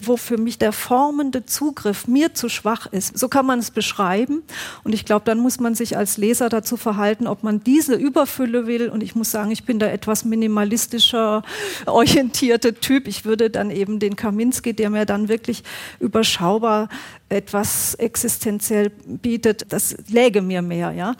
wo 0.03 0.17
für 0.17 0.37
mich 0.37 0.57
der 0.57 0.73
formende 0.73 1.45
Zugriff 1.45 2.07
mir 2.07 2.33
zu 2.33 2.49
schwach 2.49 2.87
ist. 2.87 3.17
So 3.17 3.29
kann 3.29 3.45
man 3.45 3.59
es 3.59 3.71
beschreiben. 3.71 4.43
Und 4.83 4.93
ich 4.93 5.05
glaube, 5.05 5.23
dann 5.23 5.39
muss 5.39 5.61
man 5.61 5.73
sich 5.73 5.95
als 5.95 6.17
Leser 6.17 6.49
dazu 6.49 6.75
verhalten, 6.75 7.27
ob 7.27 7.43
man 7.43 7.63
diese 7.63 7.95
Überfülle 7.95 8.67
will. 8.67 8.89
Und 8.89 9.03
ich 9.03 9.15
muss 9.15 9.31
sagen, 9.31 9.51
ich 9.51 9.63
bin 9.63 9.79
da 9.79 9.87
etwas 9.87 10.25
minimalistischer 10.25 11.43
orientierte 11.85 12.73
Typ. 12.73 13.07
Ich 13.07 13.23
würde 13.23 13.49
dann 13.49 13.71
eben 13.71 13.99
den 13.99 14.17
Kaminski, 14.17 14.73
der 14.73 14.89
mir 14.89 15.05
dann 15.05 15.29
wirklich 15.29 15.63
überschaubar 15.99 16.89
etwas 17.29 17.95
existenziell 18.01 18.89
bietet, 18.89 19.65
das 19.69 19.95
läge 20.09 20.41
mir 20.41 20.61
mehr, 20.61 20.91
ja. 20.91 21.15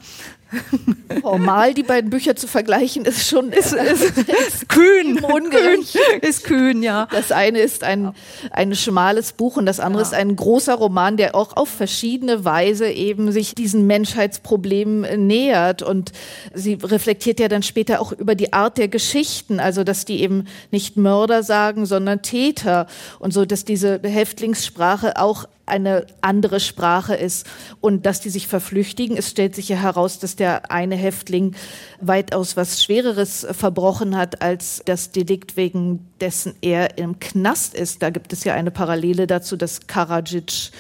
Formal 1.22 1.74
die 1.74 1.84
beiden 1.84 2.10
Bücher 2.10 2.36
zu 2.36 2.48
vergleichen, 2.48 3.06
ist 3.06 3.28
schon 3.28 3.52
ist, 3.52 3.74
ist, 3.74 4.18
ist 4.18 4.70
kühn. 4.70 5.20
Ungerecht. 5.24 5.94
Kühn. 5.94 6.20
Ist 6.22 6.44
kühn, 6.44 6.84
ja. 6.84 7.08
Das 7.12 7.32
eine 7.32 7.60
ist 7.60 7.84
ein, 7.84 8.14
ein 8.52 8.76
schmales 8.76 9.34
Buch 9.34 9.58
und 9.58 9.66
das 9.66 9.80
andere 9.80 10.02
ja. 10.02 10.08
ist 10.08 10.14
ein 10.14 10.36
großer 10.36 10.76
Roman, 10.76 11.18
der 11.18 11.36
auch 11.36 11.56
auf 11.56 11.70
verschiedene 11.70 12.44
Weise 12.44 12.90
eben 12.90 13.32
sich 13.32 13.56
diesen 13.56 13.88
Menschheitsproblemen 13.88 15.28
nähert. 15.28 15.82
Und 15.84 16.12
sie 16.54 16.74
reflektiert 16.74 17.40
ja 17.40 17.48
dann 17.48 17.64
später 17.64 18.02
auch 18.02 18.12
über 18.12 18.36
die 18.36 18.54
Art 18.54 18.78
der 18.78 18.88
Geschichten, 18.88 19.60
also 19.60 19.84
dass 19.84 20.06
die 20.06 20.22
eben 20.22 20.48
nicht 20.72 20.98
Mörder 20.98 21.44
sagen, 21.44 21.86
sondern 21.86 22.22
Täter 22.22 22.88
und 23.20 23.34
so, 23.34 23.46
dass 23.46 23.66
diese 23.66 24.02
Häftlingssprache 24.04 25.18
auch 25.18 25.46
eine 25.72 26.06
andere 26.22 26.60
Sprache 26.60 27.16
ist 27.16 27.48
und 27.80 28.06
dass 28.06 28.20
die 28.20 28.30
sich 28.30 28.48
verflüchtigen. 28.48 29.18
Es 29.18 29.30
stellt 29.30 29.56
sich 29.56 29.70
ja 29.70 29.78
heraus, 29.78 30.20
dass 30.20 30.36
der 30.36 30.70
eine 30.72 30.96
Häftling 30.96 31.56
weitaus 32.00 32.58
was 32.58 32.84
Schwereres 32.84 33.48
verbrochen 33.52 34.16
hat 34.16 34.42
als 34.42 34.84
das 34.86 35.12
Delikt, 35.12 35.58
wegen 35.58 36.08
dessen 36.20 36.54
er 36.62 36.98
im 36.98 37.20
Knast 37.20 37.74
ist. 37.74 38.04
Da 38.04 38.10
gibt 38.10 38.34
es 38.34 38.44
ja 38.44 38.54
eine 38.54 38.72
Parallele 38.72 39.26
dazu, 39.28 39.58
dass 39.58 39.88
Karadzic 39.88 40.72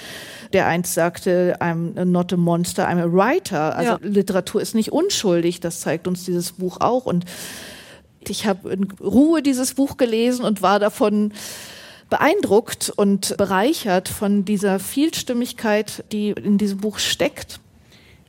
der 0.53 0.67
einst 0.67 0.93
sagte, 0.93 1.55
I'm 1.61 2.03
not 2.03 2.33
a 2.33 2.37
monster, 2.37 2.87
I'm 2.87 2.99
a 2.99 3.11
writer. 3.11 3.75
Also 3.75 3.91
ja. 3.93 3.99
Literatur 4.01 4.61
ist 4.61 4.75
nicht 4.75 4.91
unschuldig, 4.91 5.61
das 5.61 5.79
zeigt 5.79 6.07
uns 6.07 6.25
dieses 6.25 6.53
Buch 6.53 6.81
auch. 6.81 7.05
Und 7.05 7.25
ich 8.27 8.45
habe 8.45 8.71
in 8.71 8.91
Ruhe 8.99 9.41
dieses 9.41 9.73
Buch 9.73 9.97
gelesen 9.97 10.45
und 10.45 10.61
war 10.61 10.79
davon 10.79 11.33
beeindruckt 12.11 12.91
und 12.95 13.35
bereichert 13.37 14.07
von 14.07 14.45
dieser 14.45 14.77
Vielstimmigkeit, 14.77 16.03
die 16.11 16.29
in 16.29 16.59
diesem 16.59 16.77
Buch 16.77 16.99
steckt. 16.99 17.59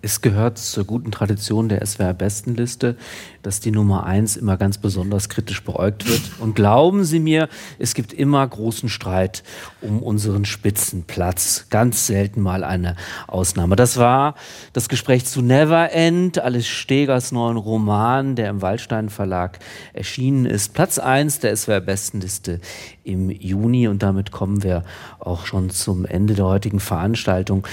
Es 0.00 0.20
gehört 0.20 0.58
zur 0.58 0.84
guten 0.84 1.10
Tradition 1.12 1.68
der 1.68 1.84
SWR-Bestenliste, 1.84 2.96
dass 3.42 3.60
die 3.60 3.70
Nummer 3.70 4.04
eins 4.06 4.36
immer 4.36 4.56
ganz 4.56 4.78
besonders 4.78 5.28
kritisch 5.28 5.62
beäugt 5.62 6.08
wird. 6.08 6.20
Und 6.38 6.54
glauben 6.54 7.04
Sie 7.04 7.18
mir, 7.18 7.48
es 7.78 7.94
gibt 7.94 8.12
immer 8.12 8.46
großen 8.46 8.88
Streit 8.88 9.42
um 9.80 10.02
unseren 10.02 10.44
Spitzenplatz. 10.44 11.66
Ganz 11.70 12.06
selten 12.06 12.40
mal 12.40 12.64
eine 12.64 12.96
Ausnahme. 13.26 13.76
Das 13.76 13.96
war 13.96 14.34
das 14.72 14.88
Gespräch 14.88 15.24
zu 15.24 15.42
Never 15.42 15.92
End, 15.92 16.38
Alice 16.38 16.66
Stegers 16.66 17.32
neuen 17.32 17.56
Roman, 17.56 18.36
der 18.36 18.50
im 18.50 18.62
Waldstein 18.62 19.08
Verlag 19.08 19.58
erschienen 19.92 20.46
ist. 20.46 20.74
Platz 20.74 20.98
eins 20.98 21.40
der 21.40 21.56
SWR-Bestenliste 21.56 22.60
im 23.04 23.30
Juni. 23.30 23.88
Und 23.88 24.02
damit 24.02 24.30
kommen 24.30 24.62
wir 24.62 24.84
auch 25.18 25.46
schon 25.46 25.70
zum 25.70 26.04
Ende 26.04 26.34
der 26.34 26.46
heutigen 26.46 26.80
Veranstaltung. 26.80 27.66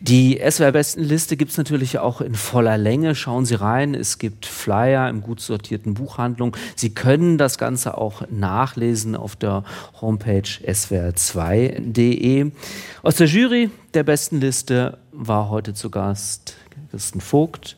Die 0.00 0.38
SWR-Bestenliste 0.38 1.36
gibt 1.36 1.52
es 1.52 1.58
natürlich 1.58 1.98
auch 1.98 2.20
in 2.20 2.34
voller 2.34 2.76
Länge. 2.76 3.14
Schauen 3.14 3.44
Sie 3.44 3.54
rein, 3.54 3.94
es 3.94 4.18
gibt 4.18 4.46
Flyer 4.46 5.08
im 5.14 5.22
gut 5.22 5.40
sortierten 5.40 5.94
Buchhandlung. 5.94 6.56
Sie 6.76 6.90
können 6.90 7.38
das 7.38 7.58
Ganze 7.58 7.96
auch 7.96 8.22
nachlesen 8.30 9.16
auf 9.16 9.36
der 9.36 9.64
Homepage 10.00 10.42
swr2.de. 10.42 12.52
Aus 13.02 13.16
der 13.16 13.26
Jury 13.26 13.70
der 13.94 14.02
besten 14.02 14.40
Liste 14.40 14.98
war 15.12 15.48
heute 15.48 15.72
zu 15.72 15.90
Gast 15.90 16.56
Christen 16.90 17.20
Vogt 17.20 17.76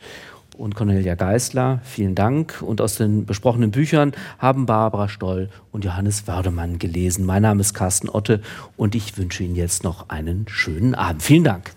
und 0.56 0.74
Cornelia 0.74 1.14
Geisler. 1.14 1.80
Vielen 1.84 2.14
Dank. 2.14 2.62
Und 2.62 2.80
aus 2.80 2.96
den 2.96 3.26
besprochenen 3.26 3.70
Büchern 3.70 4.12
haben 4.38 4.66
Barbara 4.66 5.08
Stoll 5.08 5.50
und 5.72 5.84
Johannes 5.84 6.26
Wördemann 6.26 6.78
gelesen. 6.78 7.24
Mein 7.24 7.42
Name 7.42 7.60
ist 7.60 7.74
Carsten 7.74 8.08
Otte 8.08 8.40
und 8.76 8.94
ich 8.94 9.16
wünsche 9.18 9.42
Ihnen 9.42 9.56
jetzt 9.56 9.84
noch 9.84 10.08
einen 10.08 10.46
schönen 10.48 10.94
Abend. 10.94 11.22
Vielen 11.22 11.44
Dank. 11.44 11.72